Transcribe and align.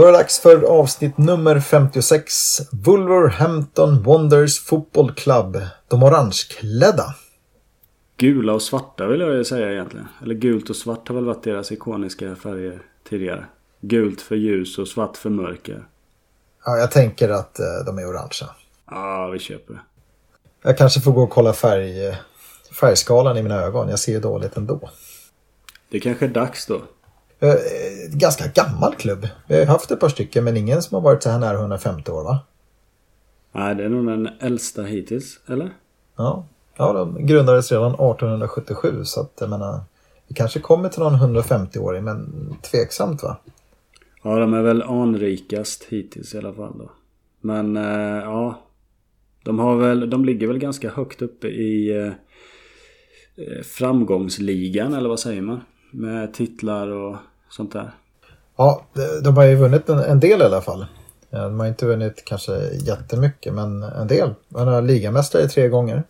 Då 0.00 0.06
är 0.06 0.12
det 0.12 0.18
dags 0.18 0.40
för 0.40 0.62
avsnitt 0.62 1.18
nummer 1.18 1.60
56. 1.60 2.60
Wolverhampton 2.72 4.02
Wonders 4.02 4.60
Football 4.60 5.14
Club. 5.14 5.60
De 5.88 6.02
orangeklädda. 6.02 7.14
Gula 8.16 8.52
och 8.52 8.62
svarta 8.62 9.06
vill 9.06 9.20
jag 9.20 9.34
ju 9.34 9.44
säga 9.44 9.72
egentligen. 9.72 10.08
Eller 10.22 10.34
gult 10.34 10.70
och 10.70 10.76
svart 10.76 11.08
har 11.08 11.14
väl 11.14 11.24
varit 11.24 11.42
deras 11.42 11.72
ikoniska 11.72 12.36
färger 12.36 12.82
tidigare. 13.08 13.44
Gult 13.80 14.20
för 14.20 14.36
ljus 14.36 14.78
och 14.78 14.88
svart 14.88 15.16
för 15.16 15.30
mörker. 15.30 15.84
Ja, 16.64 16.76
jag 16.76 16.90
tänker 16.90 17.28
att 17.28 17.58
eh, 17.58 17.66
de 17.86 17.98
är 17.98 18.08
orangea. 18.08 18.48
Ja, 18.90 19.30
vi 19.32 19.38
köper 19.38 19.74
det. 19.74 19.80
Jag 20.62 20.78
kanske 20.78 21.00
får 21.00 21.12
gå 21.12 21.22
och 21.22 21.30
kolla 21.30 21.52
färg, 21.52 22.16
färgskalan 22.80 23.36
i 23.36 23.42
mina 23.42 23.60
ögon. 23.60 23.88
Jag 23.88 23.98
ser 23.98 24.12
ju 24.12 24.20
dåligt 24.20 24.56
ändå. 24.56 24.90
Det 25.90 26.00
kanske 26.00 26.24
är 26.24 26.30
dags 26.30 26.66
då. 26.66 26.82
Eh, 27.40 27.54
ganska 28.08 28.44
gammal 28.54 28.94
klubb. 28.94 29.28
Vi 29.48 29.58
har 29.58 29.66
haft 29.66 29.90
ett 29.90 30.00
par 30.00 30.08
stycken 30.08 30.44
men 30.44 30.56
ingen 30.56 30.82
som 30.82 30.94
har 30.94 31.02
varit 31.02 31.22
så 31.22 31.30
här 31.30 31.38
nära 31.38 31.58
150 31.58 32.10
år 32.10 32.24
va? 32.24 32.38
Nej, 33.52 33.74
det 33.74 33.84
är 33.84 33.88
nog 33.88 34.06
den 34.06 34.28
äldsta 34.40 34.82
hittills, 34.82 35.40
eller? 35.46 35.70
Ja, 36.16 36.46
ja 36.76 36.92
de 36.92 37.26
grundades 37.26 37.72
redan 37.72 37.94
1877 37.94 39.04
så 39.04 39.20
att 39.20 39.32
jag 39.40 39.50
menar 39.50 39.80
vi 40.28 40.34
kanske 40.34 40.60
kommer 40.60 40.88
till 40.88 41.00
någon 41.00 41.36
150-åring 41.36 42.04
men 42.04 42.32
tveksamt 42.62 43.22
va? 43.22 43.36
Ja, 44.22 44.38
de 44.38 44.54
är 44.54 44.62
väl 44.62 44.82
anrikast 44.82 45.84
hittills 45.88 46.34
i 46.34 46.38
alla 46.38 46.52
fall 46.52 46.78
då. 46.78 46.90
Men 47.40 47.76
eh, 47.76 48.22
ja. 48.24 48.66
De 49.44 49.58
har 49.58 49.76
väl, 49.76 50.10
de 50.10 50.24
ligger 50.24 50.46
väl 50.46 50.58
ganska 50.58 50.90
högt 50.90 51.22
uppe 51.22 51.48
i 51.48 51.98
eh, 51.98 52.06
eh 53.36 53.62
framgångsligan 53.62 54.94
eller 54.94 55.08
vad 55.08 55.20
säger 55.20 55.42
man? 55.42 55.60
Med 55.90 56.34
titlar 56.34 56.88
och 56.88 57.16
sånt 57.48 57.72
där. 57.72 57.90
Ja, 58.56 58.86
de 59.22 59.36
har 59.36 59.44
ju 59.44 59.56
vunnit 59.56 59.88
en, 59.88 59.98
en 59.98 60.20
del 60.20 60.40
i 60.40 60.44
alla 60.44 60.60
fall. 60.60 60.86
De 61.30 61.60
har 61.60 61.66
inte 61.66 61.86
vunnit 61.86 62.24
kanske 62.24 62.52
jättemycket, 62.74 63.54
men 63.54 63.82
en 63.82 64.06
del. 64.06 64.34
De 64.48 64.68
är 64.68 64.82
ligamästare 64.82 65.48
tre 65.48 65.68
gånger. 65.68 66.02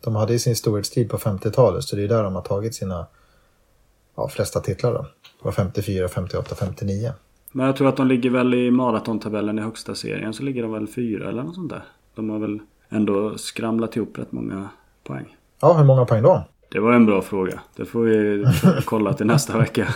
De 0.00 0.16
hade 0.16 0.32
ju 0.32 0.38
sin 0.38 0.56
storhetstid 0.56 1.10
på 1.10 1.18
50-talet, 1.18 1.84
så 1.84 1.96
det 1.96 2.02
är 2.04 2.08
där 2.08 2.22
de 2.22 2.34
har 2.34 2.42
tagit 2.42 2.74
sina 2.74 3.06
ja, 4.16 4.28
flesta 4.28 4.60
titlar. 4.60 4.92
Då. 4.92 5.02
Det 5.02 5.44
var 5.44 5.52
54, 5.52 6.08
58, 6.08 6.54
59. 6.54 7.12
Men 7.52 7.66
jag 7.66 7.76
tror 7.76 7.88
att 7.88 7.96
de 7.96 8.06
ligger 8.06 8.30
väl 8.30 8.54
i 8.54 8.70
maratontabellen 8.70 9.58
i 9.58 9.62
högsta 9.62 9.94
serien 9.94 10.32
så 10.34 10.42
ligger 10.42 10.62
de 10.62 10.72
väl 10.72 10.86
fyra 10.88 11.28
eller 11.28 11.42
något 11.42 11.54
sånt 11.54 11.70
där. 11.70 11.84
De 12.14 12.30
har 12.30 12.38
väl 12.38 12.58
ändå 12.88 13.38
skramlat 13.38 13.96
ihop 13.96 14.18
rätt 14.18 14.32
många 14.32 14.68
poäng. 15.04 15.36
Ja, 15.60 15.72
hur 15.72 15.84
många 15.84 16.04
poäng 16.04 16.22
då? 16.22 16.44
Det 16.68 16.80
var 16.80 16.92
en 16.92 17.06
bra 17.06 17.22
fråga. 17.22 17.60
Det 17.76 17.84
får 17.84 18.02
vi 18.02 18.44
kolla 18.84 19.12
till 19.12 19.26
nästa 19.26 19.58
vecka. 19.58 19.94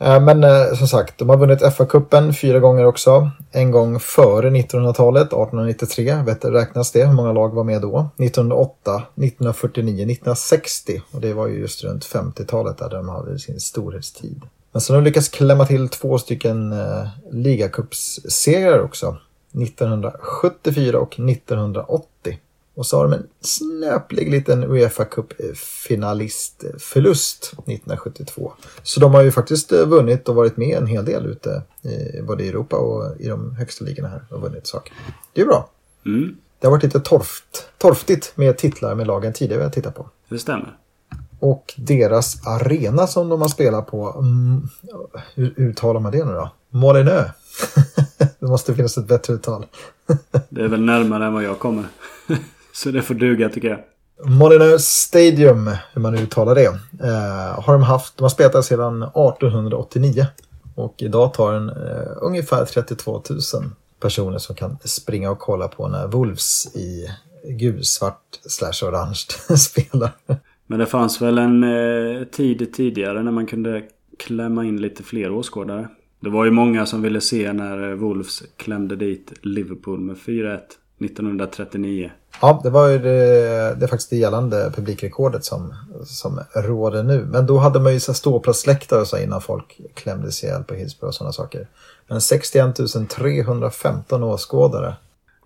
Eh, 0.00 0.20
men 0.20 0.44
eh, 0.44 0.74
som 0.78 0.88
sagt, 0.88 1.18
de 1.18 1.28
har 1.28 1.36
vunnit 1.36 1.62
FA-cupen 1.62 2.32
fyra 2.32 2.60
gånger 2.60 2.86
också. 2.86 3.30
En 3.52 3.70
gång 3.70 4.00
före 4.00 4.50
1900-talet, 4.50 5.26
1893. 5.26 6.22
Vet 6.26 6.42
du, 6.42 6.50
räknas 6.50 6.92
det? 6.92 7.06
Hur 7.06 7.14
många 7.14 7.32
lag 7.32 7.54
var 7.54 7.64
med 7.64 7.82
då? 7.82 8.08
1908, 8.16 8.94
1949, 8.94 9.94
1960. 9.94 11.02
Och 11.10 11.20
det 11.20 11.32
var 11.32 11.46
ju 11.46 11.58
just 11.58 11.84
runt 11.84 12.04
50-talet 12.06 12.78
där 12.78 12.90
de 12.90 13.08
hade 13.08 13.38
sin 13.38 13.60
storhetstid. 13.60 14.42
Men 14.72 14.80
sen 14.80 14.94
har 14.94 15.02
de 15.02 15.08
lyckats 15.08 15.28
klämma 15.28 15.66
till 15.66 15.88
två 15.88 16.18
stycken 16.18 16.72
eh, 16.72 17.06
ligacupssegrar 17.30 18.78
också. 18.80 19.16
1974 19.52 20.98
och 20.98 21.20
1980. 21.20 22.38
Och 22.74 22.86
så 22.86 22.96
har 22.96 23.04
de 23.04 23.12
en 23.12 23.26
snöplig 23.40 24.30
liten 24.30 24.64
Uefa 24.64 25.04
Cup-finalistförlust 25.04 27.44
1972. 27.44 28.52
Så 28.82 29.00
de 29.00 29.14
har 29.14 29.22
ju 29.22 29.30
faktiskt 29.30 29.72
eh, 29.72 29.86
vunnit 29.86 30.28
och 30.28 30.34
varit 30.34 30.56
med 30.56 30.76
en 30.76 30.86
hel 30.86 31.04
del 31.04 31.26
ute 31.26 31.62
i 31.82 32.22
både 32.22 32.44
Europa 32.44 32.76
och 32.76 33.20
i 33.20 33.28
de 33.28 33.56
högsta 33.56 33.84
ligorna 33.84 34.08
här 34.08 34.24
och 34.30 34.40
vunnit 34.40 34.66
saker. 34.66 34.92
Det 35.32 35.40
är 35.40 35.46
bra. 35.46 35.70
Mm. 36.06 36.36
Det 36.58 36.66
har 36.66 36.72
varit 36.72 36.82
lite 36.82 37.00
torft, 37.00 37.68
torftigt 37.78 38.32
med 38.34 38.58
titlar 38.58 38.94
med 38.94 39.06
lagen 39.06 39.32
tidigare 39.32 39.62
jag 39.62 39.72
tittat 39.72 39.94
på. 39.94 40.08
Det 40.28 40.38
stämmer. 40.38 40.76
Och 41.40 41.74
deras 41.76 42.46
arena 42.46 43.06
som 43.06 43.28
de 43.28 43.40
har 43.40 43.48
spelat 43.48 43.86
på, 43.86 44.16
mm, 44.18 44.68
hur 45.34 45.54
uttalar 45.56 46.00
man 46.00 46.12
det 46.12 46.24
nu 46.24 46.32
då? 46.32 46.50
Molinö. 46.70 47.24
det 48.38 48.46
måste 48.46 48.74
finnas 48.74 48.98
ett 48.98 49.08
bättre 49.08 49.34
uttal. 49.34 49.66
det 50.48 50.60
är 50.60 50.68
väl 50.68 50.82
närmare 50.82 51.26
än 51.26 51.32
vad 51.32 51.42
jag 51.42 51.58
kommer. 51.58 51.84
Så 52.74 52.90
det 52.90 53.02
får 53.02 53.14
duga 53.14 53.48
tycker 53.48 53.68
jag. 53.68 53.80
Molineux 54.30 54.84
Stadium, 54.84 55.70
hur 55.92 56.00
man 56.00 56.14
uttalar 56.14 56.54
det, 56.54 56.66
eh, 57.04 57.62
har 57.64 57.72
de 57.72 57.82
haft. 57.82 58.16
De 58.16 58.22
har 58.22 58.28
spelat 58.28 58.64
sedan 58.64 59.02
1889. 59.02 60.26
Och 60.74 60.94
idag 61.02 61.34
tar 61.34 61.52
den 61.52 61.68
eh, 61.68 62.12
ungefär 62.22 62.64
32 62.64 63.22
000 63.30 63.40
personer 64.00 64.38
som 64.38 64.56
kan 64.56 64.76
springa 64.84 65.30
och 65.30 65.38
kolla 65.38 65.68
på 65.68 65.88
när 65.88 66.06
Wolves 66.06 66.76
i 66.76 67.06
gulsvart 67.48 68.40
slash 68.48 68.88
orange 68.88 69.24
spelar. 69.56 70.10
Men 70.66 70.78
det 70.78 70.86
fanns 70.86 71.22
väl 71.22 71.38
en 71.38 71.64
eh, 71.64 72.24
tid 72.24 72.72
tidigare 72.72 73.22
när 73.22 73.32
man 73.32 73.46
kunde 73.46 73.82
klämma 74.18 74.64
in 74.64 74.80
lite 74.80 75.02
fler 75.02 75.30
åskådare. 75.30 75.88
Det 76.20 76.30
var 76.30 76.44
ju 76.44 76.50
många 76.50 76.86
som 76.86 77.02
ville 77.02 77.20
se 77.20 77.52
när 77.52 77.90
eh, 77.90 77.94
Wolves 77.94 78.42
klämde 78.56 78.96
dit 78.96 79.32
Liverpool 79.42 80.00
med 80.00 80.16
4-1 80.16 80.60
1939. 81.00 82.10
Ja, 82.40 82.60
det 82.62 82.70
var 82.70 82.88
ju 82.88 82.98
det, 82.98 83.74
det 83.80 83.88
faktiskt 83.88 84.10
det 84.10 84.16
gällande 84.16 84.72
publikrekordet 84.74 85.44
som, 85.44 85.74
som 86.04 86.40
råder 86.54 87.02
nu. 87.02 87.26
Men 87.30 87.46
då 87.46 87.58
hade 87.58 87.80
man 87.80 87.92
ju 87.92 88.00
ståplatsläktare 88.00 89.00
och 89.00 89.06
så 89.06 89.18
innan 89.18 89.40
folk 89.40 89.80
klämdes 89.94 90.44
ihjäl 90.44 90.64
på 90.64 90.74
Hillsborough 90.74 91.08
och 91.08 91.14
sådana 91.14 91.32
saker. 91.32 91.68
Men 92.08 92.20
61 92.20 92.76
315 93.08 94.22
åskådare. 94.22 94.94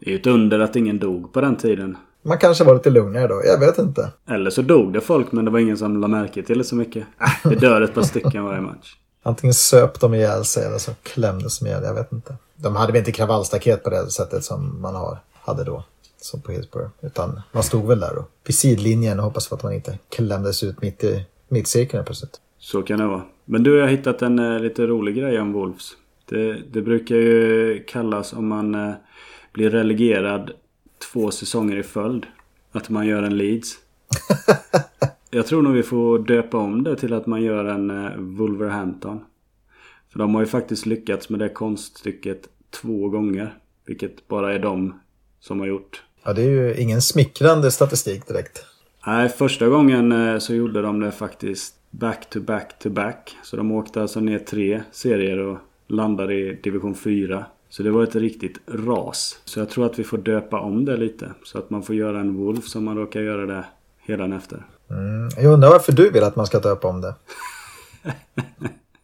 Det 0.00 0.06
är 0.06 0.10
ju 0.10 0.20
ett 0.20 0.26
under 0.26 0.60
att 0.60 0.76
ingen 0.76 0.98
dog 0.98 1.32
på 1.32 1.40
den 1.40 1.56
tiden. 1.56 1.96
Man 2.22 2.38
kanske 2.38 2.64
var 2.64 2.74
lite 2.74 2.90
lugnare 2.90 3.26
då, 3.26 3.42
jag 3.44 3.60
vet 3.60 3.78
inte. 3.78 4.12
Eller 4.28 4.50
så 4.50 4.62
dog 4.62 4.92
det 4.92 5.00
folk 5.00 5.32
men 5.32 5.44
det 5.44 5.50
var 5.50 5.58
ingen 5.58 5.76
som 5.76 6.00
la 6.00 6.08
märke 6.08 6.42
till 6.42 6.58
det 6.58 6.64
så 6.64 6.76
mycket. 6.76 7.04
Det 7.44 7.54
dör 7.54 7.80
ett 7.80 7.94
par 7.94 8.02
stycken 8.02 8.44
varje 8.44 8.60
match. 8.60 8.96
Antingen 9.22 9.54
söp 9.54 10.00
de 10.00 10.14
ihjäl 10.14 10.44
sig 10.44 10.66
eller 10.66 10.78
så 10.78 10.90
klämdes 11.02 11.58
de 11.58 11.66
ihjäl, 11.66 11.82
jag 11.84 11.94
vet 11.94 12.12
inte. 12.12 12.36
De 12.56 12.76
hade 12.76 12.92
väl 12.92 12.98
inte 12.98 13.12
kravallstaket 13.12 13.84
på 13.84 13.90
det 13.90 14.10
sättet 14.10 14.44
som 14.44 14.80
man 14.80 14.94
har, 14.94 15.18
hade 15.48 15.64
då. 15.64 15.84
Som 16.16 16.42
på 16.42 16.52
Hillsborough. 16.52 16.90
Utan 17.02 17.40
man 17.52 17.62
stod 17.62 17.86
väl 17.86 18.00
där 18.00 18.14
då. 18.14 18.24
Vid 18.46 18.54
sidlinjen 18.54 19.18
och 19.18 19.24
hoppas 19.24 19.48
på 19.48 19.54
att 19.54 19.62
man 19.62 19.72
inte 19.72 19.98
klämdes 20.08 20.62
ut 20.62 20.82
mitt 20.82 21.04
i 21.04 21.24
mittcirkeln 21.48 22.04
plötsligt. 22.04 22.40
Så 22.58 22.82
kan 22.82 22.98
det 22.98 23.06
vara. 23.06 23.22
Men 23.44 23.62
du, 23.62 23.76
jag 23.76 23.84
har 23.84 23.90
hittat 23.90 24.22
en 24.22 24.38
uh, 24.38 24.60
lite 24.60 24.86
rolig 24.86 25.16
grej 25.16 25.40
om 25.40 25.52
Wolves. 25.52 25.90
Det, 26.28 26.62
det 26.72 26.82
brukar 26.82 27.16
ju 27.16 27.84
kallas 27.84 28.32
om 28.32 28.48
man 28.48 28.74
uh, 28.74 28.94
blir 29.52 29.70
relegerad 29.70 30.50
två 31.12 31.30
säsonger 31.30 31.76
i 31.76 31.82
följd. 31.82 32.26
Att 32.72 32.88
man 32.88 33.06
gör 33.06 33.22
en 33.22 33.36
Leeds. 33.36 33.74
jag 35.30 35.46
tror 35.46 35.62
nog 35.62 35.72
vi 35.72 35.82
får 35.82 36.18
döpa 36.18 36.58
om 36.58 36.84
det 36.84 36.96
till 36.96 37.12
att 37.12 37.26
man 37.26 37.42
gör 37.42 37.64
en 37.64 37.90
uh, 37.90 38.16
Wolverhampton. 38.16 39.20
För 40.12 40.18
de 40.18 40.34
har 40.34 40.42
ju 40.42 40.46
faktiskt 40.46 40.86
lyckats 40.86 41.28
med 41.28 41.40
det 41.40 41.48
konststycket 41.48 42.48
två 42.70 43.08
gånger. 43.08 43.58
Vilket 43.86 44.28
bara 44.28 44.54
är 44.54 44.58
de 44.58 45.00
som 45.40 45.60
har 45.60 45.66
gjort. 45.66 46.02
Ja, 46.24 46.32
det 46.32 46.42
är 46.42 46.50
ju 46.50 46.74
ingen 46.74 47.02
smickrande 47.02 47.70
statistik 47.70 48.28
direkt. 48.28 48.64
Nej, 49.06 49.28
första 49.28 49.68
gången 49.68 50.12
eh, 50.12 50.38
så 50.38 50.54
gjorde 50.54 50.82
de 50.82 51.00
det 51.00 51.12
faktiskt 51.12 51.74
back 51.90 52.30
to 52.30 52.40
back 52.40 52.78
to 52.78 52.90
back. 52.90 53.36
Så 53.42 53.56
de 53.56 53.72
åkte 53.72 54.02
alltså 54.02 54.20
ner 54.20 54.38
tre 54.38 54.82
serier 54.92 55.38
och 55.38 55.58
landade 55.86 56.34
i 56.34 56.60
division 56.62 56.94
4. 56.94 57.44
Så 57.68 57.82
det 57.82 57.90
var 57.90 58.02
ett 58.02 58.16
riktigt 58.16 58.58
ras. 58.66 59.40
Så 59.44 59.60
jag 59.60 59.70
tror 59.70 59.86
att 59.86 59.98
vi 59.98 60.04
får 60.04 60.18
döpa 60.18 60.60
om 60.60 60.84
det 60.84 60.96
lite. 60.96 61.30
Så 61.44 61.58
att 61.58 61.70
man 61.70 61.82
får 61.82 61.94
göra 61.94 62.20
en 62.20 62.36
Wolf 62.36 62.64
som 62.64 62.84
man 62.84 62.96
råkar 62.96 63.20
göra 63.20 63.46
det 63.46 63.64
hedan 63.98 64.32
efter. 64.32 64.66
Mm, 64.90 65.28
jag 65.36 65.52
undrar 65.52 65.70
varför 65.70 65.92
du 65.92 66.10
vill 66.10 66.24
att 66.24 66.36
man 66.36 66.46
ska 66.46 66.60
döpa 66.60 66.88
om 66.88 67.00
det. 67.00 67.14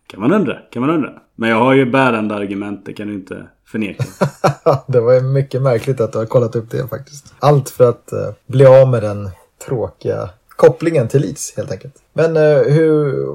kan 0.06 0.20
man 0.20 0.32
undra, 0.32 0.58
kan 0.70 0.82
man 0.82 0.90
undra. 0.90 1.12
Men 1.34 1.50
jag 1.50 1.56
har 1.56 1.74
ju 1.74 1.90
bärande 1.90 2.34
argument, 2.34 2.86
det 2.86 2.92
kan 2.92 3.08
du 3.08 3.14
inte 3.14 3.46
förneka. 3.66 4.04
det 4.86 5.00
var 5.00 5.20
mycket 5.20 5.62
märkligt 5.62 6.00
att 6.00 6.12
du 6.12 6.18
har 6.18 6.26
kollat 6.26 6.56
upp 6.56 6.70
det 6.70 6.88
faktiskt. 6.88 7.34
Allt 7.38 7.70
för 7.70 7.88
att 7.88 8.10
uh, 8.12 8.30
bli 8.46 8.66
av 8.66 8.90
med 8.90 9.02
den 9.02 9.30
tråkiga 9.66 10.30
kopplingen 10.48 11.08
till 11.08 11.20
Leeds 11.20 11.56
helt 11.56 11.72
enkelt. 11.72 11.94
Men 12.12 12.36
uh, 12.36 12.62
hur, 12.62 13.26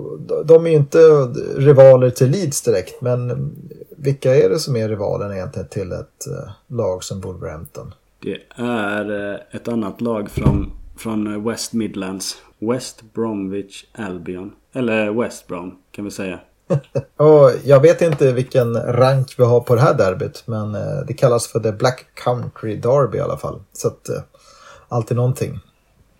de 0.44 0.66
är 0.66 0.70
ju 0.70 0.76
inte 0.76 0.98
rivaler 1.58 2.10
till 2.10 2.30
Leeds 2.30 2.62
direkt, 2.62 3.02
men 3.02 3.52
vilka 3.98 4.36
är 4.36 4.50
det 4.50 4.60
som 4.60 4.76
är 4.76 4.90
rivalen 4.90 5.34
egentligen 5.34 5.68
till 5.68 5.92
ett 5.92 6.28
uh, 6.28 6.52
lag 6.68 7.04
som 7.04 7.22
Wolverhampton? 7.22 7.94
Det 8.20 8.38
är 8.56 9.42
ett 9.52 9.68
annat 9.68 10.02
lag 10.02 10.30
från, 10.30 10.72
från 10.98 11.44
West 11.44 11.74
Midlands. 11.74 12.38
West 12.60 13.14
Bromwich 13.14 13.86
Albion. 13.94 14.52
Eller 14.74 15.12
West 15.12 15.48
Brom 15.48 15.78
kan 15.92 16.06
vi 16.06 16.12
säga. 16.12 16.40
och 17.18 17.51
jag 17.63 17.80
vet 17.80 18.01
inte 18.01 18.33
vilken 18.33 18.75
rank 18.75 19.36
vi 19.38 19.44
har 19.44 19.60
på 19.60 19.75
det 19.75 19.81
här 19.81 19.94
derbyt 19.94 20.44
men 20.45 20.75
eh, 20.75 21.00
det 21.07 21.13
kallas 21.13 21.48
för 21.48 21.60
The 21.60 21.71
Black 21.71 22.06
Country 22.13 22.75
Derby 22.75 23.18
i 23.18 23.21
alla 23.21 23.38
fall. 23.38 23.62
Så 23.74 23.88
att 23.88 24.10
eh, 24.10 24.21
alltid 24.88 25.18
någonting. 25.18 25.60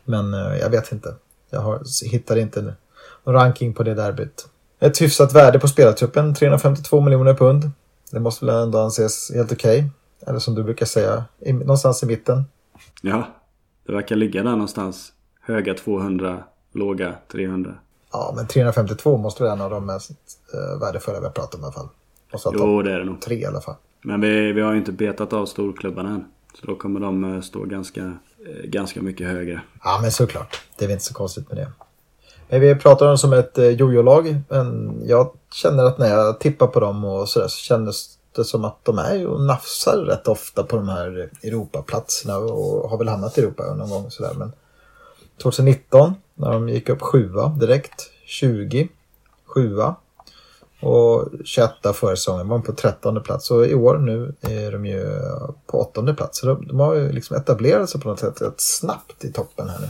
Men 0.06 0.34
eh, 0.34 0.58
jag 0.58 0.70
vet 0.70 0.92
inte. 0.92 1.16
Jag 1.50 1.60
har, 1.60 1.82
hittar 2.12 2.38
inte 2.38 2.62
någon 3.24 3.36
ranking 3.36 3.74
på 3.74 3.84
det 3.84 3.94
derbyt. 3.94 4.48
Ett 4.80 5.02
hyfsat 5.02 5.34
värde 5.34 5.60
på 5.60 5.68
spelartruppen, 5.68 6.36
352 6.36 7.02
miljoner 7.02 7.34
pund. 7.34 7.72
Det 8.12 8.20
måste 8.20 8.46
väl 8.46 8.64
ändå 8.64 8.80
anses 8.80 9.32
helt 9.36 9.52
okej. 9.52 9.80
Okay. 9.80 9.90
Eller 10.28 10.40
som 10.40 10.56
du 10.56 10.64
brukar 10.64 10.86
säga, 10.86 11.26
i, 11.40 11.54
någonstans 11.54 12.04
i 12.04 12.06
mitten. 12.06 12.44
Ja, 13.02 13.28
det 13.86 13.94
verkar 13.94 14.16
ligga 14.16 14.44
där 14.44 14.52
någonstans. 14.52 15.14
Höga 15.42 15.74
200, 15.74 16.44
låga 16.74 17.16
300. 17.32 17.76
Ja, 18.12 18.34
men 18.36 18.48
352 18.48 19.18
måste 19.18 19.44
vara 19.44 19.54
en 19.54 19.62
av 19.62 19.70
de 19.70 19.86
mest 19.86 20.12
uh, 20.54 20.80
värdefulla 20.80 21.20
vi 21.20 21.26
har 21.26 21.32
pratat 21.32 21.56
om 21.56 21.62
i 21.62 21.64
alla 21.64 21.74
fall. 21.74 21.90
Måste 22.32 22.50
jo, 22.54 22.82
det 22.82 22.92
är 22.92 23.00
det 23.00 23.06
nog. 23.06 23.22
Tre 23.22 23.36
i 23.36 23.46
alla 23.46 23.62
fall. 23.62 23.76
Men 24.02 24.22
vi, 24.22 24.52
vi 24.52 24.62
har 24.62 24.72
ju 24.72 24.78
inte 24.78 24.92
betat 24.92 25.34
av 25.34 25.46
storklubbarna 25.46 26.10
än. 26.10 26.26
Så 26.60 26.66
då 26.66 26.76
kommer 26.76 27.00
de 27.00 27.36
eh, 27.36 27.42
stå 27.42 27.64
ganska, 27.64 28.02
eh, 28.02 28.64
ganska 28.64 29.02
mycket 29.02 29.28
högre. 29.28 29.62
Ja, 29.84 30.00
men 30.02 30.12
såklart. 30.12 30.62
Det 30.78 30.86
är 30.86 30.88
väl 30.88 30.94
inte 30.94 31.06
så 31.06 31.14
konstigt 31.14 31.50
med 31.50 31.58
det. 31.58 31.72
Men 32.50 32.62
vi 32.62 32.76
pratar 32.76 33.06
om 33.06 33.10
dem 33.10 33.18
som 33.18 33.34
ett 33.34 33.58
jojo-lag. 33.58 34.36
Men 34.50 35.00
jag 35.06 35.32
känner 35.54 35.84
att 35.84 35.98
när 35.98 36.08
jag 36.08 36.40
tippar 36.40 36.68
på 36.68 36.80
dem 36.80 37.06
och 37.06 37.30
sådär 37.30 37.48
så 37.48 37.58
kändes 37.58 38.18
det 38.36 38.44
som 38.44 38.66
att 38.66 38.86
de 38.86 38.98
är 38.98 39.28
och 39.28 39.42
nafsar 39.42 39.98
rätt 39.98 40.28
ofta 40.28 40.64
på 40.64 40.76
de 40.76 40.90
här 40.90 41.30
Europaplatserna 41.44 42.38
och 42.38 42.90
har 42.90 42.98
väl 42.98 43.08
hamnat 43.08 43.38
i 43.38 43.42
Europa 43.42 43.74
någon 43.76 43.90
gång 43.90 44.12
sådär. 44.12 44.34
Men 44.38 44.52
2019 45.42 46.14
när 46.40 46.52
de 46.52 46.70
gick 46.70 46.90
upp 46.90 47.02
sjua 47.02 47.48
direkt, 47.48 48.12
20, 48.26 48.90
sjua 49.46 49.96
och 50.82 51.30
21 51.46 51.72
förra 51.94 52.16
säsongen 52.16 52.48
var 52.48 52.58
de 52.58 52.64
på 52.64 52.72
13 52.72 53.24
plats 53.24 53.52
och 53.52 53.68
i 53.68 53.74
år 53.74 53.98
nu 53.98 54.34
är 54.42 54.72
de 54.72 54.86
ju 54.86 55.06
på 55.68 55.78
8 55.78 56.14
plats. 56.14 56.40
Så 56.40 56.48
de, 56.48 56.68
de 56.68 56.80
har 56.80 56.96
ju 56.96 57.12
liksom 57.12 57.38
etablerat 57.38 57.90
sig 57.90 58.02
på 58.02 58.10
något 58.10 58.20
sätt 58.20 58.42
rätt 58.42 58.62
snabbt 58.62 59.26
i 59.26 59.32
toppen 59.32 59.70
här 59.70 59.80
nu. 59.80 59.88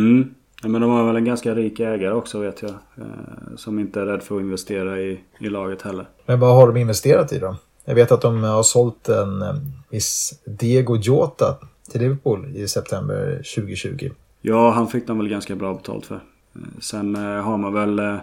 Mm. 0.00 0.34
Ja, 0.62 0.68
men 0.68 0.80
de 0.80 0.90
har 0.90 1.06
väl 1.06 1.16
en 1.16 1.24
ganska 1.24 1.54
rik 1.54 1.80
ägare 1.80 2.14
också 2.14 2.38
vet 2.38 2.62
jag. 2.62 2.70
Eh, 2.70 3.56
som 3.56 3.78
inte 3.78 4.00
är 4.00 4.06
rädd 4.06 4.22
för 4.22 4.36
att 4.36 4.40
investera 4.40 5.00
i, 5.00 5.20
i 5.38 5.48
laget 5.48 5.82
heller. 5.82 6.08
Men 6.26 6.40
vad 6.40 6.56
har 6.56 6.66
de 6.66 6.76
investerat 6.76 7.32
i 7.32 7.38
då? 7.38 7.56
Jag 7.84 7.94
vet 7.94 8.12
att 8.12 8.20
de 8.20 8.42
har 8.42 8.62
sålt 8.62 9.08
en 9.08 9.44
viss 9.90 10.40
Diego 10.44 10.96
Jota 10.96 11.58
till 11.90 12.00
Liverpool 12.00 12.56
i 12.56 12.68
september 12.68 13.42
2020. 13.54 14.10
Ja, 14.44 14.70
han 14.70 14.88
fick 14.88 15.06
de 15.06 15.18
väl 15.18 15.28
ganska 15.28 15.56
bra 15.56 15.74
betalt 15.74 16.06
för. 16.06 16.14
Eh, 16.54 16.60
sen 16.80 17.16
eh, 17.16 17.42
har 17.42 17.56
man 17.56 17.72
väl 17.72 17.98
eh, 17.98 18.16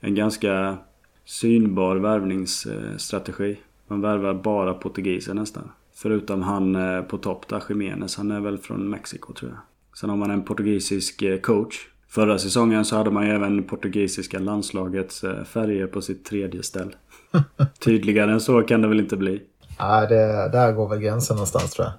en 0.00 0.14
ganska 0.14 0.76
synbar 1.24 1.96
värvningsstrategi. 1.96 3.58
Man 3.88 4.00
värvar 4.00 4.34
bara 4.34 4.74
portugiser 4.74 5.34
nästan. 5.34 5.70
Förutom 5.94 6.42
han 6.42 6.76
på 7.08 7.18
topp 7.18 7.48
där, 7.48 7.62
Jiménez. 7.68 8.16
Han 8.16 8.30
är 8.30 8.40
väl 8.40 8.58
från 8.58 8.90
Mexiko 8.90 9.32
tror 9.32 9.50
jag. 9.50 9.60
Sen 10.00 10.10
har 10.10 10.16
man 10.16 10.30
en 10.30 10.42
portugisisk 10.42 11.42
coach. 11.42 11.76
Förra 12.08 12.38
säsongen 12.38 12.84
så 12.84 12.96
hade 12.96 13.10
man 13.10 13.26
ju 13.26 13.32
även 13.32 13.64
portugisiska 13.64 14.38
landslagets 14.38 15.24
färger 15.44 15.86
på 15.86 16.00
sitt 16.00 16.24
tredje 16.24 16.62
ställ. 16.62 16.96
Tydligare 17.84 18.32
än 18.32 18.40
så 18.40 18.62
kan 18.62 18.82
det 18.82 18.88
väl 18.88 19.00
inte 19.00 19.16
bli? 19.16 19.42
Nej, 19.80 20.08
det, 20.08 20.48
där 20.52 20.72
går 20.72 20.88
väl 20.88 21.00
gränsen 21.00 21.36
någonstans 21.36 21.70
tror 21.70 21.86
jag. 21.86 21.94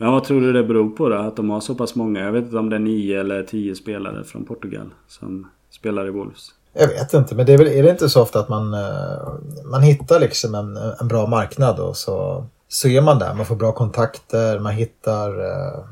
Men 0.00 0.12
vad 0.12 0.24
tror 0.24 0.40
du 0.40 0.52
det 0.52 0.64
beror 0.64 0.90
på 0.90 1.08
då? 1.08 1.16
Att 1.16 1.36
de 1.36 1.50
har 1.50 1.60
så 1.60 1.74
pass 1.74 1.94
många? 1.94 2.20
Jag 2.20 2.32
vet 2.32 2.44
inte 2.44 2.58
om 2.58 2.70
det 2.70 2.76
är 2.76 2.80
nio 2.80 3.20
eller 3.20 3.42
tio 3.42 3.74
spelare 3.74 4.24
från 4.24 4.44
Portugal 4.44 4.90
som 5.08 5.50
spelar 5.70 6.06
i 6.06 6.10
Wolves. 6.10 6.48
Jag 6.72 6.88
vet 6.88 7.14
inte, 7.14 7.34
men 7.34 7.46
det 7.46 7.52
är, 7.52 7.58
väl, 7.58 7.66
är 7.66 7.82
det 7.82 7.90
inte 7.90 8.08
så 8.08 8.22
ofta 8.22 8.40
att 8.40 8.48
man, 8.48 8.74
eh, 8.74 9.34
man 9.64 9.82
hittar 9.82 10.20
liksom 10.20 10.54
en, 10.54 10.76
en 10.76 11.08
bra 11.08 11.26
marknad 11.26 11.80
och 11.80 11.96
så, 11.96 12.46
så 12.68 12.88
är 12.88 13.00
man 13.00 13.18
där. 13.18 13.34
Man 13.34 13.46
får 13.46 13.56
bra 13.56 13.72
kontakter, 13.72 14.58
man 14.58 14.72
hittar 14.72 15.40
eh, 15.40 15.84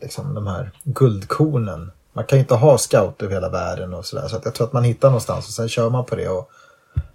liksom 0.00 0.34
de 0.34 0.46
här 0.46 0.70
guldkornen. 0.84 1.90
Man 2.12 2.24
kan 2.24 2.38
ju 2.38 2.40
inte 2.40 2.54
ha 2.54 2.78
scout 2.78 3.22
över 3.22 3.34
hela 3.34 3.48
världen 3.48 3.94
och 3.94 4.06
sådär. 4.06 4.28
Så 4.28 4.36
att 4.36 4.44
jag 4.44 4.54
tror 4.54 4.66
att 4.66 4.72
man 4.72 4.84
hittar 4.84 5.08
någonstans 5.08 5.46
och 5.46 5.54
sen 5.54 5.68
kör 5.68 5.90
man 5.90 6.04
på 6.04 6.16
det. 6.16 6.28
och 6.28 6.50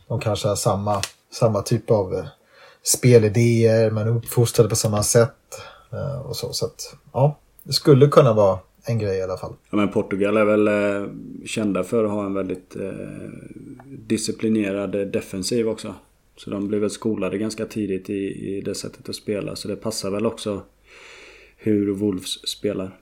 De 0.07 0.19
kanske 0.19 0.47
har 0.47 0.55
samma, 0.55 1.01
samma 1.33 1.61
typ 1.61 1.91
av 1.91 2.13
eh, 2.13 2.25
spelidéer, 2.83 3.91
man 3.91 4.07
är 4.07 4.17
uppfostrade 4.17 4.69
på 4.69 4.75
samma 4.75 5.03
sätt. 5.03 5.31
Eh, 5.93 6.21
och 6.21 6.35
så, 6.35 6.53
så 6.53 6.65
att, 6.65 6.95
ja, 7.13 7.39
det 7.63 7.73
skulle 7.73 8.07
kunna 8.07 8.33
vara 8.33 8.59
en 8.85 8.99
grej 8.99 9.17
i 9.17 9.21
alla 9.21 9.37
fall. 9.37 9.53
Ja, 9.69 9.77
men 9.77 9.89
Portugal 9.89 10.37
är 10.37 10.45
väl 10.45 10.67
eh, 10.67 11.09
kända 11.45 11.83
för 11.83 12.03
att 12.03 12.11
ha 12.11 12.25
en 12.25 12.33
väldigt 12.33 12.75
eh, 12.75 12.91
disciplinerad 13.85 14.95
eh, 14.95 15.01
defensiv 15.01 15.69
också. 15.69 15.95
Så 16.35 16.49
de 16.49 16.67
blev 16.67 16.81
väl 16.81 16.89
skolade 16.89 17.37
ganska 17.37 17.65
tidigt 17.65 18.09
i, 18.09 18.57
i 18.57 18.61
det 18.61 18.75
sättet 18.75 19.09
att 19.09 19.15
spela. 19.15 19.55
Så 19.55 19.67
det 19.67 19.75
passar 19.75 20.11
väl 20.11 20.25
också 20.25 20.61
hur 21.57 21.91
Wolves 21.93 22.47
spelar. 22.47 22.97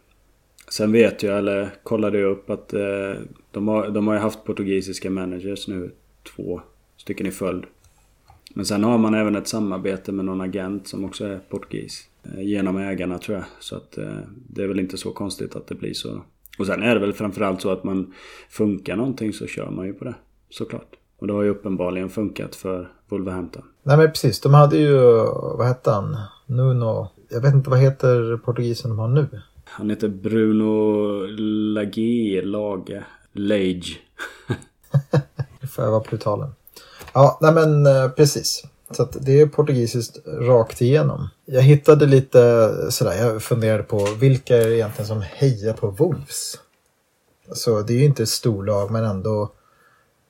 Sen 0.70 0.92
vet 0.92 1.24
jag, 1.24 1.38
eller 1.38 1.70
kollade 1.84 2.20
jag 2.20 2.32
upp 2.32 2.50
att 2.50 2.74
eh, 2.74 3.14
de, 3.52 3.68
har, 3.68 3.90
de 3.90 4.08
har 4.08 4.14
ju 4.14 4.20
haft 4.20 4.44
portugisiska 4.44 5.10
managers 5.10 5.68
nu 5.68 5.92
två 6.36 6.62
stycken 6.98 7.28
i 7.28 7.32
följd. 7.32 7.64
Men 8.54 8.66
sen 8.66 8.84
har 8.84 8.98
man 8.98 9.14
även 9.14 9.36
ett 9.36 9.48
samarbete 9.48 10.12
med 10.12 10.26
någon 10.26 10.42
agent 10.42 10.88
som 10.88 11.06
också 11.06 11.26
är 11.26 11.40
portugis. 11.50 12.08
Eh, 12.24 12.42
genom 12.42 12.78
ägarna 12.78 13.18
tror 13.18 13.38
jag. 13.38 13.46
Så 13.60 13.76
att 13.76 13.98
eh, 13.98 14.18
det 14.50 14.64
är 14.64 14.68
väl 14.68 14.80
inte 14.80 14.98
så 14.98 15.12
konstigt 15.12 15.56
att 15.56 15.68
det 15.68 15.76
blir 15.76 15.94
så. 15.94 16.22
Och 16.60 16.66
sen 16.66 16.84
är 16.84 16.96
det 16.96 17.02
väl 17.02 17.14
framförallt 17.14 17.62
så 17.62 17.70
att 17.70 17.84
man 17.84 18.14
funkar 18.50 18.96
någonting 18.96 19.34
så 19.34 19.48
kör 19.48 19.70
man 19.70 19.86
ju 19.86 19.94
på 19.94 20.06
det. 20.06 20.16
Såklart. 20.50 20.96
Och 21.20 21.28
det 21.28 21.34
har 21.34 21.44
ju 21.44 21.50
uppenbarligen 21.50 22.10
funkat 22.10 22.56
för 22.56 22.92
Wolverhampton. 23.10 23.64
Nej 23.84 23.98
men 23.98 24.08
precis, 24.08 24.40
de 24.40 24.54
hade 24.54 24.78
ju, 24.78 24.98
vad 25.58 25.68
hette 25.68 25.92
han? 25.92 26.18
Nuno, 26.46 27.08
jag 27.30 27.42
vet 27.42 27.54
inte 27.54 27.70
vad 27.70 27.80
heter 27.80 28.38
portugisen 28.38 28.90
de 28.90 29.00
har 29.00 29.08
nu? 29.08 29.28
Han 29.64 29.90
heter 29.90 30.08
Bruno 30.08 31.26
Lage, 31.74 32.42
Lage, 32.44 33.04
Lage. 33.34 34.00
Får 35.70 35.84
jag 35.84 35.92
vara 35.92 36.00
på 36.04 36.16
uttalen. 36.16 36.50
Ja, 37.14 37.38
nej 37.42 37.54
men 37.54 37.86
eh, 37.86 38.10
precis. 38.10 38.64
Så 38.92 39.08
det 39.20 39.42
är 39.42 39.46
portugisiskt 39.46 40.18
rakt 40.28 40.82
igenom. 40.82 41.30
Jag 41.46 41.62
hittade 41.62 42.06
lite 42.06 42.70
sådär, 42.90 43.14
jag 43.14 43.44
funderade 43.44 43.84
på 43.84 44.08
vilka 44.20 44.58
är 44.58 44.68
det 44.68 44.76
egentligen 44.76 45.08
som 45.08 45.22
hejar 45.22 45.74
på 45.74 45.88
Wolves? 45.88 46.60
Så 47.54 47.82
det 47.82 47.94
är 47.94 47.98
ju 47.98 48.06
inte 48.06 48.24
ett 48.24 48.30
storlag 48.30 48.92
men 48.92 49.06
ändå 49.06 49.52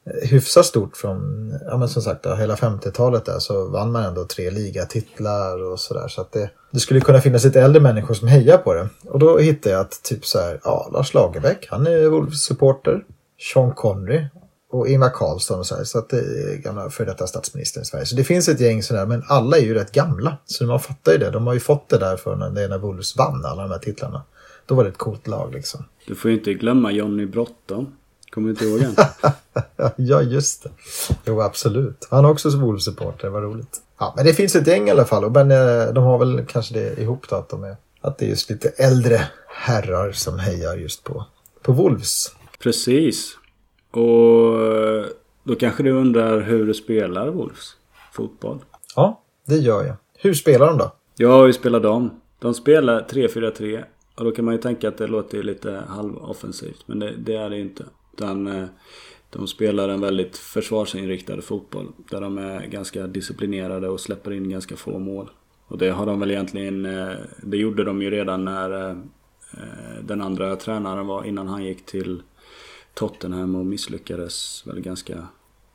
eh, 0.06 0.30
hyfsat 0.30 0.66
stort 0.66 0.98
från, 0.98 1.54
ja 1.66 1.78
men 1.78 1.90
som 1.90 2.02
sagt 2.02 2.26
hela 2.26 2.56
50-talet 2.56 3.26
där 3.26 3.40
så 3.40 3.68
vann 3.68 3.92
man 3.92 4.04
ändå 4.04 4.26
tre 4.26 4.50
ligatitlar 4.50 5.64
och 5.64 5.80
sådär. 5.80 6.08
Så 6.08 6.22
att 6.22 6.32
det, 6.32 6.50
det 6.72 6.80
skulle 6.80 7.02
kunna 7.02 7.22
finnas 7.22 7.44
lite 7.44 7.62
äldre 7.62 7.82
människor 7.82 8.14
som 8.14 8.28
hejar 8.28 8.58
på 8.58 8.74
det. 8.74 8.90
Och 9.06 9.20
då 9.20 9.38
hittade 9.38 9.76
jag 9.76 9.82
att 9.82 10.04
typ 10.04 10.26
så 10.26 10.40
här, 10.40 10.60
ja 10.64 10.90
Lars 10.94 11.14
Lagerbäck, 11.14 11.68
han 11.70 11.88
är 11.88 12.10
Wolves-supporter. 12.10 13.04
Sean 13.54 13.72
Connery, 13.72 14.26
och 14.72 14.88
Ingvar 14.88 15.10
Carlsson 15.10 15.60
och 15.60 15.66
så 15.66 15.76
här. 15.76 15.84
Så 15.84 16.00
att 16.00 16.10
det 16.10 16.18
är 16.18 16.58
gamla 16.58 16.90
före 16.90 17.08
detta 17.08 17.28
statsministern 17.28 17.84
i 17.84 17.86
Sverige. 17.86 18.06
Så 18.06 18.16
det 18.16 18.24
finns 18.24 18.50
ett 18.50 18.60
gäng 18.60 18.84
sådär, 18.84 19.06
men 19.06 19.24
alla 19.28 19.58
är 19.58 19.62
ju 19.62 19.74
rätt 19.74 19.92
gamla. 19.92 20.38
Så 20.46 20.66
man 20.66 20.80
fattar 20.80 21.12
ju 21.12 21.18
det. 21.18 21.32
De 21.32 21.48
har 21.48 21.54
ju 21.54 21.60
fått 21.60 21.90
det 21.90 21.98
där 21.98 22.18
för 22.18 22.36
när, 22.36 22.50
det 22.50 22.68
när 22.68 22.78
Wolves 22.78 23.18
vann 23.18 23.46
alla 23.46 23.62
de 23.62 23.72
här 23.72 23.80
titlarna. 23.80 24.24
Då 24.66 24.76
var 24.76 24.84
det 24.84 24.90
ett 24.90 24.98
coolt 24.98 25.28
lag 25.28 25.54
liksom. 25.54 25.86
Du 26.08 26.16
får 26.16 26.32
ju 26.32 26.38
inte 26.38 26.54
glömma 26.54 26.92
Johnny 26.92 27.26
Bråttom. 27.26 27.96
Kommer 28.34 28.48
du 28.48 28.52
inte 28.52 28.66
ihåg 28.66 28.82
han? 28.82 29.34
ja, 29.96 30.22
just 30.22 30.64
det. 30.64 30.70
Jo, 31.26 31.42
absolut. 31.42 32.08
Han 32.12 32.26
är 32.26 32.30
också 32.30 32.50
Wolves-supporter, 32.50 33.30
vad 33.30 33.44
roligt. 33.44 33.82
Ja, 34.00 34.14
men 34.16 34.26
det 34.26 34.34
finns 34.34 34.56
ett 34.56 34.68
gäng 34.68 34.88
i 34.88 34.92
alla 34.92 35.06
fall. 35.06 35.32
Men 35.32 35.52
eh, 35.52 35.94
de 35.94 36.04
har 36.04 36.18
väl 36.18 36.46
kanske 36.46 36.74
det 36.74 37.00
ihop 37.00 37.30
då 37.30 37.36
att 37.36 37.50
de 37.50 37.64
är 37.64 37.76
att 38.02 38.18
det 38.18 38.26
är 38.26 38.30
just 38.30 38.50
lite 38.50 38.70
äldre 38.70 39.28
herrar 39.48 40.12
som 40.12 40.40
hejar 40.40 40.76
just 40.76 41.04
på, 41.04 41.26
på 41.62 41.72
Wolves. 41.72 42.36
Precis. 42.60 43.38
Och 43.92 44.58
då 45.44 45.56
kanske 45.60 45.84
du 45.84 45.92
undrar 45.92 46.42
hur 46.42 46.66
du 46.66 46.74
spelar 46.74 47.30
Wolves 47.30 47.76
fotboll? 48.14 48.60
Ja, 48.96 49.22
det 49.46 49.58
gör 49.58 49.84
jag. 49.84 49.96
Hur 50.18 50.34
spelar 50.34 50.68
de 50.68 50.78
då? 50.78 50.92
Ja, 51.18 51.46
hur 51.46 51.52
spelar 51.52 51.80
de? 51.80 52.10
De 52.40 52.54
spelar 52.54 53.02
3-4-3. 53.02 53.84
Och 54.16 54.26
då 54.26 54.32
kan 54.32 54.46
man 54.46 54.54
ju 54.54 54.62
tänka 54.62 54.88
att 54.88 54.98
det 54.98 55.08
låter 55.08 55.44
lite 55.44 55.84
halvoffensivt. 55.88 56.84
Men 56.86 57.00
det, 57.00 57.14
det 57.18 57.36
är 57.36 57.50
det 57.50 57.60
inte. 57.60 57.86
Utan 58.14 58.48
eh, 58.48 58.66
de 59.30 59.48
spelar 59.48 59.90
en 59.90 60.02
väldigt 60.02 60.38
försvarsinriktad 60.38 61.42
fotboll. 61.42 61.88
Där 62.10 62.22
de 62.22 62.38
är 62.38 62.66
ganska 62.66 63.08
disciplinerade 63.08 63.90
och 63.90 64.00
släpper 64.00 64.32
in 64.32 64.50
ganska 64.50 64.76
få 64.76 65.00
mål. 65.00 65.30
Och 65.68 65.78
det 65.78 65.90
har 65.90 66.06
de 66.06 66.20
väl 66.20 66.32
egentligen... 66.32 66.86
Eh, 66.86 67.16
det 67.44 67.58
gjorde 67.58 67.84
de 67.84 68.02
ju 68.02 68.10
redan 68.10 68.46
när 68.46 68.90
eh, 68.90 68.96
den 70.04 70.22
andra 70.22 70.56
tränaren 70.56 71.08
var 71.08 71.24
innan 71.24 71.48
han 71.48 71.64
gick 71.64 71.86
till 71.86 72.22
Tottenham 72.94 73.56
och 73.56 73.66
misslyckades 73.66 74.64
väl 74.68 74.82
ganska 74.82 75.28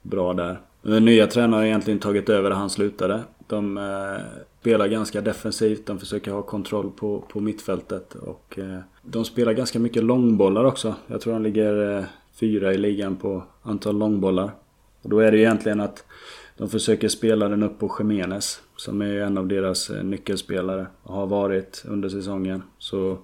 bra 0.03 0.33
där. 0.33 0.61
Den 0.83 1.05
nya 1.05 1.27
tränaren 1.27 1.53
har 1.53 1.65
egentligen 1.65 2.01
tagit 2.01 2.29
över 2.29 2.51
där 2.51 2.57
han 2.57 2.71
slutade. 2.71 3.23
De 3.47 3.77
eh, 3.77 4.43
spelar 4.61 4.89
ganska 4.89 5.21
defensivt, 5.21 5.87
de 5.87 5.99
försöker 5.99 6.31
ha 6.31 6.43
kontroll 6.43 6.91
på, 6.91 7.25
på 7.29 7.41
mittfältet 7.41 8.15
och 8.15 8.59
eh, 8.59 8.79
de 9.03 9.25
spelar 9.25 9.53
ganska 9.53 9.79
mycket 9.79 10.05
långbollar 10.05 10.65
också. 10.65 10.95
Jag 11.07 11.21
tror 11.21 11.33
de 11.33 11.43
ligger 11.43 11.99
eh, 11.99 12.05
fyra 12.35 12.73
i 12.73 12.79
ligan 12.79 13.17
på 13.17 13.43
antal 13.63 13.99
långbollar. 13.99 14.51
Och 15.03 15.11
då 15.11 15.19
är 15.19 15.33
det 15.33 15.39
egentligen 15.39 15.81
att 15.81 16.05
de 16.57 16.69
försöker 16.69 17.09
spela 17.09 17.49
den 17.49 17.63
upp 17.63 17.79
på 17.79 17.97
Jiménez 17.99 18.61
som 18.77 19.03
är 19.03 19.21
en 19.21 19.39
av 19.39 19.47
deras 19.47 19.91
eh, 19.91 20.05
nyckelspelare 20.05 20.87
och 21.03 21.15
har 21.15 21.27
varit 21.27 21.85
under 21.89 22.09
säsongen. 22.09 22.63
Så 22.79 23.19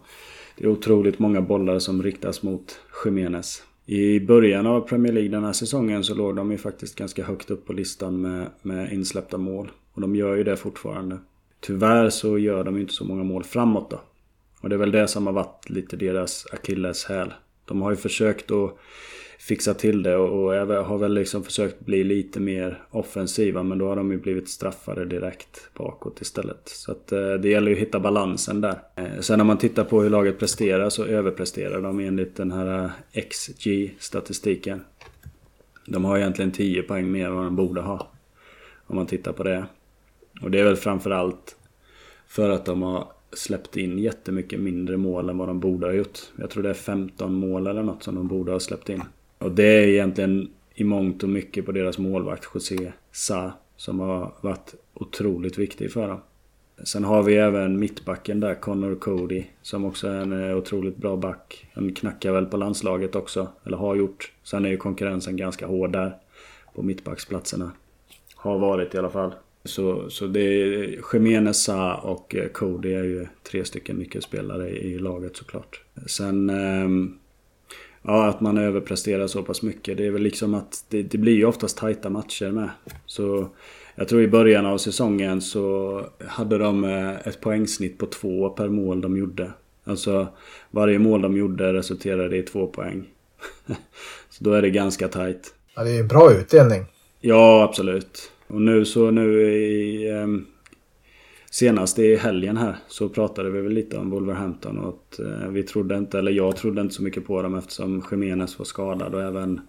det 0.57 0.65
är 0.65 0.69
otroligt 0.69 1.19
många 1.19 1.41
bollar 1.41 1.79
som 1.79 2.03
riktas 2.03 2.43
mot 2.43 2.81
Jiménez. 3.05 3.63
I 3.87 4.21
början 4.21 4.67
av 4.67 4.81
Premier 4.81 5.13
League 5.13 5.31
den 5.31 5.45
här 5.45 5.53
säsongen 5.53 6.05
så 6.05 6.15
låg 6.15 6.37
de 6.37 6.51
ju 6.51 6.59
faktiskt 6.59 6.97
ganska 6.97 7.25
högt 7.25 7.51
upp 7.51 7.67
på 7.67 7.73
listan 7.73 8.21
med, 8.21 8.51
med 8.63 8.93
insläppta 8.93 9.39
mål. 9.39 9.71
Och 9.93 10.01
de 10.01 10.17
gör 10.17 10.37
ju 10.37 10.45
det 10.45 10.57
fortfarande. 10.57 11.19
Tyvärr 11.61 12.11
så 12.11 12.39
gör 12.39 12.65
de 12.65 12.75
ju 12.75 12.81
inte 12.81 12.95
så 12.95 13.05
många 13.05 13.25
mål 13.25 13.45
framåt 13.45 13.91
då. 13.91 14.01
Och 14.61 14.69
det 14.69 14.75
är 14.75 14.79
väl 14.79 14.91
det 14.91 15.09
som 15.09 15.27
har 15.27 15.35
varit 15.35 15.71
lite 15.71 15.97
deras 15.97 16.47
akilleshäl. 16.53 17.33
De 17.65 17.83
har 17.83 17.91
ju 17.91 17.97
försökt 17.97 18.51
att 18.51 18.79
fixa 19.43 19.75
till 19.75 20.03
det 20.03 20.17
och, 20.17 20.53
har 20.87 20.99
väl 20.99 21.15
liksom 21.15 21.45
försökt 21.45 21.81
bli 21.81 22.05
lite 22.05 22.41
mer 22.41 22.83
offensiva 22.91 23.63
men 23.63 23.79
då 23.79 23.89
har 23.89 23.97
de 23.97 24.13
ju 24.13 24.19
blivit 24.19 24.49
straffade 24.49 25.05
direkt 25.05 25.71
bakåt 25.75 26.21
istället. 26.21 26.61
Så 26.65 26.93
att 26.93 27.13
eh, 27.13 27.33
det 27.33 27.49
gäller 27.49 27.69
ju 27.71 27.77
att 27.77 27.83
hitta 27.83 28.01
balansen 28.01 28.61
där. 28.61 28.79
Eh, 28.97 29.21
sen 29.21 29.39
när 29.39 29.45
man 29.45 29.59
tittar 29.59 29.85
på 29.85 30.03
hur 30.03 30.11
laget 30.11 30.39
presterar 30.39 30.91
så 30.91 31.05
överpresterar 31.05 31.83
de 31.83 32.01
enligt 32.01 32.37
den 32.37 32.53
här 32.53 32.85
eh, 32.85 33.23
XG-statistiken. 33.23 34.81
De 35.87 36.05
har 36.05 36.19
egentligen 36.19 36.53
10 36.53 36.83
poäng 36.83 37.13
mer 37.13 37.27
än 37.27 37.35
vad 37.35 37.45
de 37.45 37.57
borde 37.57 37.81
ha. 37.81 38.11
Om 38.87 38.97
man 38.97 39.07
tittar 39.07 39.33
på 39.33 39.43
det. 39.43 39.67
Och 40.43 40.51
det 40.51 40.61
är 40.61 40.65
väl 40.65 40.77
framförallt 40.77 41.57
för 42.27 42.51
att 42.51 42.65
de 42.65 42.83
har 42.83 43.07
släppt 43.33 43.77
in 43.77 43.99
jättemycket 43.99 44.61
mindre 44.61 44.97
mål 44.97 45.29
än 45.29 45.39
vad 45.39 45.49
de 45.49 45.61
borde 45.61 45.87
ha 45.87 45.93
gjort. 45.93 46.19
Jag 46.37 46.51
tror 46.51 46.63
det 46.63 46.71
är 46.71 46.75
15 46.75 47.35
mål 47.35 47.67
eller 47.67 47.83
något 47.83 48.03
som 48.03 48.15
de 48.15 48.29
borde 48.29 48.53
ha 48.53 48.61
släppt 48.61 48.89
in. 48.89 49.03
Och 49.43 49.53
det 49.53 49.65
är 49.65 49.89
egentligen 49.89 50.51
i 50.75 50.85
mångt 50.85 51.23
och 51.23 51.29
mycket 51.29 51.67
på 51.67 51.73
deras 51.73 51.99
målvakt 51.99 52.49
José 52.55 52.93
Sa 53.13 53.53
som 53.77 54.01
har 54.01 54.35
varit 54.41 54.75
otroligt 54.95 55.59
viktig 55.59 55.93
för 55.93 56.09
dem. 56.09 56.21
Sen 56.85 57.05
har 57.05 57.23
vi 57.23 57.37
även 57.37 57.79
mittbacken 57.79 58.41
där, 58.41 58.55
Connor 58.55 58.95
Cody, 58.95 59.45
som 59.63 59.85
också 59.85 60.09
är 60.09 60.21
en 60.21 60.51
eh, 60.51 60.57
otroligt 60.57 60.97
bra 60.97 61.17
back. 61.17 61.67
Han 61.75 61.95
knackar 61.95 62.33
väl 62.33 62.47
på 62.47 62.57
landslaget 62.57 63.17
också, 63.17 63.49
eller 63.65 63.77
har 63.77 63.95
gjort. 63.95 64.33
Sen 64.43 64.65
är 64.65 64.69
ju 64.69 64.77
konkurrensen 64.77 65.37
ganska 65.37 65.67
hård 65.67 65.93
där 65.93 66.17
på 66.75 66.83
mittbacksplatserna. 66.83 67.71
Har 68.35 68.59
varit 68.59 68.95
i 68.95 68.99
alla 68.99 69.11
fall. 69.11 69.35
Så, 69.65 70.11
så 70.11 70.27
det 70.27 70.41
är 70.41 71.01
Jiménez, 71.13 71.63
Sa 71.63 71.95
och 71.95 72.35
eh, 72.37 72.49
Cody 72.49 72.93
är 72.93 73.05
ju 73.05 73.27
tre 73.51 73.65
stycken 73.65 73.97
nyckelspelare 73.97 74.71
i 74.71 74.99
laget 74.99 75.37
såklart. 75.37 75.83
Sen 76.07 76.51
ehm, 76.51 77.19
Ja, 78.03 78.27
att 78.27 78.41
man 78.41 78.59
överpresterar 78.59 79.27
så 79.27 79.43
pass 79.43 79.63
mycket. 79.63 79.97
Det 79.97 80.07
är 80.07 80.11
väl 80.11 80.23
liksom 80.23 80.55
att 80.55 80.85
det, 80.89 81.03
det 81.03 81.19
blir 81.19 81.35
ju 81.35 81.45
oftast 81.45 81.77
tajta 81.77 82.11
matcher 82.11 82.51
med. 82.51 82.71
Så 83.07 83.49
jag 83.95 84.09
tror 84.09 84.23
i 84.23 84.29
början 84.29 84.67
av 84.67 84.79
säsongen 84.79 85.41
så 85.41 86.01
hade 86.27 86.59
de 86.59 86.85
eh, 86.85 87.29
ett 87.29 87.41
poängsnitt 87.41 87.99
på 87.99 88.07
två 88.07 88.51
per 88.51 88.69
mål 88.69 89.01
de 89.01 89.17
gjorde. 89.17 89.53
Alltså 89.85 90.29
varje 90.71 90.99
mål 90.99 91.23
de 91.23 91.37
gjorde 91.37 91.73
resulterade 91.73 92.37
i 92.37 92.43
två 92.43 92.67
poäng. 92.67 93.05
så 94.31 94.45
då 94.45 94.53
är 94.53 94.63
det 94.63 94.71
ganska 94.71 95.09
tajt. 95.09 95.55
Ja, 95.77 95.85
det 95.85 95.91
är 95.91 96.01
en 96.01 96.09
bra 96.09 96.33
utdelning. 96.33 96.85
Ja, 97.21 97.63
absolut. 97.63 98.33
Och 98.47 98.63
nu 98.63 98.85
så 98.85 99.11
nu 99.11 99.43
i... 99.43 100.11
Senast 101.53 101.99
i 101.99 102.17
helgen 102.17 102.57
här 102.57 102.79
så 102.89 103.09
pratade 103.09 103.51
vi 103.51 103.61
väl 103.61 103.73
lite 103.73 103.99
om 103.99 104.11
Wolverhampton 104.11 104.79
och 104.79 104.89
att 104.89 105.19
eh, 105.19 105.49
vi 105.49 105.63
trodde 105.63 105.99
inte, 105.99 106.19
eller 106.19 106.33
jag 106.33 106.57
trodde 106.57 106.81
inte 106.81 106.95
så 106.95 107.03
mycket 107.03 107.27
på 107.27 107.43
dem 107.43 107.55
eftersom 107.55 108.05
Jiménez 108.11 108.59
var 108.59 108.65
skadad 108.65 109.15
och 109.15 109.23
även 109.23 109.61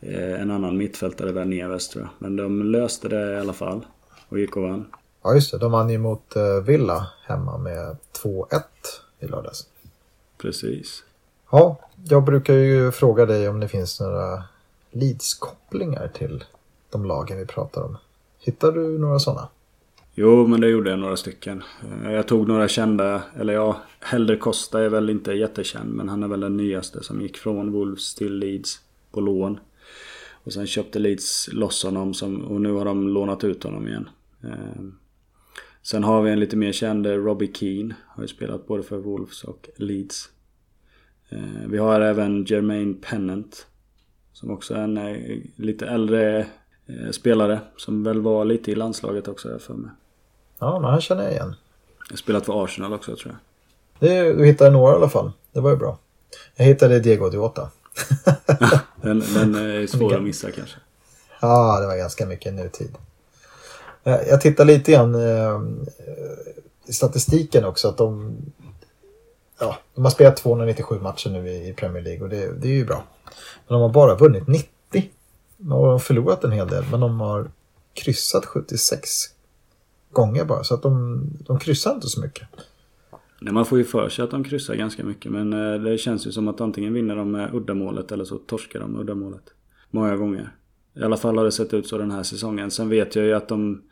eh, 0.00 0.40
en 0.40 0.50
annan 0.50 0.76
mittfältare 0.76 1.32
där 1.32 1.44
Neves 1.44 1.88
tror 1.88 2.04
jag. 2.04 2.10
Men 2.18 2.36
de 2.36 2.62
löste 2.62 3.08
det 3.08 3.32
i 3.32 3.38
alla 3.38 3.52
fall 3.52 3.86
och 4.28 4.38
gick 4.38 4.56
och 4.56 4.62
vann. 4.62 4.86
Ja 5.22 5.34
just 5.34 5.52
det, 5.52 5.58
de 5.58 5.72
vann 5.72 5.90
ju 5.90 5.98
mot 5.98 6.36
eh, 6.36 6.60
Villa 6.66 7.06
hemma 7.26 7.58
med 7.58 7.96
2-1 8.22 8.62
i 9.20 9.26
lördags. 9.26 9.66
Precis. 10.38 11.04
Ja, 11.50 11.76
jag 12.08 12.24
brukar 12.24 12.54
ju 12.54 12.90
fråga 12.90 13.26
dig 13.26 13.48
om 13.48 13.60
det 13.60 13.68
finns 13.68 14.00
några 14.00 14.44
Leeds-kopplingar 14.90 16.08
till 16.08 16.44
de 16.90 17.04
lagen 17.04 17.38
vi 17.38 17.46
pratar 17.46 17.82
om. 17.82 17.96
Hittar 18.38 18.72
du 18.72 18.98
några 18.98 19.18
sådana? 19.18 19.48
Jo, 20.22 20.46
men 20.46 20.60
det 20.60 20.68
gjorde 20.68 20.90
jag 20.90 20.98
några 20.98 21.16
stycken. 21.16 21.62
Eh, 22.04 22.12
jag 22.12 22.28
tog 22.28 22.48
några 22.48 22.68
kända, 22.68 23.22
eller 23.36 23.52
ja, 23.52 23.80
Helder 24.00 24.36
Costa 24.36 24.82
är 24.82 24.88
väl 24.88 25.10
inte 25.10 25.32
jättekänd 25.32 25.94
men 25.94 26.08
han 26.08 26.22
är 26.22 26.28
väl 26.28 26.40
den 26.40 26.56
nyaste 26.56 27.02
som 27.02 27.20
gick 27.20 27.36
från 27.36 27.72
Wolves 27.72 28.14
till 28.14 28.38
Leeds 28.38 28.80
på 29.10 29.20
lån. 29.20 29.60
Och 30.44 30.52
sen 30.52 30.66
köpte 30.66 30.98
Leeds 30.98 31.48
loss 31.52 31.84
honom 31.84 32.14
som, 32.14 32.44
och 32.44 32.60
nu 32.60 32.72
har 32.72 32.84
de 32.84 33.08
lånat 33.08 33.44
ut 33.44 33.62
honom 33.62 33.88
igen. 33.88 34.08
Eh, 34.44 34.82
sen 35.82 36.04
har 36.04 36.22
vi 36.22 36.30
en 36.30 36.40
lite 36.40 36.56
mer 36.56 36.72
känd 36.72 37.06
eh, 37.06 37.12
Robbie 37.12 37.52
Keane. 37.54 37.94
Har 38.06 38.22
ju 38.22 38.28
spelat 38.28 38.66
både 38.66 38.82
för 38.82 38.98
Wolves 38.98 39.44
och 39.44 39.68
Leeds. 39.76 40.28
Vi 41.66 41.78
har 41.78 42.00
även 42.00 42.44
Jermaine 42.44 42.94
Pennant. 42.94 43.66
Som 44.32 44.50
också 44.50 44.74
är 44.74 44.78
en 44.78 45.42
lite 45.56 45.86
äldre 45.86 46.46
spelare. 47.10 47.60
Som 47.76 48.02
väl 48.02 48.20
var 48.20 48.44
lite 48.44 48.72
i 48.72 48.74
landslaget 48.74 49.28
också 49.28 49.50
jag 49.50 49.62
för 49.62 49.74
mig. 49.74 49.90
Ja, 50.60 50.78
men 50.80 50.90
han 50.90 51.00
känner 51.00 51.22
jag 51.22 51.32
igen. 51.32 51.54
Jag 52.08 52.12
har 52.12 52.16
spelat 52.16 52.46
för 52.46 52.64
Arsenal 52.64 52.92
också 52.92 53.16
tror 53.16 53.34
jag. 53.34 54.10
Det, 54.10 54.32
du 54.32 54.46
hittade 54.46 54.70
några 54.70 54.92
i 54.92 54.96
alla 54.96 55.08
fall. 55.08 55.32
Det 55.52 55.60
var 55.60 55.70
ju 55.70 55.76
bra. 55.76 55.98
Jag 56.56 56.64
hittade 56.64 57.00
Diego 57.00 57.30
Diota. 57.30 57.70
den, 59.02 59.22
den 59.34 59.54
är 59.54 59.86
svår 59.86 60.14
att 60.14 60.22
missa 60.22 60.50
kanske. 60.50 60.76
Ja, 61.40 61.80
det 61.80 61.86
var 61.86 61.96
ganska 61.96 62.26
mycket 62.26 62.54
nutid. 62.54 62.96
Eh, 64.04 64.20
jag 64.28 64.40
tittar 64.40 64.64
lite 64.64 64.92
grann 64.92 65.14
eh, 65.14 65.60
i 66.86 66.92
statistiken 66.92 67.64
också. 67.64 67.88
Att 67.88 67.98
de, 67.98 68.36
ja, 69.60 69.76
de 69.94 70.04
har 70.04 70.10
spelat 70.10 70.36
297 70.36 71.00
matcher 71.00 71.30
nu 71.30 71.48
i 71.48 71.72
Premier 71.72 72.02
League 72.02 72.22
och 72.22 72.28
det, 72.28 72.52
det 72.52 72.68
är 72.68 72.72
ju 72.72 72.84
bra. 72.84 73.04
Men 73.66 73.72
de 73.74 73.82
har 73.82 73.88
bara 73.88 74.14
vunnit 74.14 74.48
90. 74.48 75.10
De 75.56 75.72
har 75.72 75.98
förlorat 75.98 76.44
en 76.44 76.52
hel 76.52 76.68
del 76.68 76.84
men 76.90 77.00
de 77.00 77.20
har 77.20 77.50
kryssat 77.94 78.46
76 78.46 79.08
gånger 80.12 80.44
bara. 80.44 80.64
Så 80.64 80.74
att 80.74 80.82
de, 80.82 81.22
de 81.46 81.58
kryssar 81.58 81.94
inte 81.94 82.06
så 82.06 82.20
mycket. 82.20 82.48
Nej, 83.40 83.54
man 83.54 83.66
får 83.66 83.78
ju 83.78 83.84
för 83.84 84.08
sig 84.08 84.22
att 84.24 84.30
de 84.30 84.44
kryssar 84.44 84.74
ganska 84.74 85.04
mycket. 85.04 85.32
Men 85.32 85.52
eh, 85.52 85.80
det 85.80 85.98
känns 85.98 86.26
ju 86.26 86.32
som 86.32 86.48
att 86.48 86.60
antingen 86.60 86.92
vinner 86.92 87.16
de 87.16 87.30
med 87.30 87.54
uddamålet 87.54 88.12
eller 88.12 88.24
så 88.24 88.38
torskar 88.38 88.80
de 88.80 88.90
med 88.90 89.00
uddamålet. 89.00 89.42
Många 89.90 90.16
gånger. 90.16 90.52
I 90.94 91.02
alla 91.02 91.16
fall 91.16 91.38
har 91.38 91.44
det 91.44 91.52
sett 91.52 91.74
ut 91.74 91.86
så 91.86 91.98
den 91.98 92.10
här 92.10 92.22
säsongen. 92.22 92.70
Sen 92.70 92.88
vet 92.88 93.16
jag 93.16 93.24
ju 93.24 93.32
att 93.34 93.48
de, 93.48 93.82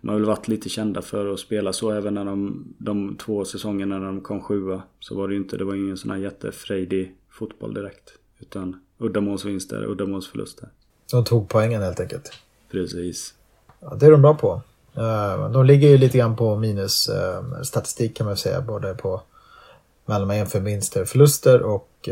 de 0.00 0.08
har 0.08 0.14
väl 0.14 0.24
varit 0.24 0.48
lite 0.48 0.68
kända 0.68 1.02
för 1.02 1.32
att 1.32 1.40
spela 1.40 1.72
så 1.72 1.90
även 1.90 2.14
när 2.14 2.24
de, 2.24 2.64
de 2.78 3.16
två 3.16 3.44
säsongerna 3.44 3.98
när 3.98 4.06
de 4.06 4.20
kom 4.20 4.40
sjua. 4.40 4.82
Så 5.00 5.16
var 5.16 5.28
det 5.28 5.34
ju 5.34 5.40
inte, 5.40 5.56
det 5.56 5.64
var 5.64 5.74
ingen 5.74 5.96
sån 5.96 6.10
här 6.10 6.18
jättefrejdig 6.18 7.16
fotboll 7.30 7.74
direkt. 7.74 8.12
Utan 8.40 8.80
uddamålsvinster, 8.98 9.84
uddamålsförluster. 9.84 10.68
De 11.10 11.24
tog 11.24 11.48
poängen 11.48 11.82
helt 11.82 12.00
enkelt. 12.00 12.32
Precis. 12.70 13.34
Ja, 13.80 13.96
det 14.00 14.06
är 14.06 14.10
de 14.10 14.22
bra 14.22 14.34
på. 14.34 14.62
Eh, 14.96 15.50
de 15.50 15.64
ligger 15.64 15.88
ju 15.88 15.98
lite 15.98 16.18
grann 16.18 16.36
på 16.36 16.56
minusstatistik 16.56 18.10
eh, 18.10 18.14
kan 18.14 18.26
man 18.26 18.36
säga. 18.36 18.60
Både 18.60 18.94
på 18.94 19.22
mellan 20.06 20.26
man 20.26 20.36
jämför 20.36 20.60
vinster 20.60 21.02
och 21.02 21.08
förluster 21.08 21.62
och 21.62 22.08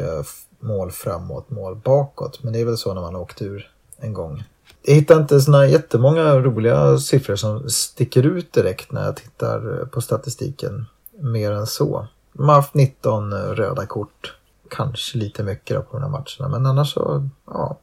mål 0.60 0.90
framåt, 0.90 1.50
mål 1.50 1.76
bakåt. 1.76 2.42
Men 2.42 2.52
det 2.52 2.60
är 2.60 2.64
väl 2.64 2.78
så 2.78 2.94
när 2.94 3.00
man 3.00 3.14
har 3.14 3.22
åkt 3.22 3.42
ur 3.42 3.70
en 3.96 4.12
gång. 4.12 4.44
Jag 4.82 4.94
hittar 4.94 5.16
inte 5.16 5.40
såna 5.40 5.66
jättemånga 5.66 6.38
roliga 6.38 6.98
siffror 6.98 7.36
som 7.36 7.70
sticker 7.70 8.26
ut 8.26 8.52
direkt 8.52 8.92
när 8.92 9.04
jag 9.04 9.16
tittar 9.16 9.80
eh, 9.80 9.86
på 9.86 10.00
statistiken. 10.00 10.86
Mer 11.18 11.52
än 11.52 11.66
så. 11.66 12.06
De 12.32 12.48
har 12.48 12.56
haft 12.56 12.74
19 12.74 13.34
röda 13.34 13.86
kort. 13.86 14.36
Kanske 14.70 15.18
lite 15.18 15.42
mycket 15.42 15.90
på 15.90 15.98
de 15.98 16.02
här 16.02 16.10
matcherna. 16.10 16.58
Men 16.58 16.66
annars 16.66 16.92
så, 16.92 17.28
ja. 17.46 17.78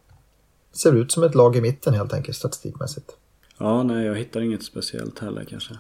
Ser 0.74 0.94
ut 0.94 1.12
som 1.12 1.24
ett 1.24 1.36
lag 1.36 1.56
i 1.56 1.62
mitten 1.62 1.94
helt 1.94 2.14
enkelt 2.14 2.38
statistikmässigt. 2.38 3.12
Ja, 3.58 3.84
nej 3.84 4.06
jag 4.06 4.16
hittar 4.16 4.42
inget 4.42 4.64
speciellt 4.64 5.20
heller 5.20 5.46
kanske. 5.50 5.74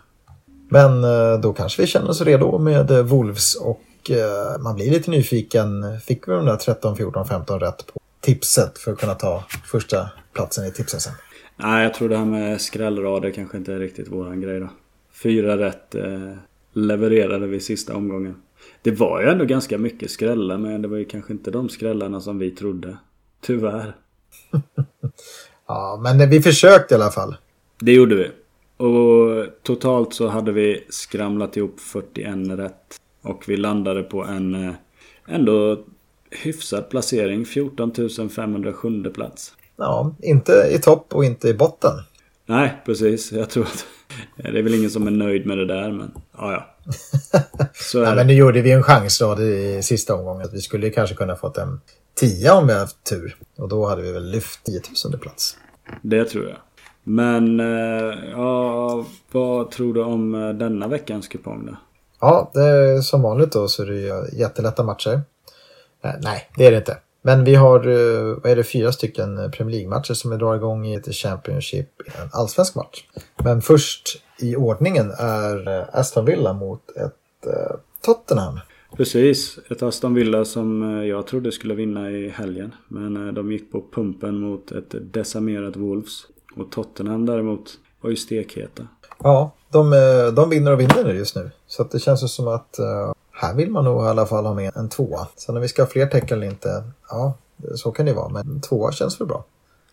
Men 0.69 1.03
eh, 1.03 1.39
då 1.41 1.53
kanske 1.53 1.81
vi 1.81 1.87
känner 1.87 2.09
oss 2.09 2.21
redo 2.21 2.57
med 2.57 2.91
eh, 2.91 3.03
Wolves 3.03 3.55
och 3.55 4.11
eh, 4.11 4.61
man 4.61 4.75
blir 4.75 4.91
lite 4.91 5.11
nyfiken. 5.11 5.99
Fick 5.99 6.27
vi 6.27 6.31
de 6.31 6.45
där 6.45 6.55
13, 6.55 6.97
14, 6.97 7.27
15 7.27 7.59
rätt 7.59 7.87
på 7.93 7.99
tipset 8.21 8.77
för 8.77 8.91
att 8.91 8.99
kunna 8.99 9.15
ta 9.15 9.43
första 9.65 10.09
platsen 10.33 10.65
i 10.65 10.71
tipsen? 10.71 11.13
Nej, 11.55 11.83
jag 11.83 11.93
tror 11.93 12.09
det 12.09 12.17
här 12.17 12.25
med 12.25 12.61
skrällrader 12.61 13.31
kanske 13.31 13.57
inte 13.57 13.73
är 13.73 13.79
riktigt 13.79 14.07
våran 14.07 14.41
grej 14.41 14.59
då. 14.59 14.69
Fyra 15.13 15.57
rätt 15.57 15.95
eh, 15.95 16.33
levererade 16.73 17.47
vi 17.47 17.59
sista 17.59 17.95
omgången. 17.95 18.35
Det 18.81 18.91
var 18.91 19.21
ju 19.21 19.29
ändå 19.29 19.45
ganska 19.45 19.77
mycket 19.77 20.11
skrällar 20.11 20.57
men 20.57 20.81
det 20.81 20.87
var 20.87 20.97
ju 20.97 21.05
kanske 21.05 21.33
inte 21.33 21.51
de 21.51 21.69
skrällarna 21.69 22.21
som 22.21 22.39
vi 22.39 22.51
trodde. 22.51 22.97
Tyvärr. 23.41 23.95
ja, 25.67 25.99
men 26.03 26.29
vi 26.29 26.41
försökte 26.41 26.93
i 26.93 26.95
alla 26.95 27.11
fall. 27.11 27.35
Det 27.79 27.93
gjorde 27.93 28.15
vi. 28.15 28.31
Och 28.77 29.45
totalt 29.63 30.13
så 30.13 30.27
hade 30.27 30.51
vi 30.51 30.85
skramlat 30.89 31.57
ihop 31.57 31.79
41 31.79 32.35
rätt. 32.59 32.99
Och 33.21 33.43
vi 33.47 33.57
landade 33.57 34.03
på 34.03 34.23
en 34.23 34.67
eh, 34.67 34.73
ändå 35.27 35.83
hyfsad 36.31 36.89
placering. 36.89 37.45
14 37.45 37.91
507 38.35 39.03
plats. 39.03 39.53
Ja, 39.77 40.15
inte 40.21 40.69
i 40.71 40.79
topp 40.79 41.13
och 41.13 41.25
inte 41.25 41.47
i 41.47 41.53
botten. 41.53 41.91
Nej, 42.45 42.81
precis. 42.85 43.31
Jag 43.31 43.49
tror 43.49 43.63
att 43.63 43.85
det 44.35 44.59
är 44.59 44.63
väl 44.63 44.75
ingen 44.75 44.89
som 44.89 45.07
är 45.07 45.11
nöjd 45.11 45.45
med 45.45 45.57
det 45.57 45.65
där, 45.65 45.91
men 45.91 46.11
ja, 46.37 46.51
ja. 46.51 46.75
Så 47.73 47.97
ja, 47.97 48.15
men 48.15 48.27
nu 48.27 48.33
gjorde 48.33 48.61
vi 48.61 48.71
en 48.71 48.83
chans 48.83 49.19
då 49.19 49.41
i 49.41 49.79
sista 49.83 50.15
omgången. 50.15 50.49
Vi 50.53 50.61
skulle 50.61 50.89
kanske 50.89 51.15
kunna 51.15 51.35
fått 51.35 51.57
en 51.57 51.81
10 52.15 52.51
om 52.51 52.67
vi 52.67 52.73
haft 52.73 53.03
tur. 53.03 53.37
Och 53.57 53.69
då 53.69 53.85
hade 53.85 54.01
vi 54.01 54.11
väl 54.11 54.31
lyft 54.31 54.63
10 54.63 54.81
000 55.05 55.19
plats. 55.19 55.57
Det 56.01 56.25
tror 56.25 56.45
jag. 56.45 56.57
Men 57.09 57.59
eh, 57.59 58.29
ja, 58.31 59.05
vad 59.31 59.71
tror 59.71 59.93
du 59.93 60.03
om 60.03 60.35
eh, 60.35 60.49
denna 60.49 60.87
veckans 60.87 61.27
kupong 61.27 61.65
då? 61.65 61.75
Ja, 62.19 62.51
det 62.53 62.61
är 62.61 63.01
som 63.01 63.21
vanligt 63.21 63.51
då 63.51 63.67
så 63.67 63.83
är 63.83 63.87
det 63.87 64.33
jättelätta 64.37 64.83
matcher. 64.83 65.21
Eh, 66.03 66.11
nej, 66.21 66.49
det 66.57 66.65
är 66.65 66.71
det 66.71 66.77
inte. 66.77 66.97
Men 67.21 67.43
vi 67.43 67.55
har, 67.55 67.79
vad 68.41 68.51
är 68.51 68.55
det, 68.55 68.63
fyra 68.63 68.91
stycken 68.91 69.51
Premier 69.51 69.75
League-matcher 69.75 70.13
som 70.13 70.31
vi 70.31 70.37
drar 70.37 70.55
igång 70.55 70.85
i 70.85 70.95
ett 70.95 71.15
Championship, 71.15 71.89
en 72.05 72.29
allsvensk 72.31 72.75
match. 72.75 73.03
Men 73.43 73.61
först 73.61 74.23
i 74.39 74.55
ordningen 74.55 75.11
är 75.17 75.85
Aston 75.99 76.25
Villa 76.25 76.53
mot 76.53 76.81
ett 76.97 77.47
Tottenham. 78.01 78.59
Precis, 78.97 79.59
ett 79.69 79.83
Aston 79.83 80.13
Villa 80.13 80.45
som 80.45 80.81
jag 81.07 81.27
trodde 81.27 81.51
skulle 81.51 81.73
vinna 81.75 82.11
i 82.11 82.29
helgen. 82.29 82.75
Men 82.87 83.33
de 83.33 83.51
gick 83.51 83.71
på 83.71 83.83
pumpen 83.91 84.39
mot 84.39 84.71
ett 84.71 84.95
decimerat 85.13 85.75
Wolves. 85.75 86.27
Och 86.59 86.71
Tottenham 86.71 87.25
däremot 87.25 87.77
var 88.01 88.09
ju 88.09 88.15
stekheta. 88.15 88.87
Ja, 89.23 89.51
de, 89.69 89.93
eh, 89.93 90.33
de 90.33 90.49
vinner 90.49 90.73
och 90.73 90.79
vinner 90.79 91.13
just 91.13 91.35
nu. 91.35 91.51
Så 91.67 91.83
det 91.83 91.99
känns 91.99 92.33
som 92.33 92.47
att 92.47 92.75
uh, 92.79 93.13
här 93.31 93.55
vill 93.55 93.71
man 93.71 93.85
nog 93.85 94.03
i 94.03 94.07
alla 94.07 94.25
fall 94.25 94.45
ha 94.45 94.53
med 94.53 94.75
en 94.75 94.89
tvåa. 94.89 95.27
Sen 95.35 95.55
om 95.55 95.61
vi 95.61 95.67
ska 95.67 95.81
ha 95.81 95.89
fler 95.89 96.05
tecken 96.05 96.37
eller 96.37 96.47
inte, 96.47 96.83
ja, 97.09 97.33
så 97.75 97.91
kan 97.91 98.05
det 98.05 98.13
vara. 98.13 98.29
Men 98.29 98.61
tvåa 98.61 98.91
känns 98.91 99.21
väl 99.21 99.27
bra. 99.27 99.45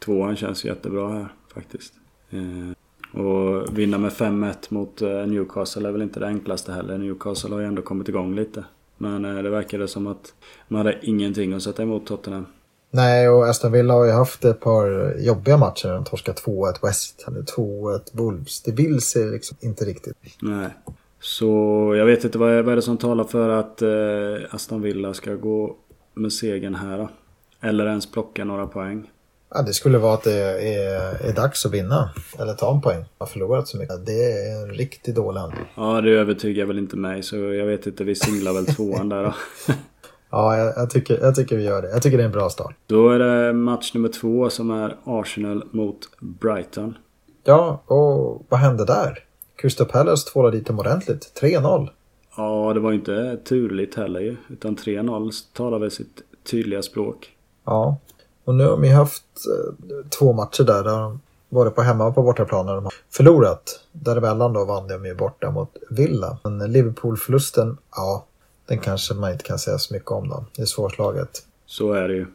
Tvåan 0.05 0.37
känns 0.37 0.65
jättebra 0.65 1.09
här 1.09 1.33
faktiskt. 1.55 1.93
Eh, 2.31 3.21
och 3.21 3.79
vinna 3.79 3.99
med 3.99 4.13
5-1 4.13 4.55
mot 4.69 5.03
eh, 5.03 5.09
Newcastle 5.09 5.89
är 5.89 5.93
väl 5.93 6.03
inte 6.03 6.21
det 6.21 6.27
enklaste 6.27 6.73
heller. 6.73 6.99
Newcastle 6.99 7.51
har 7.55 7.61
ju 7.61 7.67
ändå 7.67 7.83
kommit 7.83 8.09
igång 8.09 8.35
lite. 8.35 8.65
Men 8.99 9.25
eh, 9.25 9.43
det 9.43 9.51
verkade 9.51 9.89
som 9.89 10.07
att 10.07 10.35
man 10.69 10.79
hade 10.79 10.99
ingenting 11.03 11.53
att 11.53 11.63
sätta 11.63 11.83
emot 11.83 12.07
Tottenham. 12.07 12.47
Nej, 12.95 13.29
och 13.29 13.49
Aston 13.49 13.73
Villa 13.73 13.95
har 13.95 14.05
ju 14.05 14.11
haft 14.11 14.45
ett 14.45 14.61
par 14.61 15.15
jobbiga 15.19 15.57
matcher. 15.57 15.89
De 15.89 16.05
torskade 16.05 16.41
2-1 16.41 16.75
West 16.83 17.23
Ham, 17.27 17.35
2-1 17.35 18.01
Wolves. 18.13 18.63
Det 18.63 18.73
vill 18.73 19.01
sig 19.01 19.31
liksom 19.31 19.57
inte 19.61 19.85
riktigt. 19.85 20.17
Nej. 20.43 20.69
Så 21.21 21.47
jag 21.99 22.07
vet 22.07 22.25
inte 22.25 22.39
vad 22.39 22.53
är, 22.53 22.63
vad 22.63 22.73
är 22.73 22.77
det 22.77 22.83
som 22.83 22.97
talar 22.97 23.25
för 23.25 23.49
att 23.49 23.83
eh, 23.83 24.55
Aston 24.55 24.83
Villa 24.83 25.15
ska 25.15 25.35
gå 25.35 25.77
med 26.15 26.33
segern 26.33 26.75
här 26.75 26.99
då? 26.99 27.09
Eller 27.61 27.87
ens 27.87 28.11
plocka 28.11 28.45
några 28.45 28.67
poäng? 28.67 29.11
Ja, 29.55 29.63
det 29.63 29.73
skulle 29.73 29.99
vara 29.99 30.15
att 30.15 30.25
det 30.25 30.69
är, 30.75 31.27
är 31.29 31.33
dags 31.33 31.67
att 31.67 31.73
vinna. 31.73 32.11
Eller 32.39 32.55
ta 32.55 32.75
en 32.75 32.81
poäng. 32.81 33.05
Har 33.19 33.27
förlorat 33.27 33.69
så 33.69 33.79
mycket. 33.79 34.07
Det 34.07 34.33
är 34.33 34.63
en 34.63 34.75
riktigt 34.75 35.15
dålig 35.15 35.41
hand. 35.41 35.55
Ja, 35.77 36.01
det 36.01 36.11
övertygar 36.11 36.65
väl 36.67 36.79
inte 36.79 36.97
mig. 36.97 37.23
Så 37.23 37.37
jag 37.37 37.67
vet 37.67 37.87
inte, 37.87 38.05
vi 38.05 38.15
singlar 38.15 38.53
väl 38.53 38.67
tvåan 38.67 39.09
där 39.09 39.23
då. 39.25 39.35
Ja, 40.35 40.57
jag, 40.59 40.73
jag, 40.77 40.91
tycker, 40.91 41.19
jag 41.21 41.35
tycker 41.35 41.57
vi 41.57 41.63
gör 41.63 41.83
det. 41.83 41.89
Jag 41.89 42.03
tycker 42.03 42.17
det 42.17 42.23
är 42.23 42.27
en 42.27 42.33
bra 42.33 42.51
start. 42.51 42.77
Då 42.87 43.11
är 43.11 43.19
det 43.19 43.53
match 43.53 43.95
nummer 43.95 44.09
två 44.09 44.51
som 44.51 44.71
är 44.71 44.97
Arsenal 45.05 45.65
mot 45.71 45.99
Brighton. 46.21 46.95
Ja, 47.45 47.83
och 47.87 48.47
vad 48.49 48.61
hände 48.61 48.85
där? 48.85 49.19
Crystal 49.57 49.87
Palace 49.87 50.31
tvålade 50.31 50.57
dit 50.57 50.67
dem 50.67 50.79
ordentligt. 50.79 51.41
3-0. 51.43 51.89
Ja, 52.37 52.73
det 52.75 52.81
var 52.81 52.93
inte 52.93 53.37
turligt 53.49 53.95
heller 53.95 54.21
ju. 54.21 54.37
Utan 54.49 54.77
3-0 54.77 55.33
talar 55.53 55.79
väl 55.79 55.91
sitt 55.91 56.23
tydliga 56.51 56.83
språk. 56.83 57.31
Ja, 57.65 57.97
och 58.45 58.55
nu 58.55 58.65
har 58.65 58.77
vi 58.77 58.89
haft 58.89 59.25
eh, 59.25 60.09
två 60.19 60.33
matcher 60.33 60.65
där. 60.65 60.85
där 60.85 61.19
både 61.49 61.71
på 61.71 61.83
hemma 61.83 62.07
och 62.07 62.15
på 62.15 62.23
bortaplan 62.23 62.67
när 62.67 62.75
de 62.75 62.85
har 62.85 62.95
förlorat. 63.11 63.81
Däremellan 63.93 64.53
då 64.53 64.65
vann 64.65 64.89
de 64.89 65.07
ju 65.07 65.15
borta 65.15 65.51
mot 65.51 65.77
Villa. 65.91 66.39
Men 66.43 66.73
Liverpool-förlusten, 66.73 67.77
ja, 67.97 68.25
den 68.67 68.79
kanske 68.79 69.15
man 69.15 69.33
inte 69.33 69.45
kan 69.45 69.59
säga 69.59 69.79
så 69.79 69.95
mycket 69.95 70.11
om 70.11 70.29
då. 70.29 70.45
Det 70.57 70.63
är 70.63 70.67
svårslaget. 70.67 71.47
Så 71.67 71.93
är 71.93 72.09
det 72.09 72.15
ju. 72.15 72.27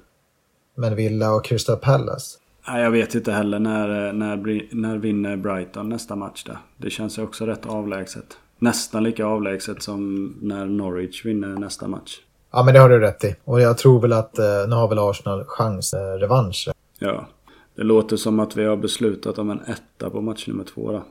Men 0.76 0.96
Villa 0.96 1.34
och 1.34 1.46
Crystal 1.46 1.78
Palace? 1.78 2.38
Nej, 2.68 2.84
jag 2.84 2.92
vet 2.92 3.15
inte 3.15 3.32
heller 3.32 3.60
när, 3.60 4.13
när, 4.13 4.76
när 4.76 4.98
vinner 4.98 5.38
Brighton 5.38 5.89
nästa 5.89 6.15
match 6.15 6.44
där. 6.44 6.58
Det 6.78 6.89
känns 6.89 7.18
ju 7.18 7.24
också 7.24 7.46
rätt 7.46 7.65
avlägset. 7.65 8.38
Nästan 8.60 9.04
lika 9.04 9.26
avlägset 9.26 9.84
som 9.84 10.34
när 10.42 10.65
Norwich 10.65 11.26
vinner 11.26 11.48
nästa 11.48 11.88
match. 11.88 12.20
Ja, 12.52 12.63
men 12.63 12.74
det 12.74 12.80
har 12.80 12.89
du 12.89 13.00
rätt 13.00 13.24
i. 13.24 13.36
Och 13.44 13.62
jag 13.62 13.78
tror 13.78 14.02
väl 14.02 14.13
att 14.13 14.39
eh, 14.39 14.46
nu 14.68 14.76
har 14.76 14.88
väl 14.88 15.00
Arsenal 15.00 15.44
chans 15.48 15.94
eh, 15.94 16.00
revansch. 16.00 16.70
Ja. 17.00 17.28
Det 17.76 17.84
låter 17.84 18.18
som 18.18 18.39
att 18.39 18.58
vi 18.58 18.65
har 18.65 18.78
beslutat 18.78 19.38
om 19.38 19.50
en 19.50 19.62
etta 19.62 20.10
på 20.10 20.22
match 20.22 20.48
nummer 20.48 20.63
två 20.63 20.92
då. 20.92 21.04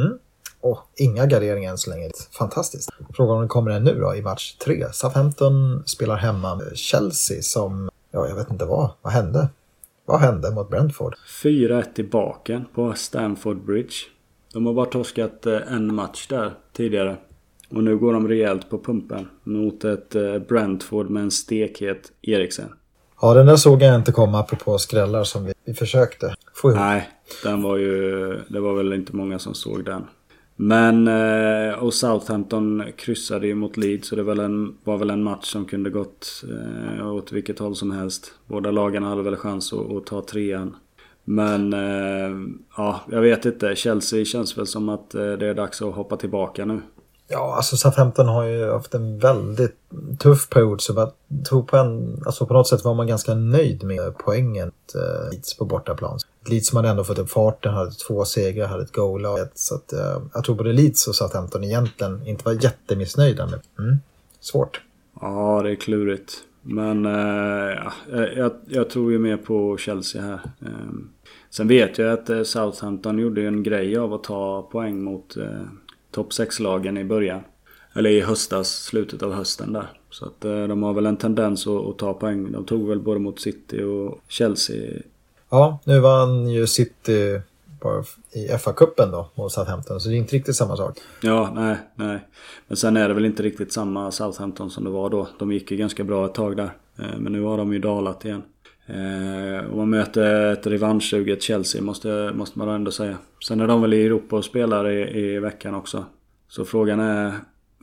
Mm. 0.00 0.18
Och 0.64 0.78
inga 0.96 1.26
garderingar 1.26 1.70
än 1.70 1.78
så 1.78 1.90
länge. 1.90 2.10
Fantastiskt. 2.38 2.90
Frågan 3.14 3.36
om 3.36 3.42
det 3.42 3.48
kommer 3.48 3.70
en 3.70 3.84
nu 3.84 4.00
då 4.00 4.14
i 4.14 4.22
match 4.22 4.54
tre. 4.54 4.86
Southampton 4.92 5.82
spelar 5.86 6.16
hemma 6.16 6.54
med 6.54 6.76
Chelsea 6.76 7.42
som, 7.42 7.90
ja 8.10 8.28
jag 8.28 8.36
vet 8.36 8.50
inte 8.50 8.64
vad, 8.64 8.90
vad 9.02 9.12
hände? 9.12 9.48
Vad 10.06 10.20
hände 10.20 10.50
mot 10.50 10.70
Brentford? 10.70 11.14
4-1 11.42 11.84
i 11.94 12.02
baken 12.02 12.64
på 12.74 12.94
Stamford 12.96 13.64
Bridge. 13.64 13.94
De 14.52 14.66
har 14.66 14.74
bara 14.74 14.86
torskat 14.86 15.46
eh, 15.46 15.72
en 15.72 15.94
match 15.94 16.26
där 16.28 16.54
tidigare. 16.72 17.16
Och 17.70 17.84
nu 17.84 17.96
går 17.96 18.12
de 18.12 18.28
rejält 18.28 18.70
på 18.70 18.78
pumpen 18.78 19.28
mot 19.42 19.84
ett 19.84 20.14
eh, 20.14 20.38
Brentford 20.38 21.10
med 21.10 21.22
en 21.22 21.30
stekhet 21.30 22.12
Eriksen. 22.22 22.72
Ja, 23.20 23.34
den 23.34 23.46
där 23.46 23.56
såg 23.56 23.82
jag 23.82 23.96
inte 23.96 24.12
komma 24.12 24.40
apropå 24.40 24.78
skrällar 24.78 25.24
som 25.24 25.44
vi, 25.44 25.52
vi 25.64 25.74
försökte 25.74 26.34
få 26.54 26.70
ihop. 26.70 26.80
Nej, 26.80 27.08
den 27.42 27.62
var 27.62 27.76
ju... 27.76 28.26
Det 28.48 28.60
var 28.60 28.74
väl 28.74 28.92
inte 28.92 29.16
många 29.16 29.38
som 29.38 29.54
såg 29.54 29.84
den. 29.84 30.04
Men 30.56 31.08
eh, 31.08 31.74
och 31.74 31.94
Southampton 31.94 32.84
kryssade 32.96 33.46
ju 33.46 33.54
mot 33.54 33.76
Leeds 33.76 34.08
så 34.08 34.16
det 34.16 34.22
var, 34.22 34.36
en, 34.36 34.76
var 34.84 34.98
väl 34.98 35.10
en 35.10 35.22
match 35.22 35.52
som 35.52 35.64
kunde 35.64 35.90
gått 35.90 36.44
eh, 36.50 37.12
åt 37.12 37.32
vilket 37.32 37.58
håll 37.58 37.76
som 37.76 37.90
helst. 37.90 38.32
Båda 38.46 38.70
lagarna 38.70 39.08
hade 39.08 39.22
väl 39.22 39.36
chans 39.36 39.72
att, 39.72 39.92
att 39.92 40.06
ta 40.06 40.22
trean. 40.22 40.76
Men 41.24 41.72
eh, 41.72 42.30
ja, 42.76 43.00
jag 43.10 43.20
vet 43.20 43.44
inte. 43.44 43.76
Chelsea 43.76 44.24
känns 44.24 44.58
väl 44.58 44.66
som 44.66 44.88
att 44.88 45.14
eh, 45.14 45.32
det 45.32 45.46
är 45.46 45.54
dags 45.54 45.82
att 45.82 45.94
hoppa 45.94 46.16
tillbaka 46.16 46.64
nu. 46.64 46.80
Ja, 47.28 47.54
alltså 47.56 47.76
Southampton 47.76 48.28
har 48.28 48.44
ju 48.44 48.70
haft 48.70 48.94
en 48.94 49.18
väldigt 49.18 49.76
tuff 50.18 50.48
period. 50.48 50.80
Så 50.80 50.92
jag 50.96 51.12
tror 51.44 51.62
på, 51.62 51.76
en, 51.76 52.22
alltså 52.26 52.46
på 52.46 52.54
något 52.54 52.68
sätt 52.68 52.84
var 52.84 52.94
man 52.94 53.06
ganska 53.06 53.34
nöjd 53.34 53.84
med 53.84 54.18
poängen 54.18 54.72
eh, 54.94 55.58
på 55.58 55.64
bortaplan. 55.64 56.18
Leeds 56.48 56.68
som 56.68 56.76
hade 56.76 56.88
ändå 56.88 57.04
fått 57.04 57.18
upp 57.18 57.30
farten, 57.30 57.74
hade 57.74 57.90
två 57.90 58.24
segrar, 58.24 58.66
hade 58.66 58.82
ett 58.82 58.92
goal 58.92 59.26
Så 59.54 59.74
att, 59.74 59.92
eh, 59.92 60.22
jag 60.34 60.44
tror 60.44 60.56
både 60.56 60.72
Leeds 60.72 61.08
och 61.08 61.14
Southampton 61.14 61.64
egentligen 61.64 62.26
inte 62.26 62.44
var 62.44 62.64
jättemissnöjda 62.64 63.46
med. 63.46 63.60
Mm. 63.78 63.96
Svårt. 64.40 64.80
Ja, 65.20 65.60
det 65.62 65.70
är 65.70 65.74
klurigt. 65.74 66.32
Men 66.62 67.06
eh, 67.06 67.78
jag, 68.36 68.52
jag, 68.68 68.90
tror 68.90 69.12
ju 69.12 69.18
mer 69.18 69.36
på 69.36 69.76
Chelsea 69.76 70.22
här. 70.22 70.40
Eh, 70.60 70.94
sen 71.50 71.68
vet 71.68 71.98
jag 71.98 72.12
att 72.12 72.30
eh, 72.30 72.42
Southampton 72.42 73.18
gjorde 73.18 73.46
en 73.46 73.62
grej 73.62 73.96
av 73.96 74.14
att 74.14 74.24
ta 74.24 74.62
poäng 74.62 75.02
mot 75.02 75.36
eh, 75.36 75.62
topp 76.10 76.30
6-lagen 76.30 76.98
i 76.98 77.04
början. 77.04 77.40
Eller 77.94 78.10
i 78.10 78.20
höstas, 78.20 78.68
slutet 78.68 79.22
av 79.22 79.32
hösten 79.32 79.72
där. 79.72 79.86
Så 80.10 80.26
att 80.26 80.44
eh, 80.44 80.66
de 80.66 80.82
har 80.82 80.92
väl 80.92 81.06
en 81.06 81.16
tendens 81.16 81.66
att, 81.66 81.86
att 81.86 81.98
ta 81.98 82.14
poäng. 82.14 82.52
De 82.52 82.64
tog 82.64 82.88
väl 82.88 83.00
både 83.00 83.20
mot 83.20 83.40
City 83.40 83.82
och 83.82 84.20
Chelsea. 84.28 85.02
Ja, 85.54 85.78
nu 85.84 86.00
vann 86.00 86.48
ju 86.48 86.66
City 86.66 87.40
i 88.32 88.48
FA-cupen 88.58 89.10
då 89.10 89.28
mot 89.34 89.52
Southampton. 89.52 90.00
Så 90.00 90.08
det 90.08 90.14
är 90.14 90.18
inte 90.18 90.36
riktigt 90.36 90.56
samma 90.56 90.76
sak. 90.76 90.98
Ja, 91.22 91.52
nej, 91.54 91.76
nej. 91.94 92.18
Men 92.66 92.76
sen 92.76 92.96
är 92.96 93.08
det 93.08 93.14
väl 93.14 93.24
inte 93.24 93.42
riktigt 93.42 93.72
samma 93.72 94.10
Southampton 94.10 94.70
som 94.70 94.84
det 94.84 94.90
var 94.90 95.10
då. 95.10 95.28
De 95.38 95.52
gick 95.52 95.70
ju 95.70 95.76
ganska 95.76 96.04
bra 96.04 96.26
ett 96.26 96.34
tag 96.34 96.56
där. 96.56 96.70
Eh, 96.98 97.18
men 97.18 97.32
nu 97.32 97.42
har 97.42 97.58
de 97.58 97.72
ju 97.72 97.78
dalat 97.78 98.24
igen. 98.24 98.42
Eh, 98.86 99.66
och 99.70 99.76
man 99.76 99.90
möter 99.90 100.52
ett 100.52 100.66
revanschsuget 100.66 101.42
Chelsea 101.42 101.82
måste, 101.82 102.32
måste 102.34 102.58
man 102.58 102.68
ändå 102.68 102.90
säga. 102.90 103.16
Sen 103.48 103.60
är 103.60 103.66
de 103.66 103.82
väl 103.82 103.94
i 103.94 104.06
Europa 104.06 104.36
och 104.36 104.44
spelar 104.44 104.90
i, 104.90 105.18
i 105.18 105.38
veckan 105.38 105.74
också. 105.74 106.04
Så 106.48 106.64
frågan 106.64 107.00
är, 107.00 107.32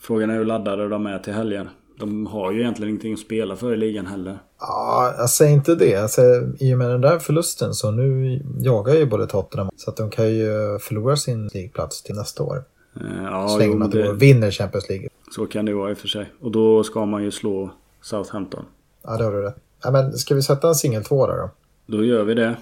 frågan 0.02 0.30
är 0.30 0.38
hur 0.38 0.46
laddade 0.46 0.90
de 0.90 1.06
är 1.06 1.20
till 1.20 1.34
helgen. 1.34 1.70
De 2.02 2.26
har 2.26 2.52
ju 2.52 2.60
egentligen 2.60 2.90
ingenting 2.90 3.14
att 3.14 3.20
spela 3.20 3.56
för 3.56 3.74
i 3.74 3.78
ligan 3.78 4.06
heller. 4.06 4.40
Ja, 4.60 5.14
jag 5.18 5.30
säger 5.30 5.54
inte 5.54 5.76
det. 5.76 5.96
Alltså, 5.96 6.22
I 6.60 6.74
och 6.74 6.78
med 6.78 6.90
den 6.90 7.02
där 7.02 7.20
förlusten 7.20 7.74
så 7.74 7.92
nu 7.92 8.40
jagar 8.60 8.94
ju 8.96 9.06
både 9.06 9.28
Tottenham 9.28 9.70
så 9.76 9.90
att 9.90 9.98
de 9.98 10.10
kan 10.10 10.34
ju 10.36 10.80
förlora 10.80 11.16
sin 11.16 11.48
ligplats 11.48 12.04
till 12.04 12.16
nästa 12.16 12.44
år. 12.44 12.64
Eh, 12.96 13.24
ja, 13.24 13.48
så 13.48 13.58
länge 13.58 13.76
man 13.76 13.90
det... 13.90 14.14
vinner 14.14 14.52
Champions 14.52 14.90
League. 14.90 15.10
Så 15.36 15.46
kan 15.46 15.66
det 15.66 15.74
vara 15.74 15.92
i 15.92 15.94
och 15.94 15.98
för 15.98 16.08
sig. 16.08 16.32
Och 16.42 16.52
då 16.52 16.84
ska 16.84 17.06
man 17.06 17.24
ju 17.24 17.32
slå 17.32 17.70
Southampton. 18.02 18.66
Ja, 19.04 19.18
det 19.18 19.24
har 19.24 19.32
du 19.32 19.42
rätt. 19.42 19.56
Ja, 19.84 19.92
men 19.92 20.14
ska 20.14 20.36
vi 20.36 20.42
sätta 20.42 20.68
en 20.68 20.76
singel 20.76 21.04
två 21.04 21.28
då? 21.28 21.50
Då 21.86 22.06
gör 22.06 22.24
vi 22.24 22.34
det. 22.34 22.56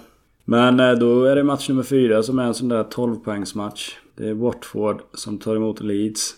Men 0.44 0.80
eh, 0.80 0.92
då 0.92 1.24
är 1.24 1.36
det 1.36 1.44
match 1.44 1.68
nummer 1.68 1.82
fyra 1.82 2.22
som 2.22 2.38
är 2.38 2.44
en 2.44 2.54
sån 2.54 2.68
där 2.68 2.84
12-poängsmatch. 2.84 3.90
Det 4.16 4.28
är 4.28 4.34
Watford 4.34 5.02
som 5.14 5.38
tar 5.38 5.56
emot 5.56 5.80
Leeds. 5.80 6.34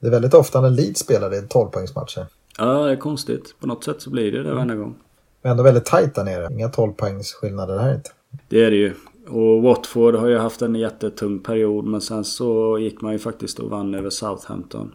Det 0.00 0.06
är 0.06 0.10
väldigt 0.10 0.34
ofta 0.34 0.60
när 0.60 0.70
Leeds 0.70 1.00
spelar 1.00 1.30
det 1.30 1.40
12-poängsmatcher. 1.40 2.26
Ja, 2.58 2.84
det 2.84 2.92
är 2.92 2.96
konstigt. 2.96 3.54
På 3.60 3.66
något 3.66 3.84
sätt 3.84 4.02
så 4.02 4.10
blir 4.10 4.32
det 4.32 4.42
det 4.42 4.54
varenda 4.54 4.74
gång. 4.74 4.94
Men 5.42 5.50
ändå 5.50 5.62
väldigt 5.62 5.84
tajt 5.84 6.14
där 6.14 6.24
nere. 6.24 6.48
Inga 6.52 6.68
12-poängsskillnader 6.68 7.78
här 7.78 7.94
inte. 7.94 8.10
Det 8.48 8.64
är 8.64 8.70
det 8.70 8.76
ju. 8.76 8.94
Och 9.28 9.62
Watford 9.62 10.14
har 10.14 10.28
ju 10.28 10.38
haft 10.38 10.62
en 10.62 10.74
jättetung 10.74 11.38
period 11.38 11.84
men 11.84 12.00
sen 12.00 12.24
så 12.24 12.78
gick 12.78 13.00
man 13.00 13.12
ju 13.12 13.18
faktiskt 13.18 13.58
och 13.58 13.70
vann 13.70 13.94
över 13.94 14.10
Southampton. 14.10 14.92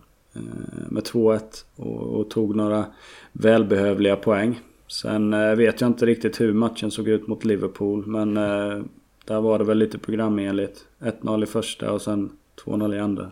med 0.90 1.04
2-1 1.04 1.40
och, 1.76 2.20
och, 2.20 2.30
tog 2.30 2.56
några 2.56 2.86
välbehövliga 3.32 4.16
poäng. 4.16 4.60
Sen 4.88 5.34
eh, 5.34 5.56
vet 5.56 5.82
jag 5.82 5.90
inte 5.90 6.06
riktigt 6.06 6.42
hur 6.42 6.54
matchen 6.54 6.92
såg 6.92 7.08
ut 7.08 7.28
mot 7.28 7.46
Liverpool 7.46 8.06
men 8.06 8.38
eh, 8.38 8.84
där 9.26 9.42
var 9.42 9.60
det 9.60 9.66
väl 9.66 9.78
lite 9.78 9.98
programenligt. 9.98 10.86
1-0 11.00 11.44
i 11.44 11.46
första 11.46 11.92
och 11.92 12.02
sen 12.02 12.30
2-0 12.66 12.96
i 12.96 13.00
andra. 13.00 13.32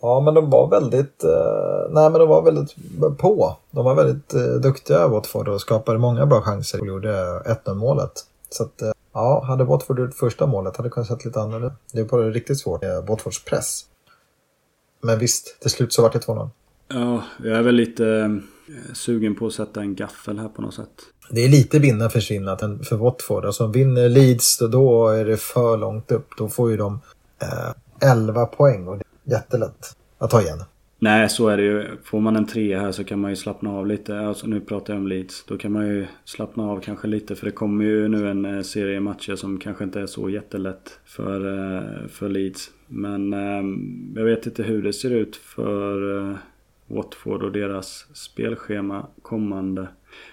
Ja, 0.00 0.20
men 0.20 0.34
de 0.34 0.50
var 0.50 0.68
väldigt, 0.68 1.24
eh, 1.24 1.90
nej 1.90 2.10
men 2.10 2.20
de 2.20 2.28
var 2.28 2.42
väldigt 2.42 2.74
på. 3.18 3.56
De 3.70 3.84
var 3.84 3.94
väldigt 3.94 4.34
eh, 4.34 4.40
duktiga 4.40 5.08
Watford 5.08 5.48
och 5.48 5.60
skapade 5.60 5.98
många 5.98 6.26
bra 6.26 6.40
chanser 6.40 6.80
och 6.80 6.86
gjorde 6.86 7.42
1-0 7.64 7.74
målet. 7.74 8.12
Så 8.50 8.62
att, 8.62 8.82
eh, 8.82 8.92
ja, 9.12 9.44
hade 9.44 9.64
Watford 9.64 9.98
gjort 9.98 10.14
första 10.14 10.46
målet 10.46 10.76
hade 10.76 10.88
det 10.88 10.92
kunnat 10.92 11.08
sett 11.08 11.24
lite 11.24 11.40
annorlunda 11.40 11.74
Det 11.92 12.12
var 12.12 12.30
riktigt 12.30 12.58
svårt, 12.58 12.84
eh, 12.84 13.04
Watfords 13.08 13.44
press. 13.44 13.84
Men 15.00 15.18
visst, 15.18 15.60
till 15.60 15.70
slut 15.70 15.92
så 15.92 16.02
var 16.02 16.10
det 16.10 16.18
2-0. 16.18 16.50
Ja, 16.88 17.22
jag 17.44 17.58
är 17.58 17.62
väl 17.62 17.74
lite 17.74 18.06
eh, 18.06 18.94
sugen 18.94 19.34
på 19.34 19.46
att 19.46 19.52
sätta 19.52 19.80
en 19.80 19.94
gaffel 19.94 20.38
här 20.38 20.48
på 20.48 20.62
något 20.62 20.74
sätt. 20.74 20.88
Det 21.30 21.44
är 21.44 21.48
lite 21.48 21.78
vinna 21.78 22.10
försvinna 22.10 22.56
för 22.58 22.96
Watford. 22.96 23.44
Alltså 23.44 23.66
vinner 23.66 24.08
Leeds 24.08 24.58
då 24.58 25.08
är 25.08 25.24
det 25.24 25.36
för 25.36 25.76
långt 25.76 26.12
upp. 26.12 26.26
Då 26.38 26.48
får 26.48 26.70
ju 26.70 26.76
de 26.76 27.00
eh, 27.42 28.10
11 28.10 28.46
poäng 28.46 28.88
och 28.88 29.02
jättelätt 29.30 29.96
att 30.18 30.30
ta 30.30 30.42
igen. 30.42 30.58
Nej, 31.00 31.28
så 31.28 31.48
är 31.48 31.56
det 31.56 31.62
ju. 31.62 31.96
Får 32.04 32.20
man 32.20 32.36
en 32.36 32.46
trea 32.46 32.80
här 32.80 32.92
så 32.92 33.04
kan 33.04 33.20
man 33.20 33.30
ju 33.30 33.36
slappna 33.36 33.70
av 33.70 33.86
lite. 33.86 34.20
Alltså, 34.20 34.46
nu 34.46 34.60
pratar 34.60 34.94
jag 34.94 35.00
om 35.00 35.08
Leeds. 35.08 35.44
Då 35.44 35.58
kan 35.58 35.72
man 35.72 35.86
ju 35.86 36.06
slappna 36.24 36.64
av 36.64 36.80
kanske 36.80 37.08
lite. 37.08 37.36
För 37.36 37.46
det 37.46 37.52
kommer 37.52 37.84
ju 37.84 38.08
nu 38.08 38.30
en 38.30 38.44
eh, 38.44 38.62
serie 38.62 39.00
matcher 39.00 39.36
som 39.36 39.58
kanske 39.58 39.84
inte 39.84 40.00
är 40.00 40.06
så 40.06 40.30
jättelätt 40.30 40.98
för, 41.04 41.46
eh, 41.46 42.08
för 42.08 42.28
Leeds. 42.28 42.70
Men 42.86 43.32
eh, 43.32 43.62
jag 44.14 44.24
vet 44.24 44.46
inte 44.46 44.62
hur 44.62 44.82
det 44.82 44.92
ser 44.92 45.10
ut 45.10 45.36
för 45.36 46.38
Watford 46.86 47.42
och 47.42 47.52
deras 47.52 48.06
spelschema 48.12 49.06
kommande. 49.22 49.88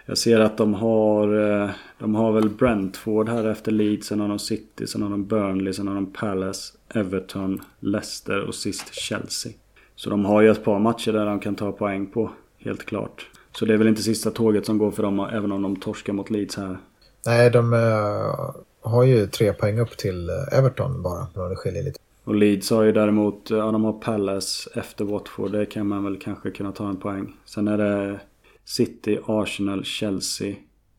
Jag 0.06 0.18
ser 0.18 0.40
att 0.40 0.58
de 0.58 0.74
har, 0.74 1.52
eh, 1.64 1.70
de 2.00 2.16
har 2.16 2.32
väl 2.32 2.50
Brentford 2.50 3.30
här 3.30 3.48
efter 3.48 3.72
Leeds, 3.72 4.08
sen 4.08 4.20
har 4.20 4.28
de 4.28 4.40
City, 4.40 4.88
sen 4.88 5.02
har 5.02 5.10
de 5.10 5.26
Burnley, 5.26 5.74
sen 5.74 5.88
har 5.88 5.96
de 5.96 6.06
Palace, 6.06 6.74
Everton, 6.94 7.62
Leicester 7.80 8.48
och 8.48 8.56
sist 8.56 8.94
Chelsea. 8.94 9.52
Så 9.96 10.10
de 10.10 10.26
har 10.26 10.42
ju 10.42 10.52
ett 10.52 10.64
par 10.64 10.80
matcher 10.80 11.12
där 11.12 11.26
de 11.26 11.40
kan 11.40 11.56
ta 11.56 11.72
poäng 11.72 12.06
på, 12.06 12.32
helt 12.60 12.86
klart. 12.86 13.30
Så 13.52 13.66
det 13.66 13.74
är 13.74 13.78
väl 13.78 13.88
inte 13.88 14.04
sista 14.04 14.32
tåget 14.32 14.66
som 14.66 14.78
går 14.78 14.92
för 14.92 15.04
dem, 15.04 15.20
även 15.20 15.52
om 15.52 15.62
de 15.62 15.76
torskar 15.76 16.14
mot 16.14 16.30
Leeds 16.30 16.58
här. 16.58 16.78
Nej, 17.26 17.50
de 17.50 17.74
uh, 17.74 18.56
har 18.82 19.04
ju 19.04 19.28
tre 19.28 19.54
poäng 19.54 19.80
upp 19.80 19.98
till 19.98 20.30
eh, 20.30 20.58
Everton 20.58 21.02
bara, 21.02 21.50
det 21.50 21.56
skiljer 21.56 21.84
lite. 21.84 22.00
Och 22.24 22.36
Leeds 22.36 22.70
har 22.70 22.84
ju 22.84 22.92
däremot, 22.92 23.50
ja 23.50 23.72
de 23.72 23.84
har 23.84 23.94
Palace 23.94 24.70
efter 24.74 25.06
Watford. 25.06 25.52
Det 25.52 25.66
kan 25.66 25.88
man 25.88 26.04
väl 26.04 26.20
kanske 26.20 26.52
kunna 26.52 26.72
ta 26.72 26.90
en 26.90 26.98
poäng. 26.98 27.34
Sen 27.46 27.68
är 27.68 27.78
det 27.78 28.20
City, 28.66 29.20
Arsenal, 29.26 29.84
Chelsea. 29.84 30.56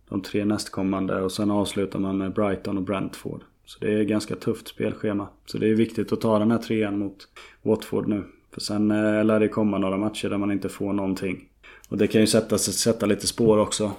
De 0.08 0.22
tre 0.22 0.44
nästkommande 0.44 1.22
och 1.22 1.32
sen 1.32 1.50
avslutar 1.50 1.98
man 1.98 2.18
med 2.18 2.32
Brighton 2.32 2.76
och 2.76 2.82
Brentford. 2.82 3.42
Så 3.64 3.78
det 3.80 3.92
är 3.92 4.02
ganska 4.02 4.36
tufft 4.36 4.68
spelschema. 4.68 5.28
Så 5.46 5.58
det 5.58 5.68
är 5.68 5.74
viktigt 5.74 6.12
att 6.12 6.20
ta 6.20 6.38
den 6.38 6.50
här 6.50 6.58
trean 6.58 6.98
mot 6.98 7.28
Watford 7.62 8.08
nu. 8.08 8.24
För 8.54 8.60
sen 8.60 8.90
eh, 8.90 9.24
lär 9.24 9.40
det 9.40 9.48
komma 9.48 9.78
några 9.78 9.96
matcher 9.96 10.28
där 10.28 10.38
man 10.38 10.52
inte 10.52 10.68
får 10.68 10.92
någonting. 10.92 11.48
Och 11.88 11.96
det 11.96 12.06
kan 12.06 12.20
ju 12.20 12.26
sätta, 12.26 12.58
sätta 12.58 13.06
lite 13.06 13.26
spår 13.26 13.58
också. 13.58 13.92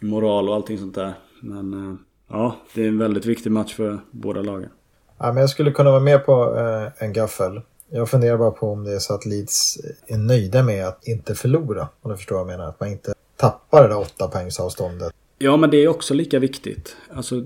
Moral 0.00 0.48
och 0.48 0.54
allting 0.54 0.78
sånt 0.78 0.94
där. 0.94 1.12
Men 1.40 1.72
eh, 1.72 1.96
ja, 2.28 2.56
det 2.74 2.84
är 2.84 2.88
en 2.88 2.98
väldigt 2.98 3.26
viktig 3.26 3.52
match 3.52 3.74
för 3.74 3.98
båda 4.10 4.42
lagen. 4.42 4.70
Ja, 5.18 5.26
men 5.26 5.36
jag 5.36 5.50
skulle 5.50 5.70
kunna 5.70 5.90
vara 5.90 6.00
med 6.00 6.26
på 6.26 6.56
eh, 6.58 7.04
en 7.04 7.12
gaffel. 7.12 7.60
Jag 7.94 8.08
funderar 8.08 8.38
bara 8.38 8.50
på 8.50 8.72
om 8.72 8.84
det 8.84 8.92
är 8.92 8.98
så 8.98 9.14
att 9.14 9.26
Leeds 9.26 9.78
är 10.06 10.18
nöjda 10.18 10.62
med 10.62 10.88
att 10.88 11.08
inte 11.08 11.34
förlora. 11.34 11.88
Om 12.00 12.10
du 12.10 12.16
förstår 12.16 12.36
vad 12.36 12.40
jag 12.40 12.46
menar. 12.46 12.68
Att 12.68 12.80
man 12.80 12.88
inte 12.88 13.14
tappar 13.36 13.82
det 13.82 13.88
där 13.88 13.98
åtta 13.98 14.28
poängsavståndet. 14.28 15.12
Ja, 15.38 15.56
men 15.56 15.70
det 15.70 15.76
är 15.76 15.88
också 15.88 16.14
lika 16.14 16.38
viktigt. 16.38 16.96
Alltså, 17.14 17.44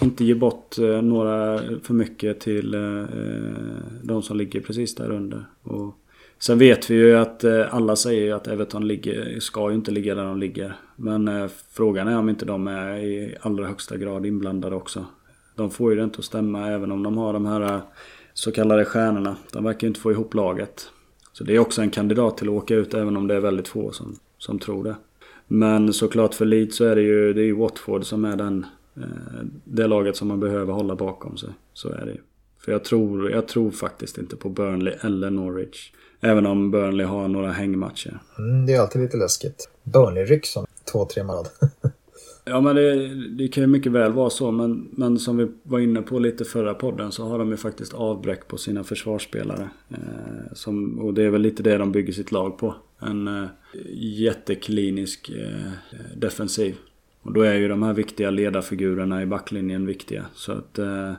inte 0.00 0.24
ge 0.24 0.34
bort 0.34 0.78
eh, 0.78 1.02
några 1.02 1.60
för 1.82 1.94
mycket 1.94 2.40
till 2.40 2.74
eh, 2.74 3.00
eh, 3.00 3.56
de 4.02 4.22
som 4.22 4.36
ligger 4.36 4.60
precis 4.60 4.94
där 4.94 5.10
under. 5.10 5.44
Och 5.62 5.94
sen 6.38 6.58
vet 6.58 6.90
vi 6.90 6.94
ju 6.94 7.16
att 7.16 7.44
eh, 7.44 7.74
alla 7.74 7.96
säger 7.96 8.34
att 8.34 8.46
Everton 8.46 8.88
ligger, 8.88 9.40
ska 9.40 9.70
ju 9.70 9.74
inte 9.74 9.90
ligga 9.90 10.14
där 10.14 10.24
de 10.24 10.38
ligger. 10.38 10.76
Men 10.96 11.28
eh, 11.28 11.50
frågan 11.70 12.08
är 12.08 12.18
om 12.18 12.28
inte 12.28 12.44
de 12.44 12.68
är 12.68 12.96
i 12.96 13.36
allra 13.40 13.66
högsta 13.66 13.96
grad 13.96 14.26
inblandade 14.26 14.76
också. 14.76 15.06
De 15.56 15.70
får 15.70 15.90
ju 15.90 15.96
det 15.96 16.04
inte 16.04 16.18
att 16.18 16.24
stämma 16.24 16.70
även 16.70 16.92
om 16.92 17.02
de 17.02 17.18
har 17.18 17.32
de 17.32 17.46
här 17.46 17.60
eh, 17.60 17.80
så 18.34 18.52
kallade 18.52 18.84
stjärnorna. 18.84 19.36
De 19.52 19.64
verkar 19.64 19.80
ju 19.80 19.88
inte 19.88 20.00
få 20.00 20.12
ihop 20.12 20.34
laget. 20.34 20.86
Så 21.32 21.44
det 21.44 21.54
är 21.54 21.58
också 21.58 21.82
en 21.82 21.90
kandidat 21.90 22.38
till 22.38 22.48
att 22.48 22.54
åka 22.54 22.74
ut 22.74 22.94
även 22.94 23.16
om 23.16 23.26
det 23.26 23.34
är 23.34 23.40
väldigt 23.40 23.68
få 23.68 23.92
som, 23.92 24.18
som 24.38 24.58
tror 24.58 24.84
det. 24.84 24.96
Men 25.46 25.92
såklart 25.92 26.34
för 26.34 26.44
Leeds 26.44 26.76
så 26.76 26.84
är 26.84 26.96
det 26.96 27.02
ju, 27.02 27.32
det 27.32 27.40
är 27.40 27.44
ju 27.44 27.54
Watford 27.54 28.04
som 28.04 28.24
är 28.24 28.36
den, 28.36 28.66
eh, 28.96 29.02
det 29.64 29.86
laget 29.86 30.16
som 30.16 30.28
man 30.28 30.40
behöver 30.40 30.72
hålla 30.72 30.94
bakom 30.94 31.36
sig. 31.36 31.48
Så 31.72 31.88
är 31.88 32.04
det 32.06 32.12
ju. 32.12 32.20
För 32.64 32.72
jag 32.72 32.84
tror, 32.84 33.30
jag 33.30 33.48
tror 33.48 33.70
faktiskt 33.70 34.18
inte 34.18 34.36
på 34.36 34.48
Burnley 34.48 34.94
eller 35.00 35.30
Norwich. 35.30 35.92
Även 36.20 36.46
om 36.46 36.70
Burnley 36.70 37.06
har 37.06 37.28
några 37.28 37.52
hängmatcher. 37.52 38.18
Mm, 38.38 38.66
det 38.66 38.72
är 38.72 38.80
alltid 38.80 39.02
lite 39.02 39.16
läskigt. 39.16 39.68
Burnley-ryck 39.82 40.46
som 40.46 40.66
två, 40.92 41.04
tre 41.04 41.24
månader. 41.24 41.52
Ja 42.46 42.60
men 42.60 42.76
det, 42.76 43.14
det, 43.28 43.48
kan 43.48 43.62
ju 43.62 43.66
mycket 43.66 43.92
väl 43.92 44.12
vara 44.12 44.30
så 44.30 44.50
men, 44.50 44.88
men 44.90 45.18
som 45.18 45.36
vi 45.36 45.48
var 45.62 45.80
inne 45.80 46.02
på 46.02 46.18
lite 46.18 46.44
förra 46.44 46.74
podden 46.74 47.12
så 47.12 47.28
har 47.28 47.38
de 47.38 47.50
ju 47.50 47.56
faktiskt 47.56 47.94
avbräck 47.94 48.48
på 48.48 48.56
sina 48.56 48.84
försvarsspelare. 48.84 49.68
Eh, 49.88 50.52
som, 50.52 50.98
och 50.98 51.14
det 51.14 51.22
är 51.22 51.30
väl 51.30 51.42
lite 51.42 51.62
det 51.62 51.78
de 51.78 51.92
bygger 51.92 52.12
sitt 52.12 52.32
lag 52.32 52.58
på. 52.58 52.74
En 52.98 53.28
eh, 53.28 53.48
jätteklinisk 53.94 55.30
eh, 55.30 55.70
defensiv. 56.16 56.76
Och 57.22 57.32
då 57.32 57.42
är 57.42 57.54
ju 57.54 57.68
de 57.68 57.82
här 57.82 57.92
viktiga 57.92 58.30
ledarfigurerna 58.30 59.22
i 59.22 59.26
backlinjen 59.26 59.86
viktiga. 59.86 60.26
Så 60.34 60.52
att 60.52 60.78
eh, 60.78 61.10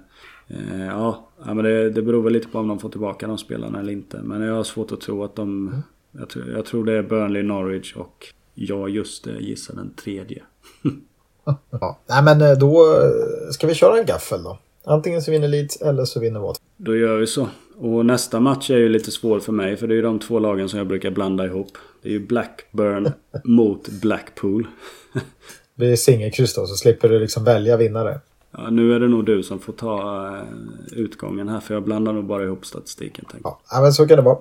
eh 0.47 0.85
ja, 0.85 1.29
ja, 1.45 1.53
men 1.53 1.65
det, 1.65 1.89
det 1.89 2.01
beror 2.01 2.23
väl 2.23 2.33
lite 2.33 2.47
på 2.47 2.59
om 2.59 2.67
de 2.67 2.79
får 2.79 2.89
tillbaka 2.89 3.27
de 3.27 3.38
spelarna 3.38 3.79
eller 3.79 3.93
inte. 3.93 4.21
Men 4.23 4.41
jag 4.41 4.55
har 4.55 4.63
svårt 4.63 4.91
att 4.91 5.01
tro 5.01 5.23
att 5.23 5.35
de... 5.35 5.67
Mm. 5.67 5.81
Jag, 6.11 6.29
tror, 6.29 6.49
jag 6.49 6.65
tror 6.65 6.85
det 6.85 6.93
är 6.93 7.03
Burnley, 7.03 7.43
Norwich 7.43 7.95
och 7.95 8.25
jag 8.53 8.89
just 8.89 9.23
det 9.23 9.39
gissar 9.39 9.75
den 9.75 9.93
tredje. 9.95 10.43
ja. 11.69 11.97
Nej 12.05 12.23
men 12.23 12.41
eh, 12.41 12.58
då 12.58 13.01
eh, 13.01 13.51
ska 13.51 13.67
vi 13.67 13.73
köra 13.73 13.99
en 13.99 14.05
gaffel 14.05 14.43
då. 14.43 14.58
Antingen 14.84 15.21
så 15.21 15.31
vinner 15.31 15.47
Leeds 15.47 15.81
eller 15.81 16.05
så 16.05 16.19
vinner 16.19 16.39
Watford. 16.39 16.67
Då 16.77 16.95
gör 16.95 17.17
vi 17.17 17.27
så. 17.27 17.47
Och 17.77 18.05
nästa 18.05 18.39
match 18.39 18.69
är 18.69 18.77
ju 18.77 18.89
lite 18.89 19.12
svår 19.12 19.39
för 19.39 19.51
mig 19.51 19.77
för 19.77 19.88
det 19.88 19.93
är 19.93 19.95
ju 19.95 20.01
de 20.01 20.19
två 20.19 20.39
lagen 20.39 20.69
som 20.69 20.77
jag 20.77 20.88
brukar 20.88 21.12
blanda 21.12 21.45
ihop. 21.45 21.77
Det 22.01 22.10
är 22.10 22.13
ju 22.13 22.27
Blackburn 22.27 23.12
mot 23.43 23.89
Blackpool. 23.89 24.67
Vi 25.75 25.91
är 25.91 25.95
singelkryss 25.95 26.55
då 26.55 26.65
så 26.65 26.75
slipper 26.75 27.10
du 27.10 27.19
liksom 27.19 27.43
välja 27.43 27.77
vinnare. 27.77 28.19
Ja, 28.51 28.69
nu 28.69 28.93
är 28.95 28.99
det 28.99 29.08
nog 29.08 29.25
du 29.25 29.43
som 29.43 29.60
får 29.60 29.73
ta 29.73 30.27
uh, 30.27 30.43
utgången 30.91 31.49
här 31.49 31.60
för 31.60 31.73
jag 31.73 31.84
blandar 31.84 32.13
nog 32.13 32.25
bara 32.25 32.43
ihop 32.43 32.65
statistiken. 32.65 33.25
Ja, 33.43 33.60
men 33.71 33.93
så 33.93 34.08
kan 34.08 34.17
det 34.17 34.23
vara. 34.23 34.38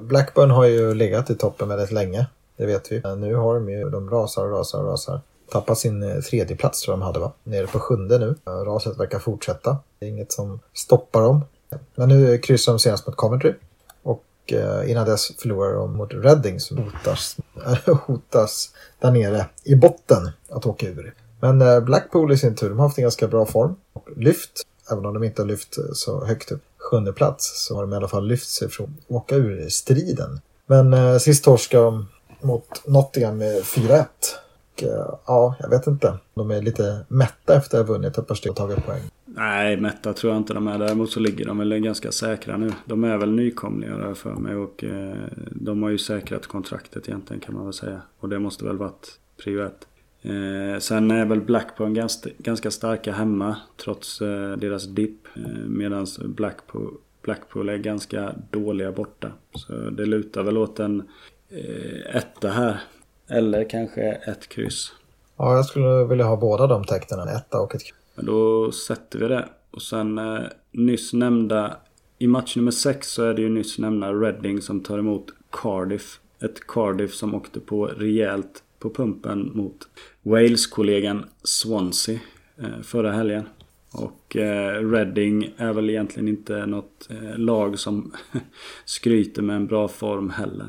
Blackburn 0.00 0.50
har 0.50 0.64
ju 0.64 0.94
legat 0.94 1.30
i 1.30 1.34
toppen 1.34 1.68
väldigt 1.68 1.92
länge. 1.92 2.26
Det 2.56 2.66
vet 2.66 2.92
vi. 2.92 3.02
Nu 3.16 3.34
har 3.34 3.54
de 3.54 3.68
ju, 3.68 3.90
de 3.90 4.10
rasar 4.10 4.44
och 4.44 4.50
rasar 4.50 4.78
och 4.78 4.90
rasar. 4.90 5.20
Tappat 5.50 5.78
sin 5.78 6.02
eh, 6.02 6.20
tredje 6.20 6.56
plats 6.56 6.82
tror 6.82 6.92
jag 6.92 7.00
de 7.00 7.04
hade 7.04 7.18
va? 7.18 7.32
Nere 7.44 7.66
på 7.66 7.78
sjunde 7.78 8.18
nu. 8.18 8.34
Eh, 8.46 8.52
raset 8.52 8.98
verkar 8.98 9.18
fortsätta. 9.18 9.76
Det 9.98 10.06
är 10.06 10.10
inget 10.10 10.32
som 10.32 10.60
stoppar 10.74 11.22
dem. 11.22 11.44
Men 11.94 12.08
nu 12.08 12.38
kryssar 12.38 12.72
de 12.72 12.78
senast 12.78 13.06
mot 13.06 13.16
Coventry. 13.16 13.54
Och 14.02 14.52
eh, 14.52 14.90
innan 14.90 15.06
dess 15.06 15.36
förlorar 15.38 15.74
de 15.74 15.96
mot 15.96 16.14
Reading 16.14 16.60
som 16.60 16.78
hotas, 16.78 17.36
hotas 18.06 18.70
där 18.98 19.10
nere 19.10 19.46
i 19.64 19.74
botten 19.74 20.30
att 20.48 20.66
åka 20.66 20.86
ur. 20.86 21.14
Men 21.40 21.84
Blackpool 21.84 22.32
i 22.32 22.38
sin 22.38 22.54
tur, 22.54 22.68
de 22.68 22.78
har 22.78 22.86
haft 22.86 22.98
en 22.98 23.02
ganska 23.02 23.28
bra 23.28 23.46
form. 23.46 23.76
Och 23.92 24.08
lyft, 24.16 24.62
även 24.90 25.06
om 25.06 25.14
de 25.14 25.24
inte 25.24 25.42
har 25.42 25.46
lyft 25.46 25.76
så 25.92 26.24
högt 26.24 26.52
upp, 26.52 26.62
sjunde 26.78 27.12
plats, 27.12 27.66
så 27.66 27.74
har 27.74 27.82
de 27.82 27.92
i 27.92 27.96
alla 27.96 28.08
fall 28.08 28.26
lyft 28.26 28.48
sig 28.48 28.68
från 28.68 28.96
att 29.04 29.10
åka 29.10 29.36
ur 29.36 29.68
striden. 29.68 30.40
Men 30.66 30.92
eh, 30.92 31.18
sist 31.18 31.44
torskade 31.44 31.84
de 31.84 32.08
mot 32.40 32.86
Nottingham 32.86 33.38
med 33.38 33.62
4-1. 33.62 34.06
Eh, 34.82 35.14
ja, 35.26 35.56
jag 35.60 35.70
vet 35.70 35.86
inte. 35.86 36.18
De 36.34 36.50
är 36.50 36.62
lite 36.62 37.04
mätta 37.08 37.56
efter 37.56 37.80
att 37.80 37.86
ha 37.86 37.94
vunnit 37.94 38.18
ett 38.18 38.26
par 38.26 38.34
stycken 38.34 38.50
och 38.50 38.56
tagit 38.56 38.86
poäng. 38.86 39.02
Nej, 39.24 39.76
mätta 39.76 40.12
tror 40.12 40.32
jag 40.32 40.40
inte 40.40 40.54
de 40.54 40.68
är. 40.68 40.78
Däremot 40.78 41.10
så 41.10 41.20
ligger 41.20 41.46
de 41.46 41.58
väl 41.58 41.78
ganska 41.78 42.12
säkra 42.12 42.56
nu. 42.56 42.72
De 42.84 43.04
är 43.04 43.16
väl 43.16 43.32
nykomlingar 43.32 44.14
för 44.14 44.34
mig 44.34 44.54
och 44.54 44.84
eh, 44.84 45.16
de 45.50 45.82
har 45.82 45.90
ju 45.90 45.98
säkrat 45.98 46.46
kontraktet 46.46 47.08
egentligen 47.08 47.40
kan 47.40 47.54
man 47.54 47.64
väl 47.64 47.72
säga. 47.72 48.02
Och 48.18 48.28
det 48.28 48.38
måste 48.38 48.64
väl 48.64 48.78
varit 48.78 49.18
prio 49.44 49.66
ett. 49.66 49.86
Eh, 50.22 50.78
sen 50.78 51.10
är 51.10 51.24
väl 51.26 51.40
Blackburn 51.40 51.94
ganska, 51.94 52.30
ganska 52.38 52.70
starka 52.70 53.12
hemma 53.12 53.56
trots 53.84 54.20
eh, 54.22 54.56
deras 54.56 54.86
dipp. 54.86 55.26
Eh, 55.36 55.42
Medan 55.66 56.06
Blackpool, 56.24 56.94
Blackpool 57.22 57.68
är 57.68 57.76
ganska 57.76 58.34
dåliga 58.50 58.92
borta. 58.92 59.32
Så 59.54 59.72
det 59.72 60.06
lutar 60.06 60.42
väl 60.42 60.58
åt 60.58 60.80
en 60.80 61.02
eh, 61.48 62.16
etta 62.16 62.48
här. 62.48 62.80
Eller 63.30 63.70
kanske 63.70 64.02
ett 64.02 64.48
kryss. 64.48 64.92
Ja, 65.36 65.54
jag 65.54 65.64
skulle 65.64 66.04
vilja 66.04 66.24
ha 66.24 66.36
båda 66.36 66.66
de 66.66 66.84
tecknen. 66.84 67.20
En 67.20 67.28
etta 67.28 67.60
och 67.60 67.74
ett 67.74 67.82
kryss. 67.82 67.94
Men 68.14 68.26
då 68.26 68.72
sätter 68.72 69.18
vi 69.18 69.28
det. 69.28 69.48
Och 69.70 69.82
sen 69.82 70.18
eh, 70.18 70.42
nyss 70.72 71.12
nämnda... 71.12 71.76
I 72.18 72.26
match 72.26 72.56
nummer 72.56 72.70
sex 72.70 73.08
så 73.08 73.24
är 73.24 73.34
det 73.34 73.42
ju 73.42 73.48
nyss 73.48 73.78
nämnda 73.78 74.12
Reading 74.12 74.62
som 74.62 74.80
tar 74.80 74.98
emot 74.98 75.26
Cardiff. 75.50 76.20
Ett 76.42 76.66
Cardiff 76.66 77.14
som 77.14 77.34
åkte 77.34 77.60
på 77.60 77.86
rejält 77.86 78.62
på 78.78 78.90
pumpen 78.90 79.50
mot 79.54 79.88
Wales-kollegan 80.22 81.24
Swansea 81.42 82.18
eh, 82.58 82.80
förra 82.82 83.12
helgen. 83.12 83.48
Och 83.92 84.36
eh, 84.36 84.90
Reading 84.90 85.54
är 85.56 85.72
väl 85.72 85.90
egentligen 85.90 86.28
inte 86.28 86.66
något 86.66 87.08
eh, 87.10 87.38
lag 87.38 87.78
som 87.78 88.12
skryter 88.84 89.42
med 89.42 89.56
en 89.56 89.66
bra 89.66 89.88
form 89.88 90.30
heller. 90.30 90.66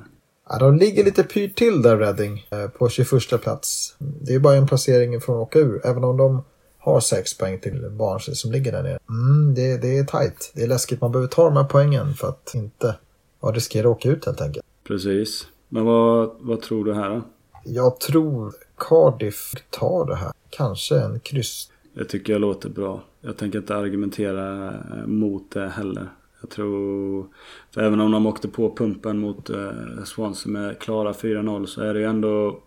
Ja, 0.52 0.58
de 0.58 0.78
ligger 0.78 1.04
lite 1.04 1.24
pyrt 1.24 1.56
till 1.56 1.82
där 1.82 1.98
Reading 1.98 2.48
eh, 2.50 2.68
på 2.68 2.90
21 2.90 3.42
plats. 3.42 3.96
Det 4.00 4.34
är 4.34 4.40
bara 4.40 4.56
en 4.56 4.68
placering 4.68 5.22
från 5.22 5.36
att 5.36 5.42
åka 5.42 5.60
ur. 5.60 5.82
Även 5.86 6.04
om 6.04 6.18
de 6.18 6.44
har 6.78 7.00
6 7.00 7.38
poäng 7.38 7.60
till 7.60 7.90
Barnsley 7.92 8.36
som 8.36 8.52
ligger 8.52 8.72
där 8.72 8.84
nere. 8.84 9.00
Mm, 9.10 9.54
det, 9.56 9.78
det 9.78 9.98
är 9.98 10.04
tight. 10.04 10.52
Det 10.56 10.64
är 10.64 10.68
läskigt. 10.68 11.02
Man 11.02 11.12
behöver 11.12 11.28
ta 11.28 11.44
de 11.44 11.58
här 11.58 11.64
poängen 11.64 12.14
för 12.14 12.28
att 12.30 12.52
inte 12.56 12.96
ja, 13.42 13.48
riskera 13.48 13.90
att 13.90 13.98
åka 13.98 14.10
ut 14.10 14.26
helt 14.26 14.42
enkelt. 14.42 14.66
Precis. 14.88 15.48
Men 15.70 15.86
vad, 15.86 16.32
vad 16.40 16.62
tror 16.62 16.86
du 16.86 16.94
här 16.94 17.10
då? 17.10 17.22
Jag 17.64 18.00
tror 18.00 18.54
Cardiff 18.78 19.54
tar 19.70 20.06
det 20.06 20.16
här. 20.16 20.32
Kanske 20.50 21.00
en 21.00 21.20
kryss. 21.20 21.72
Det 21.94 22.06
tycker 22.06 22.34
jag 22.34 22.42
låter 22.42 22.70
bra. 22.70 23.04
Jag 23.22 23.38
tänker 23.38 23.60
inte 23.60 23.76
argumentera 23.76 24.74
mot 25.06 25.52
det 25.52 25.70
heller. 25.70 26.10
Jag 26.42 26.50
tror... 26.50 27.28
För 27.74 27.82
även 27.82 28.00
om 28.00 28.12
de 28.12 28.26
åkte 28.26 28.48
på 28.48 28.76
pumpen 28.76 29.20
mot 29.20 29.50
eh, 29.50 30.04
Swansea 30.06 30.52
med 30.52 30.80
klara 30.80 31.12
4-0 31.12 31.66
så 31.66 31.82
är 31.82 31.94
det 31.94 32.00
ju 32.00 32.06
ändå... 32.06 32.60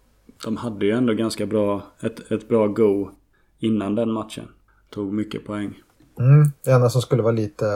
De 0.44 0.56
hade 0.56 0.86
ju 0.86 0.92
ändå 0.92 1.12
ganska 1.12 1.46
bra... 1.46 1.82
Ett, 2.00 2.32
ett 2.32 2.48
bra 2.48 2.66
go 2.66 3.10
innan 3.58 3.94
den 3.94 4.12
matchen. 4.12 4.44
Tog 4.90 5.12
mycket 5.12 5.46
poäng. 5.46 5.82
Mm, 6.18 6.50
det 6.64 6.70
enda 6.70 6.90
som 6.90 7.02
skulle 7.02 7.22
vara 7.22 7.32
lite... 7.32 7.66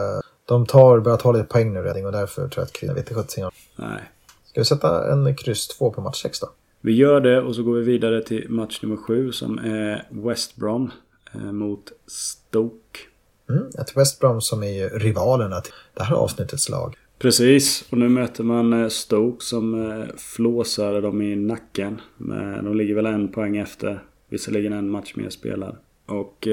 De 0.45 0.67
tar, 0.67 1.01
börjar 1.01 1.19
ta 1.19 1.33
lite 1.33 1.45
poäng 1.45 1.73
nu 1.73 1.81
redan 1.81 2.07
och 2.07 2.13
därför 2.13 2.49
tror 2.49 2.67
jag 2.83 2.91
att 2.91 2.97
vet 2.97 3.11
inte 3.11 3.51
Nej. 3.77 4.03
Ska 4.45 4.61
vi 4.61 4.65
sätta 4.65 5.13
en 5.13 5.37
kryss 5.37 5.69
2 5.69 5.91
på 5.91 6.01
match 6.01 6.23
6 6.23 6.41
då? 6.41 6.49
Vi 6.81 6.93
gör 6.93 7.21
det 7.21 7.41
och 7.41 7.55
så 7.55 7.63
går 7.63 7.75
vi 7.75 7.83
vidare 7.83 8.23
till 8.23 8.51
match 8.51 8.83
nummer 8.83 8.97
7 8.97 9.33
som 9.33 9.59
är 9.59 10.09
West 10.11 10.57
Brom 10.57 10.91
eh, 11.35 11.53
mot 11.53 11.93
Stoke. 12.07 12.99
Mm, 13.51 13.67
ett 13.79 13.97
West 13.97 14.21
Brom 14.21 14.41
som 14.41 14.63
är 14.63 14.73
ju 14.73 14.89
rivalerna 14.89 15.61
till 15.61 15.73
det 15.95 16.03
här 16.03 16.17
avsnittets 16.17 16.69
lag. 16.69 16.95
Precis, 17.19 17.85
och 17.91 17.99
nu 17.99 18.09
möter 18.09 18.45
man 18.45 18.73
eh, 18.73 18.89
Stoke 18.89 19.45
som 19.45 19.91
eh, 19.91 20.07
flåsar 20.17 21.01
dem 21.01 21.23
i 21.23 21.37
nacken. 21.37 22.01
Men 22.17 22.65
de 22.65 22.77
ligger 22.77 22.95
väl 22.95 23.07
en 23.07 23.33
poäng 23.33 23.57
efter. 23.57 24.03
Visserligen 24.29 24.73
en 24.73 24.91
match 24.91 25.13
mer 25.17 25.31
spelad. 25.31 25.77
Och 26.07 26.49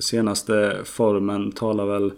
senaste 0.00 0.76
formen 0.84 1.52
talar 1.52 1.86
väl 1.86 2.12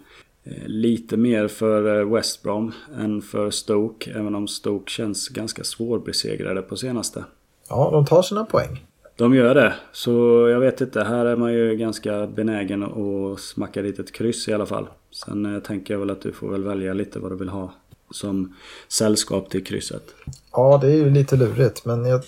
lite 0.65 1.17
mer 1.17 1.47
för 1.47 2.03
West 2.03 2.43
Brom 2.43 2.71
än 2.97 3.21
för 3.21 3.49
Stoke. 3.49 4.11
Även 4.11 4.35
om 4.35 4.47
Stoke 4.47 4.91
känns 4.91 5.29
ganska 5.29 5.63
svårbesegrade 5.63 6.61
på 6.61 6.75
senaste. 6.75 7.23
Ja, 7.69 7.89
de 7.91 8.05
tar 8.05 8.21
sina 8.21 8.45
poäng. 8.45 8.85
De 9.15 9.35
gör 9.35 9.55
det. 9.55 9.73
Så 9.91 10.11
jag 10.49 10.59
vet 10.59 10.81
inte. 10.81 11.03
Här 11.03 11.25
är 11.25 11.35
man 11.35 11.53
ju 11.53 11.75
ganska 11.75 12.27
benägen 12.27 12.83
att 12.83 13.39
smacka 13.39 13.81
dit 13.81 13.99
ett 13.99 14.11
kryss 14.11 14.47
i 14.47 14.53
alla 14.53 14.65
fall. 14.65 14.87
Sen 15.11 15.55
eh, 15.55 15.61
tänker 15.61 15.93
jag 15.93 15.99
väl 15.99 16.09
att 16.09 16.21
du 16.21 16.31
får 16.31 16.49
väl 16.51 16.63
välja 16.63 16.93
lite 16.93 17.19
vad 17.19 17.31
du 17.31 17.35
vill 17.35 17.49
ha 17.49 17.73
som 18.11 18.55
sällskap 18.87 19.49
till 19.49 19.63
krysset. 19.63 20.03
Ja, 20.51 20.79
det 20.81 20.87
är 20.87 20.95
ju 20.95 21.09
lite 21.09 21.35
lurigt. 21.35 21.85
Men 21.85 22.05
jag 22.05 22.21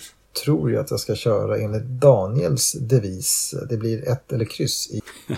tror 0.44 0.70
ju 0.70 0.78
att 0.78 0.92
jag 0.92 1.00
ska 1.00 1.16
köra 1.16 1.58
enligt 1.58 1.84
Daniels 1.84 2.72
devis. 2.72 3.56
Det 3.70 3.78
blir 3.78 4.10
ett 4.10 4.34
eller 4.34 4.46
kryss 4.46 4.92
i. 4.92 5.02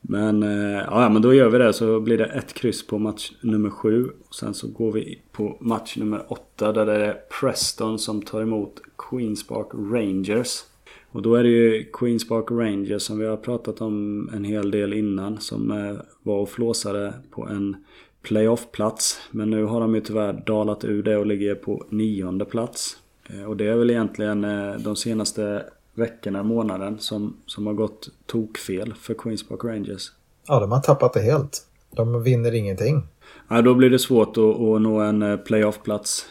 men, 0.00 0.42
eh, 0.42 0.82
ja, 0.90 1.08
men 1.08 1.22
då 1.22 1.34
gör 1.34 1.48
vi 1.48 1.58
det. 1.58 1.72
Så 1.72 2.00
blir 2.00 2.18
det 2.18 2.26
ett 2.26 2.52
kryss 2.52 2.86
på 2.86 2.98
match 2.98 3.32
nummer 3.40 3.70
sju. 3.70 4.10
Och 4.28 4.34
sen 4.34 4.54
så 4.54 4.68
går 4.68 4.92
vi 4.92 5.20
på 5.32 5.56
match 5.60 5.96
nummer 5.96 6.24
åtta. 6.28 6.72
Där 6.72 6.86
det 6.86 7.06
är 7.06 7.20
Preston 7.40 7.98
som 7.98 8.22
tar 8.22 8.40
emot 8.40 8.74
Queens 9.10 9.46
Park 9.46 9.68
Rangers. 9.72 10.62
Och 11.12 11.22
då 11.22 11.34
är 11.34 11.42
det 11.42 11.48
ju 11.48 11.84
Queens 11.92 12.28
Park 12.28 12.50
Rangers 12.50 13.02
som 13.02 13.18
vi 13.18 13.26
har 13.26 13.36
pratat 13.36 13.80
om 13.80 14.28
en 14.34 14.44
hel 14.44 14.70
del 14.70 14.92
innan. 14.92 15.40
Som 15.40 15.70
eh, 15.70 15.96
var 16.22 16.38
och 16.38 16.48
flåsade 16.48 17.14
på 17.30 17.46
en 17.46 17.76
playoff-plats. 18.22 19.20
Men 19.30 19.50
nu 19.50 19.64
har 19.64 19.80
de 19.80 19.94
ju 19.94 20.00
tyvärr 20.00 20.32
dalat 20.46 20.84
ur 20.84 21.02
det 21.02 21.16
och 21.16 21.26
ligger 21.26 21.54
på 21.54 21.84
nionde 21.88 22.44
plats. 22.44 22.96
Eh, 23.30 23.44
och 23.44 23.56
det 23.56 23.66
är 23.66 23.76
väl 23.76 23.90
egentligen 23.90 24.44
eh, 24.44 24.74
de 24.74 24.96
senaste 24.96 25.64
veckorna, 25.94 26.42
månaden 26.42 26.98
som, 26.98 27.36
som 27.46 27.66
har 27.66 27.74
gått 27.74 28.08
tokfel 28.26 28.94
för 28.94 29.14
Queens 29.14 29.48
Park 29.48 29.64
Rangers. 29.64 30.12
Ja, 30.46 30.60
de 30.60 30.72
har 30.72 30.80
tappat 30.80 31.12
det 31.12 31.20
helt. 31.20 31.66
De 31.90 32.22
vinner 32.22 32.54
ingenting. 32.54 33.02
Ja, 33.48 33.62
då 33.62 33.74
blir 33.74 33.90
det 33.90 33.98
svårt 33.98 34.36
att, 34.36 34.60
att 34.60 34.82
nå 34.82 35.00
en 35.00 35.38
playoff-plats 35.44 36.26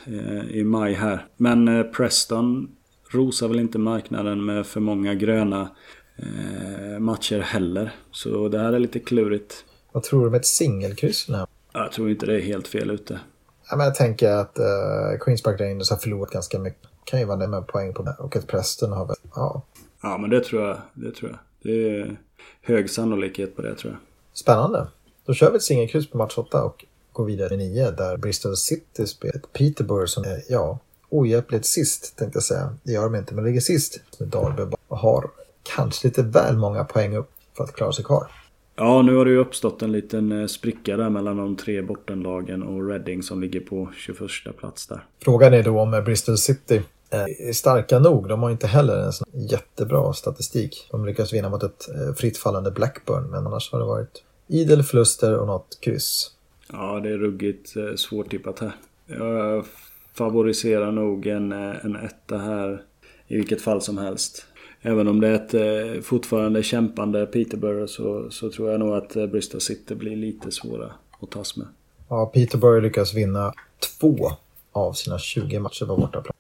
i 0.50 0.64
maj 0.64 0.94
här. 0.94 1.26
Men 1.38 1.92
Preston 1.94 2.68
rosar 3.10 3.48
väl 3.48 3.60
inte 3.60 3.78
marknaden 3.78 4.46
med 4.46 4.66
för 4.66 4.80
många 4.80 5.14
gröna 5.14 5.70
eh, 6.18 7.00
matcher 7.00 7.40
heller. 7.40 7.96
Så 8.12 8.48
det 8.48 8.60
här 8.60 8.74
är 8.74 8.80
lite 8.80 9.00
klurigt. 9.00 9.66
Vad 9.92 10.04
tror 10.04 10.26
du 10.26 10.32
med 10.32 10.40
ett 10.40 10.46
singelkryss 10.46 11.30
nu? 11.30 11.46
Jag 11.74 11.92
tror 11.92 12.10
inte 12.10 12.26
det 12.26 12.36
är 12.36 12.42
helt 12.42 12.68
fel 12.68 12.90
ute. 12.90 13.20
Ja, 13.70 13.78
men 13.78 13.86
jag 13.86 13.96
tänker 13.96 14.32
att 14.32 14.60
uh, 14.60 15.20
Queens 15.20 15.44
Park 15.44 15.62
Rangers 15.62 15.90
har 15.90 15.98
förlorat 15.98 16.30
ganska 16.30 16.60
mycket. 16.60 16.90
Kan 17.04 17.20
ju 17.20 17.26
vara 17.26 17.48
med 17.48 17.68
poäng 17.68 17.94
på 17.94 18.04
det. 18.04 18.16
Och 18.20 18.36
att 18.36 18.48
Preston 18.48 18.92
har 18.92 19.06
väl, 19.06 19.16
ja. 19.36 19.62
Ja, 20.02 20.18
men 20.18 20.30
det 20.30 20.44
tror 20.44 20.68
jag. 20.68 20.78
Det 20.94 21.12
tror 21.12 21.32
jag. 21.32 21.40
Det 21.64 21.90
är 21.90 22.18
hög 22.62 22.90
sannolikhet 22.90 23.56
på 23.56 23.62
det 23.62 23.76
tror 23.76 23.94
jag. 23.94 24.00
Spännande. 24.34 24.88
Då 25.26 25.34
kör 25.34 25.52
vi 25.52 25.58
ett 25.58 25.64
singelkryss 25.64 26.10
på 26.10 26.18
match 26.18 26.38
8 26.38 26.64
och 26.64 26.86
går 27.12 27.26
vidare 27.26 27.50
till 27.50 27.58
9 27.58 27.92
där 27.92 28.18
Bristol 28.18 28.56
City 28.56 29.08
spelar 29.08 29.40
Peterborough 29.40 30.06
som 30.06 30.24
är, 30.24 30.42
ja, 30.50 30.80
ohjälpligt 31.10 31.66
sist 31.66 32.18
tänkte 32.18 32.38
jag 32.38 32.44
säga. 32.44 32.76
Det 32.84 32.92
gör 32.92 33.04
de 33.04 33.16
inte, 33.16 33.34
men 33.34 33.44
ligger 33.44 33.62
sist 33.62 34.00
med 34.20 34.30
Darby 34.30 34.76
och 34.88 34.98
har 34.98 35.30
kanske 35.64 36.08
lite 36.08 36.24
väl 36.24 36.58
många 36.58 36.84
poäng 36.84 37.16
upp 37.16 37.30
för 37.58 37.64
att 37.64 37.74
klara 37.76 37.92
sig 37.92 38.06
kvar. 38.06 38.28
Ja, 38.76 39.02
nu 39.02 39.16
har 39.16 39.26
det 39.26 39.32
ju 39.32 39.38
uppstått 39.38 39.82
en 39.82 39.92
liten 39.92 40.42
eh, 40.42 40.48
spricka 40.48 40.98
där 40.98 41.10
mellan 41.10 41.38
de 41.38 41.56
tre 41.56 41.82
bortenlagen 41.82 42.64
och 42.64 42.90
Reading 42.90 43.24
som 43.24 43.42
ligger 43.42 43.60
på 43.60 43.90
21 43.96 44.20
plats 44.58 44.88
där. 44.88 45.04
Frågan 45.24 45.54
är 45.54 45.64
då 45.64 45.80
om 45.80 46.02
Bristol 46.06 46.38
City 46.38 46.82
är 47.10 47.54
starka 47.54 48.00
nog. 48.00 48.28
De 48.28 48.44
har 48.44 48.52
inte 48.52 48.68
heller 48.68 48.98
en 48.98 49.14
sån 49.14 49.28
jättebra 49.34 50.14
statistik. 50.14 50.88
De 50.92 51.06
lyckas 51.06 51.34
vinna 51.34 51.50
mot 51.50 51.64
ett 51.64 51.90
eh, 51.90 52.14
fritt 52.16 52.38
fallande 52.38 52.72
Blackburn, 52.72 53.24
men 53.24 53.48
annars 53.48 53.72
har 53.72 53.80
det 53.80 53.86
varit 53.86 54.24
idel 54.48 54.84
förluster 54.84 55.40
och 55.40 55.48
något 55.48 55.78
kryss. 55.82 56.32
Ja, 56.72 57.00
det 57.00 57.10
är 57.10 57.18
ruggigt 57.18 57.76
eh, 57.76 57.96
svårtippat 57.96 58.60
här. 58.60 58.76
Jag 59.06 59.66
favoriserar 60.20 60.92
nog 60.92 61.28
en, 61.28 61.52
eh, 61.52 61.86
en 61.86 61.96
etta 61.96 62.38
här 62.38 62.84
i 63.28 63.36
vilket 63.36 63.62
fall 63.62 63.82
som 63.82 63.98
helst. 63.98 64.46
Även 64.82 65.08
om 65.08 65.20
det 65.20 65.28
är 65.28 65.34
ett 65.34 65.54
eh, 65.54 66.02
fortfarande 66.02 66.64
kämpande 66.64 67.26
Peterborough 67.26 67.86
så, 67.86 68.30
så 68.30 68.52
tror 68.52 68.72
jag 68.72 68.80
nog 68.80 68.96
att 68.96 69.16
eh, 69.16 69.26
Bristol 69.26 69.62
City 69.62 69.96
blir 69.96 70.16
lite 70.16 70.52
svåra 70.52 70.92
att 71.22 71.32
tas 71.32 71.58
med. 71.58 71.68
Ja, 72.10 72.26
Peterborough 72.26 72.82
lyckas 72.82 73.14
vinna 73.14 73.54
två 74.00 74.32
av 74.72 74.94
sina 74.94 75.20
20 75.20 75.60
matcher 75.60 75.86
på 75.86 75.98
bortaplan. 75.98 76.36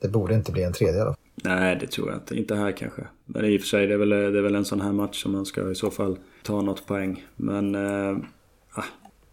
Det 0.00 0.08
borde 0.08 0.34
inte 0.34 0.52
bli 0.52 0.62
en 0.62 0.72
tredje 0.72 1.04
då. 1.04 1.14
Nej, 1.34 1.76
det 1.80 1.86
tror 1.86 2.08
jag 2.08 2.16
inte. 2.16 2.36
Inte 2.36 2.54
här 2.54 2.72
kanske. 2.72 3.02
Men 3.24 3.44
i 3.44 3.56
och 3.56 3.60
för 3.60 3.68
sig, 3.68 3.86
det 3.86 3.94
är 3.94 3.98
väl, 3.98 4.10
det 4.10 4.38
är 4.38 4.42
väl 4.42 4.54
en 4.54 4.64
sån 4.64 4.80
här 4.80 4.92
match 4.92 5.22
som 5.22 5.32
man 5.32 5.46
ska 5.46 5.70
i 5.70 5.74
så 5.74 5.90
fall 5.90 6.18
ta 6.42 6.60
något 6.60 6.86
poäng. 6.86 7.24
Men 7.36 7.74
eh, 7.74 8.16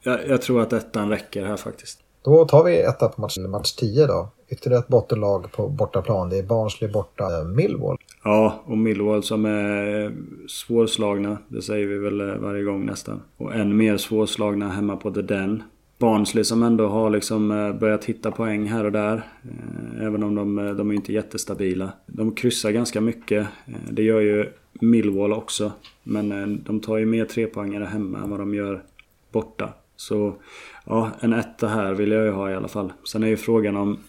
jag, 0.04 0.28
jag 0.28 0.42
tror 0.42 0.62
att 0.62 0.74
ettan 0.74 1.10
räcker 1.10 1.46
här 1.46 1.58
faktiskt. 1.58 2.00
Då 2.24 2.46
tar 2.46 2.64
vi 2.64 2.82
etta 2.82 3.08
på 3.08 3.22
match, 3.22 3.38
match 3.38 3.72
10 3.72 4.08
då. 4.08 4.30
Ytterligare 4.50 4.82
ett 4.82 4.88
bottenlag 4.88 5.52
på 5.52 5.68
bortaplan. 5.68 6.30
Det 6.30 6.38
är 6.38 6.44
Barnsley 6.44 6.92
borta 6.92 7.40
eh, 7.40 7.46
Millwall. 7.46 7.98
Ja, 8.24 8.62
och 8.66 8.78
Millwall 8.78 9.24
som 9.24 9.46
är 9.46 10.06
eh, 10.06 10.12
svårslagna. 10.48 11.38
Det 11.48 11.62
säger 11.62 11.88
vi 11.88 11.98
väl 11.98 12.22
eh, 12.22 12.36
varje 12.36 12.64
gång 12.64 12.86
nästan. 12.86 13.22
Och 13.38 13.56
än 13.56 13.78
mer 13.78 13.98
svårslagna 13.98 14.70
hemma 14.70 14.96
på 14.96 15.12
The 15.12 15.22
Den. 15.22 15.64
Barnsley 15.98 16.44
som 16.44 16.64
ändå 16.64 16.88
har 16.88 17.10
liksom 17.10 17.48
börjat 17.80 18.06
hitta 18.06 18.32
poäng 18.32 18.66
här 18.66 18.84
och 18.84 18.92
där. 18.92 19.28
Även 20.02 20.24
om 20.24 20.36
de, 20.36 20.56
de 20.78 20.92
är 20.92 20.96
inte 20.96 21.14
jättestabila. 21.14 21.92
De 22.06 22.36
kryssar 22.36 22.72
ganska 22.72 23.02
mycket. 23.02 23.48
Det 23.90 24.04
gör 24.04 24.20
ju 24.20 24.50
Millwall 24.74 25.34
också. 25.34 25.72
Men 26.04 26.64
de 26.64 26.80
tar 26.80 26.98
ju 26.98 27.06
mer 27.06 27.26
trepoängare 27.26 27.86
hemma 27.86 28.18
än 28.18 28.30
vad 28.30 28.40
de 28.40 28.54
gör 28.56 28.84
borta. 29.32 29.74
Så 30.02 30.36
ja, 30.86 31.12
en 31.20 31.34
etta 31.34 31.68
här 31.68 31.94
vill 31.94 32.12
jag 32.12 32.26
ju 32.26 32.32
ha 32.32 32.52
i 32.52 32.56
alla 32.56 32.68
fall. 32.68 32.94
Sen 33.12 33.24
är 33.24 33.28
ju 33.28 33.38
frågan 33.38 33.78
om 33.78 34.00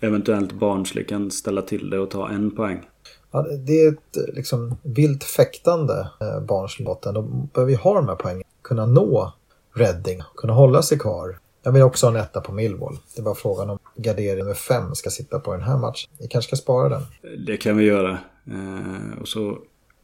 eventuellt 0.00 0.52
Barnsley 0.52 1.04
kan 1.04 1.30
ställa 1.30 1.62
till 1.62 1.90
det 1.90 1.98
och 1.98 2.10
ta 2.10 2.28
en 2.28 2.50
poäng. 2.50 2.88
Ja, 3.30 3.46
det 3.66 3.82
är 3.82 3.92
ett 3.92 4.34
liksom 4.34 4.76
vilt 4.82 5.24
fäktande 5.24 6.10
eh, 6.20 6.40
Barnsley-botten. 6.40 7.14
De 7.14 7.48
behöver 7.54 7.72
ju 7.72 7.78
ha 7.78 7.94
de 7.94 8.08
här 8.08 8.14
poängen. 8.14 8.42
Kunna 8.62 8.86
nå 8.86 9.32
Reading, 9.74 10.22
kunna 10.36 10.52
hålla 10.52 10.82
sig 10.82 10.98
kvar. 10.98 11.38
Jag 11.62 11.72
vill 11.72 11.82
också 11.82 12.06
ha 12.06 12.14
en 12.14 12.20
etta 12.20 12.40
på 12.40 12.52
Millwall. 12.52 12.98
Det 13.16 13.22
var 13.22 13.34
frågan 13.34 13.70
om 13.70 13.78
gardering 13.96 14.44
med 14.44 14.56
fem 14.56 14.94
ska 14.94 15.10
sitta 15.10 15.40
på 15.40 15.52
den 15.52 15.62
här 15.62 15.78
matchen. 15.78 16.10
Vi 16.18 16.28
kanske 16.28 16.48
ska 16.48 16.62
spara 16.62 16.88
den. 16.88 17.02
Det 17.46 17.56
kan 17.56 17.76
vi 17.76 17.84
göra. 17.84 18.18
Eh, 18.46 19.20
och 19.20 19.28
så 19.28 19.58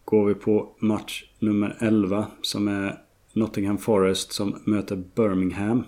går 0.04 0.24
vi 0.24 0.34
på 0.34 0.68
match 0.78 1.24
nummer 1.38 1.76
11 1.80 2.26
som 2.42 2.68
är 2.68 3.05
Nottingham 3.36 3.78
Forest 3.78 4.32
som 4.32 4.60
möter 4.64 4.96
Birmingham. 5.14 5.84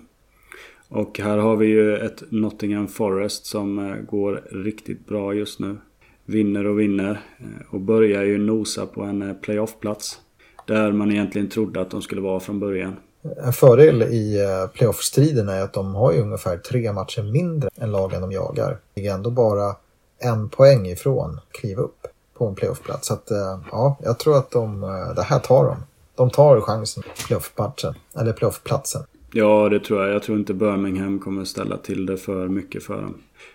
Och 0.89 1.19
här 1.19 1.39
har 1.39 1.57
vi 1.57 1.67
ju 1.67 1.97
ett 1.97 2.23
Nottingham 2.29 2.89
Forest 2.89 3.47
som 3.47 3.79
eh, 3.79 3.97
går 3.97 4.43
riktigt 4.51 5.07
bra 5.07 5.35
just 5.35 5.59
nu. 5.59 5.77
Vinner 6.25 6.67
och 6.67 6.81
vinner 6.81 7.23
eh, 7.39 7.75
och 7.75 7.81
börjar 7.81 8.23
ju 8.23 8.39
nosa 8.39 8.87
på 8.87 9.03
en 9.03 9.23
eh, 9.23 9.35
playoffplats. 9.35 10.21
Där 10.67 10.93
man 10.93 11.11
egentligen 11.11 11.49
trodde 11.49 11.81
att 11.81 11.91
de 11.91 12.03
skulle 12.03 12.21
vara 12.21 12.41
från 12.41 12.61
början. 12.61 12.97
En 13.45 13.53
fördel 13.53 14.03
i 14.03 14.39
playoff-striden 14.75 15.49
är 15.49 15.63
att 15.63 15.73
de 15.73 15.95
har 15.95 16.13
ju 16.13 16.21
ungefär 16.21 16.57
tre 16.57 16.93
matcher 16.93 17.23
mindre 17.23 17.71
än 17.77 17.93
lagen 17.93 18.21
de 18.21 18.33
jagar. 18.33 18.79
Det 18.95 19.07
är 19.07 19.15
ändå 19.15 19.31
bara 19.31 19.77
en 20.19 20.49
poäng 20.49 20.87
ifrån 20.87 21.39
att 21.39 21.53
kliva 21.53 21.83
upp 21.83 22.07
på 22.35 22.47
en 22.47 22.55
playoffplats. 22.55 23.07
Så 23.07 23.15
att, 23.15 23.29
ja, 23.71 23.99
jag 24.03 24.19
tror 24.19 24.39
att 24.39 24.51
de, 24.51 24.81
det 25.17 25.23
här 25.23 25.39
tar 25.39 25.65
de. 25.65 25.77
De 26.19 26.31
tar 26.31 26.61
chansen, 26.61 27.03
playoff-matchen, 27.27 27.95
eller 28.21 28.33
playoff-platsen. 28.33 29.03
Ja, 29.33 29.69
det 29.69 29.81
tror 29.81 30.03
jag. 30.03 30.15
Jag 30.15 30.23
tror 30.23 30.39
inte 30.39 30.55
Birmingham 30.55 31.19
kommer 31.19 31.45
ställa 31.45 31.77
till 31.77 32.07
det 32.07 32.17
för 32.17 32.49
mycket 32.49 32.83
för 32.83 33.03
dem. 33.03 33.15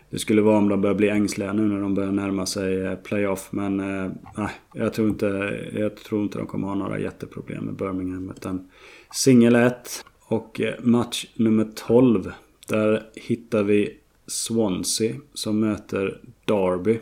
Det 0.09 0.19
skulle 0.19 0.41
vara 0.41 0.57
om 0.57 0.69
de 0.69 0.81
börjar 0.81 0.95
bli 0.95 1.09
ängsliga 1.09 1.53
nu 1.53 1.61
när 1.61 1.81
de 1.81 1.95
börjar 1.95 2.11
närma 2.11 2.45
sig 2.45 2.85
eh, 2.85 2.95
playoff. 2.95 3.47
Men 3.51 3.79
eh, 3.79 4.11
nej, 4.37 4.49
jag 4.73 4.93
tror, 4.93 5.09
inte, 5.09 5.59
jag 5.73 5.95
tror 5.95 6.23
inte 6.23 6.37
de 6.37 6.47
kommer 6.47 6.67
ha 6.67 6.75
några 6.75 6.99
jätteproblem 6.99 7.63
med 7.65 7.75
Birmingham. 7.75 8.33
Utan 8.37 8.69
singel 9.13 9.55
1 9.55 10.05
och 10.25 10.61
eh, 10.61 10.73
match 10.79 11.25
nummer 11.35 11.67
12. 11.75 12.31
Där 12.67 13.03
hittar 13.15 13.63
vi 13.63 13.97
Swansea 14.27 15.15
som 15.33 15.59
möter 15.59 16.21
Derby. 16.45 16.99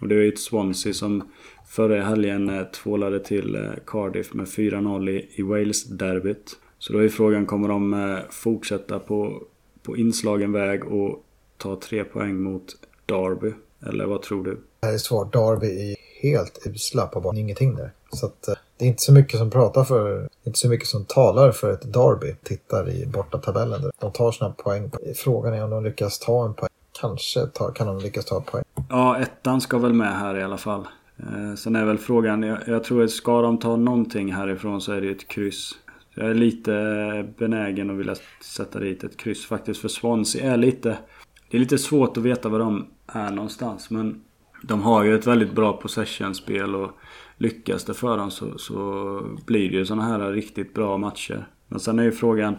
Och 0.00 0.08
det 0.08 0.14
är 0.14 0.28
ett 0.28 0.38
Swansea 0.38 0.92
som 0.94 1.22
förra 1.70 2.02
helgen 2.02 2.66
tvålade 2.72 3.20
till 3.20 3.68
Cardiff 3.86 4.34
med 4.34 4.46
4-0 4.46 5.08
i 5.30 5.42
Wales-derbyt. 5.42 6.56
Så 6.78 6.92
då 6.92 6.98
är 6.98 7.08
frågan, 7.08 7.46
kommer 7.46 7.68
de 7.68 7.94
eh, 7.94 8.18
fortsätta 8.30 8.98
på, 8.98 9.42
på 9.82 9.96
inslagen 9.96 10.52
väg 10.52 10.84
och 10.84 11.24
ta 11.56 11.80
tre 11.80 12.04
poäng 12.04 12.42
mot 12.42 12.64
Derby? 13.06 13.52
Eller 13.86 14.06
vad 14.06 14.22
tror 14.22 14.44
du? 14.44 14.60
Det 14.80 14.86
här 14.86 14.94
är 14.94 14.98
svårt. 14.98 15.32
Derby 15.32 15.92
är 15.92 15.96
helt 16.22 16.66
usla 16.66 17.06
på 17.06 17.20
banan. 17.20 17.38
Ingenting 17.38 17.74
där. 17.74 17.92
Så 18.12 18.26
att, 18.26 18.48
eh, 18.48 18.54
det 18.76 18.84
är 18.84 18.88
inte 18.88 19.02
så 19.02 19.12
mycket 19.12 19.38
som 19.38 19.50
pratar 19.50 19.84
för, 19.84 20.28
inte 20.44 20.58
så 20.58 20.68
mycket 20.68 20.88
som 20.88 21.04
talar 21.04 21.52
för 21.52 21.72
ett 21.72 21.92
Derby. 21.92 22.34
Tittar 22.42 22.88
i 22.88 23.06
borta 23.06 23.38
tabellen. 23.38 23.90
De 23.98 24.12
tar 24.12 24.32
sina 24.32 24.50
poäng. 24.50 24.90
Frågan 25.16 25.54
är 25.54 25.64
om 25.64 25.70
de 25.70 25.84
lyckas 25.84 26.18
ta 26.18 26.44
en 26.44 26.54
poäng. 26.54 26.70
Kanske 27.00 27.46
tar, 27.46 27.72
kan 27.72 27.86
de 27.86 27.98
lyckas 27.98 28.24
ta 28.24 28.36
en 28.36 28.42
poäng. 28.42 28.64
Ja, 28.88 29.18
ettan 29.18 29.60
ska 29.60 29.78
väl 29.78 29.92
med 29.92 30.18
här 30.18 30.38
i 30.38 30.42
alla 30.42 30.58
fall. 30.58 30.86
Eh, 31.26 31.54
sen 31.54 31.76
är 31.76 31.84
väl 31.84 31.98
frågan, 31.98 32.42
jag, 32.42 32.58
jag 32.66 32.84
tror 32.84 33.04
att 33.04 33.10
ska 33.10 33.42
de 33.42 33.58
ta 33.58 33.76
någonting 33.76 34.32
härifrån 34.32 34.80
så 34.80 34.92
är 34.92 35.00
det 35.00 35.10
ett 35.10 35.28
kryss. 35.28 35.78
Jag 36.14 36.30
är 36.30 36.34
lite 36.34 37.34
benägen 37.38 37.90
att 37.90 37.96
vilja 37.96 38.14
sätta 38.40 38.78
dit 38.78 39.04
ett 39.04 39.16
kryss 39.16 39.46
faktiskt. 39.46 39.80
För 39.80 39.88
Swansea 39.88 40.52
är 40.52 40.56
lite... 40.56 40.98
Det 41.50 41.56
är 41.56 41.60
lite 41.60 41.78
svårt 41.78 42.16
att 42.16 42.22
veta 42.22 42.48
var 42.48 42.58
de 42.58 42.86
är 43.06 43.30
någonstans. 43.30 43.90
Men 43.90 44.22
de 44.62 44.82
har 44.82 45.04
ju 45.04 45.14
ett 45.14 45.26
väldigt 45.26 45.52
bra 45.52 45.72
possession-spel 45.72 46.74
och 46.74 46.90
lyckas 47.36 47.84
det 47.84 47.94
för 47.94 48.16
dem 48.16 48.30
så, 48.30 48.58
så 48.58 49.22
blir 49.46 49.70
det 49.70 49.76
ju 49.76 49.86
sådana 49.86 50.02
här 50.02 50.32
riktigt 50.32 50.74
bra 50.74 50.98
matcher. 50.98 51.46
Men 51.68 51.80
sen 51.80 51.98
är 51.98 52.02
ju 52.02 52.12
frågan 52.12 52.56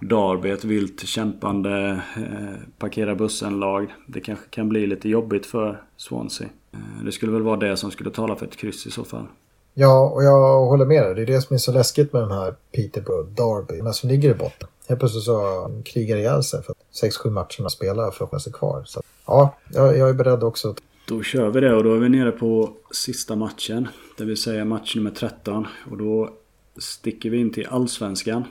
Darby, 0.00 0.50
ett 0.50 0.64
vilt 0.64 1.06
kämpande 1.06 2.02
eh, 2.16 2.60
parkera 2.78 3.14
bussen-lag. 3.14 3.94
Det 4.06 4.20
kanske 4.20 4.44
kan 4.50 4.68
bli 4.68 4.86
lite 4.86 5.08
jobbigt 5.08 5.46
för 5.46 5.82
Swansea. 5.96 6.48
Eh, 6.72 7.04
det 7.04 7.12
skulle 7.12 7.32
väl 7.32 7.42
vara 7.42 7.56
det 7.56 7.76
som 7.76 7.90
skulle 7.90 8.10
tala 8.10 8.36
för 8.36 8.46
ett 8.46 8.56
kryss 8.56 8.86
i 8.86 8.90
så 8.90 9.04
fall. 9.04 9.26
Ja, 9.74 10.10
och 10.14 10.24
jag 10.24 10.66
håller 10.66 10.86
med 10.86 11.02
dig. 11.02 11.14
Det 11.14 11.22
är 11.22 11.26
det 11.26 11.42
som 11.42 11.54
är 11.54 11.58
så 11.58 11.72
läskigt 11.72 12.12
med 12.12 12.22
de 12.22 12.30
här 12.30 12.54
Peterborough, 12.72 13.28
Derby, 13.28 13.82
men 13.82 13.94
som 13.94 14.08
ligger 14.10 14.30
i 14.30 14.34
botten. 14.34 14.68
Helt 14.88 15.00
plötsligt 15.00 15.24
så 15.24 15.70
krigar 15.84 16.16
ihjäl 16.16 16.42
sig 16.42 16.62
för 16.62 16.74
6-7 17.02 17.30
matcherna 17.30 17.68
spelar 17.70 18.10
för 18.10 18.24
att 18.24 18.30
hålla 18.30 18.40
sig 18.40 18.52
kvar. 18.52 18.82
Så, 18.86 19.02
ja, 19.26 19.56
jag, 19.74 19.96
jag 19.98 20.08
är 20.08 20.14
beredd 20.14 20.42
också. 20.42 20.74
Då 21.08 21.22
kör 21.22 21.50
vi 21.50 21.60
det 21.60 21.74
och 21.74 21.84
då 21.84 21.94
är 21.94 21.98
vi 21.98 22.08
nere 22.08 22.30
på 22.30 22.70
sista 22.90 23.36
matchen. 23.36 23.88
Det 24.18 24.24
vill 24.24 24.36
säga 24.36 24.64
match 24.64 24.96
nummer 24.96 25.10
13. 25.10 25.66
Och 25.90 25.96
då 25.96 26.30
sticker 26.78 27.30
vi 27.30 27.38
in 27.38 27.52
till 27.52 27.66
Allsvenskan. 27.70 28.44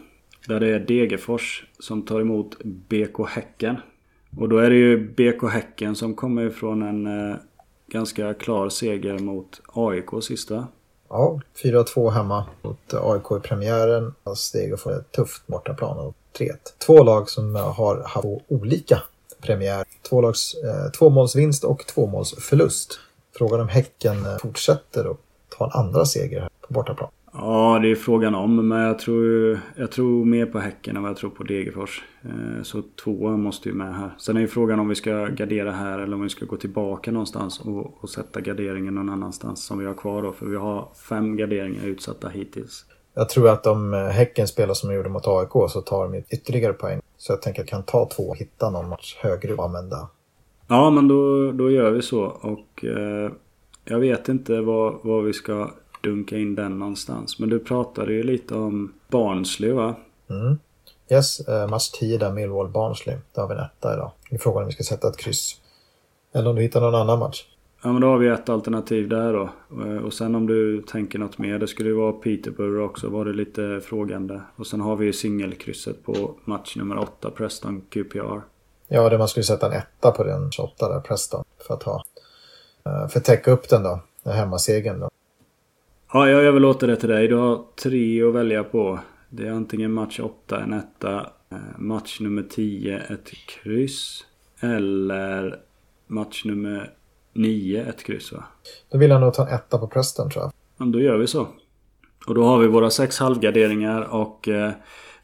Där 0.49 0.59
det 0.59 0.67
är 0.67 0.79
Degerfors 0.79 1.65
som 1.79 2.05
tar 2.05 2.21
emot 2.21 2.57
BK 2.63 3.29
Häcken. 3.29 3.75
Och 4.37 4.49
då 4.49 4.57
är 4.57 4.69
det 4.69 4.75
ju 4.75 5.13
BK 5.13 5.49
Häcken 5.51 5.95
som 5.95 6.15
kommer 6.15 6.45
ifrån 6.45 6.81
en 6.81 7.29
eh, 7.31 7.35
ganska 7.87 8.33
klar 8.33 8.69
seger 8.69 9.19
mot 9.19 9.61
AIK 9.73 10.23
sista. 10.23 10.67
Ja, 11.09 11.41
4-2 11.63 12.09
hemma 12.09 12.45
mot 12.61 12.93
AIK 12.93 13.31
i 13.31 13.47
premiären. 13.47 14.13
Steg 14.35 14.73
och 14.73 14.79
får 14.79 14.99
ett 14.99 15.11
tufft 15.11 15.47
bortaplan 15.47 15.97
och 15.97 16.15
3-1. 16.37 16.49
Två 16.85 17.03
lag 17.03 17.29
som 17.29 17.55
eh, 17.55 17.73
har 17.73 18.03
haft 18.03 18.27
olika 18.47 19.01
premiär. 19.41 19.85
Två 20.09 20.21
lags 20.21 20.53
eh, 20.53 20.91
tvåmålsvinst 20.91 21.63
och 21.63 21.85
tvåmålsförlust. 21.87 22.99
Frågan 23.37 23.59
om 23.59 23.67
Häcken 23.67 24.25
eh, 24.25 24.37
fortsätter 24.37 25.07
och 25.07 25.19
tar 25.57 25.65
en 25.65 25.71
andra 25.71 26.05
seger 26.05 26.41
här 26.41 26.49
på 26.67 26.73
bortaplan. 26.73 27.09
Ja, 27.33 27.79
det 27.81 27.91
är 27.91 27.95
frågan 27.95 28.35
om. 28.35 28.67
Men 28.67 28.81
jag 28.81 28.99
tror, 28.99 29.59
jag 29.75 29.91
tror 29.91 30.25
mer 30.25 30.45
på 30.45 30.59
Häcken 30.59 30.95
än 30.95 31.01
vad 31.01 31.09
jag 31.09 31.17
tror 31.17 31.29
på 31.29 31.43
Degerfors. 31.43 32.03
Eh, 32.21 32.63
så 32.63 32.83
två 33.03 33.29
måste 33.29 33.69
ju 33.69 33.75
med 33.75 33.95
här. 33.95 34.15
Sen 34.17 34.37
är 34.37 34.41
ju 34.41 34.47
frågan 34.47 34.79
om 34.79 34.87
vi 34.87 34.95
ska 34.95 35.25
gardera 35.25 35.71
här 35.71 35.99
eller 35.99 36.15
om 36.15 36.21
vi 36.21 36.29
ska 36.29 36.45
gå 36.45 36.57
tillbaka 36.57 37.11
någonstans 37.11 37.59
och, 37.59 38.03
och 38.03 38.09
sätta 38.09 38.41
garderingen 38.41 38.95
någon 38.95 39.09
annanstans 39.09 39.65
som 39.65 39.79
vi 39.79 39.85
har 39.85 39.93
kvar 39.93 40.21
då. 40.21 40.31
För 40.31 40.45
vi 40.45 40.55
har 40.55 40.87
fem 41.09 41.37
garderingar 41.37 41.85
utsatta 41.85 42.29
hittills. 42.29 42.85
Jag 43.13 43.29
tror 43.29 43.49
att 43.49 43.67
om 43.67 43.93
eh, 43.93 43.99
Häcken 43.99 44.47
spelar 44.47 44.73
som 44.73 44.89
de 44.89 44.95
gjorde 44.95 45.09
mot 45.09 45.27
AIK 45.27 45.51
så 45.69 45.81
tar 45.81 46.07
de 46.07 46.23
ytterligare 46.29 46.73
poäng. 46.73 47.01
Så 47.17 47.31
jag 47.31 47.41
tänker 47.41 47.61
att 47.61 47.71
jag 47.71 47.79
kan 47.79 47.83
ta 47.83 48.09
två 48.15 48.23
och 48.23 48.37
hitta 48.37 48.69
någon 48.69 48.89
match 48.89 49.17
högre 49.19 49.53
och 49.53 49.65
använda. 49.65 50.09
Ja, 50.67 50.89
men 50.89 51.07
då, 51.07 51.51
då 51.51 51.71
gör 51.71 51.91
vi 51.91 52.01
så. 52.01 52.23
Och 52.23 52.85
eh, 52.85 53.31
jag 53.85 53.99
vet 53.99 54.29
inte 54.29 54.61
vad, 54.61 54.99
vad 55.03 55.23
vi 55.23 55.33
ska 55.33 55.69
dunka 56.01 56.37
in 56.37 56.55
den 56.55 56.79
någonstans. 56.79 57.39
Men 57.39 57.49
du 57.49 57.59
pratade 57.59 58.13
ju 58.13 58.23
lite 58.23 58.55
om 58.55 58.93
Barnsley 59.07 59.71
va? 59.71 59.95
Mm. 60.29 60.59
Yes, 61.11 61.49
uh, 61.49 61.67
match 61.67 61.89
10 61.89 62.17
där 62.17 62.31
Millwall 62.31 62.67
Barnsley. 62.67 63.17
Där 63.33 63.41
har 63.41 63.49
vi 63.49 63.55
en 63.55 63.61
etta 63.61 63.93
idag. 63.93 64.11
Det 64.29 64.35
är 64.35 64.39
frågan 64.39 64.63
om 64.63 64.67
vi 64.67 64.73
ska 64.73 64.83
sätta 64.83 65.07
ett 65.07 65.17
kryss. 65.17 65.55
Eller 66.33 66.49
om 66.49 66.55
du 66.55 66.61
hittar 66.61 66.81
någon 66.81 66.95
annan 66.95 67.19
match. 67.19 67.45
Ja 67.83 67.91
men 67.91 68.01
då 68.01 68.07
har 68.07 68.17
vi 68.17 68.27
ett 68.27 68.49
alternativ 68.49 69.09
där 69.09 69.33
då. 69.33 69.49
Eh, 69.85 69.97
och 69.97 70.13
sen 70.13 70.35
om 70.35 70.47
du 70.47 70.81
tänker 70.81 71.19
något 71.19 71.37
mer. 71.37 71.59
Det 71.59 71.67
skulle 71.67 71.89
ju 71.89 71.95
vara 71.95 72.11
Peterborough 72.11 72.89
också. 72.89 73.09
Var 73.09 73.25
det 73.25 73.33
lite 73.33 73.81
frågande. 73.83 74.41
Och 74.55 74.67
sen 74.67 74.81
har 74.81 74.95
vi 74.95 75.05
ju 75.05 75.13
singelkrysset 75.13 76.05
på 76.05 76.35
match 76.45 76.75
nummer 76.75 76.97
8. 76.97 77.31
Preston 77.31 77.81
QPR. 77.89 78.41
Ja, 78.87 79.09
det 79.09 79.17
man 79.17 79.27
skulle 79.27 79.43
sätta 79.43 79.67
en 79.67 79.73
etta 79.73 80.11
på 80.11 80.23
den 80.23 80.51
28 80.51 80.89
där 80.89 80.99
Preston. 80.99 81.43
För 81.67 81.73
att 81.73 81.83
ha. 81.83 82.03
Eh, 82.85 83.07
för 83.07 83.19
att 83.19 83.25
täcka 83.25 83.51
upp 83.51 83.69
den 83.69 83.83
då. 83.83 83.99
Den 84.23 84.33
hemmasegern 84.33 84.99
då. 84.99 85.09
Ja, 86.13 86.29
jag 86.29 86.43
överlåter 86.43 86.87
det 86.87 86.95
till 86.95 87.09
dig. 87.09 87.27
Du 87.27 87.35
har 87.35 87.63
tre 87.83 88.23
att 88.23 88.33
välja 88.33 88.63
på. 88.63 88.99
Det 89.29 89.47
är 89.47 89.51
antingen 89.51 89.91
match 89.91 90.19
8, 90.19 90.61
en 90.61 90.73
etta. 90.73 91.29
Eh, 91.51 91.57
match 91.77 92.19
nummer 92.19 92.43
10, 92.43 92.97
ett 92.99 93.31
kryss. 93.47 94.25
Eller 94.59 95.59
match 96.07 96.45
nummer 96.45 96.93
9, 97.33 97.85
ett 97.85 98.03
kryss 98.03 98.31
va? 98.31 98.43
Då 98.91 98.97
vill 98.97 99.09
jag 99.09 99.21
nog 99.21 99.33
ta 99.33 99.47
en 99.47 99.53
etta 99.53 99.77
på 99.77 99.87
Preston 99.87 100.29
tror 100.29 100.43
jag. 100.43 100.51
Ja, 100.77 100.85
då 100.85 101.01
gör 101.01 101.17
vi 101.17 101.27
så. 101.27 101.47
Och 102.27 102.35
då 102.35 102.43
har 102.43 102.59
vi 102.59 102.67
våra 102.67 102.89
sex 102.89 103.19
halvgarderingar 103.19 104.01
och 104.01 104.47
eh, 104.47 104.71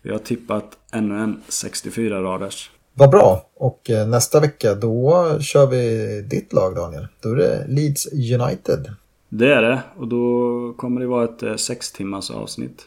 vi 0.02 0.12
har 0.12 0.20
tippat 0.20 0.78
ännu 0.92 1.18
en 1.20 1.42
64-raders. 1.50 2.72
Vad 2.94 3.10
bra! 3.10 3.50
Och 3.56 3.90
eh, 3.90 4.08
nästa 4.08 4.40
vecka 4.40 4.76
då 4.76 5.28
kör 5.42 5.68
vi 5.68 6.22
ditt 6.22 6.54
lag 6.54 6.76
Daniel. 6.76 7.08
Då 7.22 7.30
är 7.30 7.36
det 7.36 7.66
Leeds 7.68 8.08
United. 8.14 8.96
Det 9.38 9.54
är 9.54 9.62
det. 9.62 9.82
Och 9.98 10.08
då 10.08 10.74
kommer 10.78 11.02
det 11.02 11.08
vara 11.08 11.24
ett 11.24 11.44
eh, 11.44 11.56
sex 11.56 11.92
timmars 11.92 12.32
avsnitt. 12.32 12.86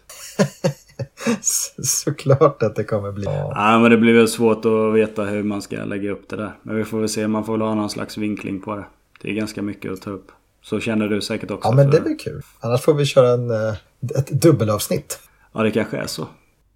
Såklart 1.82 2.62
att 2.62 2.76
det 2.76 2.84
kommer 2.84 3.12
bli. 3.12 3.24
Ja, 3.24 3.78
men 3.82 3.90
det 3.90 3.96
blir 3.96 4.14
väl 4.14 4.28
svårt 4.28 4.64
att 4.64 4.94
veta 4.94 5.24
hur 5.24 5.42
man 5.42 5.62
ska 5.62 5.76
lägga 5.76 6.10
upp 6.10 6.28
det 6.28 6.36
där. 6.36 6.52
Men 6.62 6.76
vi 6.76 6.84
får 6.84 6.98
väl 6.98 7.08
se. 7.08 7.28
Man 7.28 7.44
får 7.44 7.52
väl 7.52 7.60
ha 7.60 7.74
någon 7.74 7.90
slags 7.90 8.16
vinkling 8.16 8.60
på 8.60 8.76
det. 8.76 8.84
Det 9.22 9.30
är 9.30 9.34
ganska 9.34 9.62
mycket 9.62 9.92
att 9.92 10.02
ta 10.02 10.10
upp. 10.10 10.32
Så 10.62 10.80
känner 10.80 11.08
du 11.08 11.20
säkert 11.20 11.50
också. 11.50 11.68
Ja, 11.68 11.74
men 11.74 11.90
det 11.90 12.00
blir 12.00 12.18
kul. 12.18 12.42
Annars 12.60 12.80
får 12.80 12.94
vi 12.94 13.04
köra 13.04 13.28
en, 13.28 13.50
eh, 13.50 13.74
ett 14.18 14.42
dubbelavsnitt. 14.42 15.18
Ja, 15.52 15.62
det 15.62 15.70
kanske 15.70 15.96
är 15.96 16.06
så. 16.06 16.26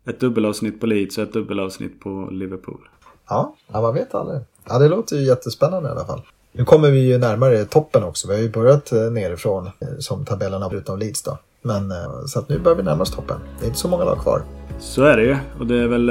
Ett 0.07 0.21
dubbelavsnitt 0.21 0.81
på 0.81 0.87
Leeds 0.87 1.19
och 1.19 1.25
ett 1.25 1.33
dubbelavsnitt 1.33 2.01
på 2.01 2.29
Liverpool. 2.31 2.89
Ja, 3.29 3.57
ja 3.73 3.81
man 3.81 3.95
vet 3.95 4.15
aldrig. 4.15 4.41
Ja, 4.69 4.79
det 4.79 4.89
låter 4.89 5.17
ju 5.17 5.23
jättespännande 5.23 5.89
i 5.89 5.93
alla 5.93 6.07
fall. 6.07 6.23
Nu 6.55 6.65
kommer 6.65 6.91
vi 6.91 7.01
ju 7.01 7.19
närmare 7.19 7.65
toppen 7.65 8.05
också. 8.05 8.29
Vi 8.29 8.35
har 8.35 8.43
ju 8.43 8.51
börjat 8.51 8.93
eh, 8.93 8.99
nerifrån 8.99 9.67
eh, 9.67 9.89
som 9.99 10.25
tabellerna 10.25 10.71
utom 10.73 10.99
Leeds 10.99 11.23
då. 11.23 11.39
Men 11.63 11.91
eh, 11.91 11.97
så 12.27 12.39
att 12.39 12.49
nu 12.49 12.59
börjar 12.59 12.77
vi 12.77 12.83
närma 12.83 13.03
oss 13.03 13.11
toppen. 13.11 13.37
Det 13.59 13.65
är 13.65 13.67
inte 13.67 13.79
så 13.79 13.89
många 13.89 14.05
lag 14.05 14.19
kvar. 14.19 14.43
Så 14.79 15.05
är 15.05 15.17
det 15.17 15.23
ju. 15.23 15.37
Och 15.59 15.67
det 15.67 15.79
är 15.79 15.89
väl... 15.89 16.07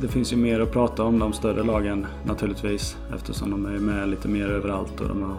Det 0.00 0.08
finns 0.08 0.32
ju 0.32 0.36
mer 0.36 0.60
att 0.60 0.72
prata 0.72 1.02
om 1.02 1.18
de 1.18 1.32
större 1.32 1.62
lagen 1.62 2.06
naturligtvis. 2.24 2.96
Eftersom 3.14 3.50
de 3.50 3.66
är 3.66 3.78
med 3.78 4.08
lite 4.08 4.28
mer 4.28 4.48
överallt 4.48 5.00
och 5.00 5.08
de 5.08 5.22
har 5.22 5.36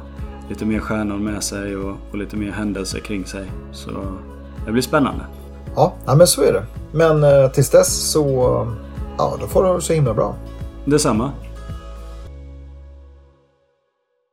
lite 0.50 0.66
mer 0.66 0.80
stjärnor 0.80 1.18
med 1.18 1.44
sig 1.44 1.76
och, 1.76 1.96
och 2.12 2.18
lite 2.18 2.36
mer 2.36 2.52
händelser 2.52 3.00
kring 3.00 3.26
sig. 3.26 3.52
Så 3.72 3.92
det 4.66 4.72
blir 4.72 4.82
spännande. 4.82 5.26
Ja, 5.76 5.94
ja 6.06 6.16
men 6.16 6.28
så 6.28 6.44
är 6.44 6.54
det. 6.54 6.64
Men 6.92 7.52
tills 7.52 7.70
dess 7.70 8.12
så... 8.12 8.68
Ja, 9.18 9.38
då 9.42 9.48
får 9.48 9.76
du 9.76 9.82
så 9.82 9.94
himla 9.94 10.14
bra. 10.14 10.36
Detsamma. 10.86 11.32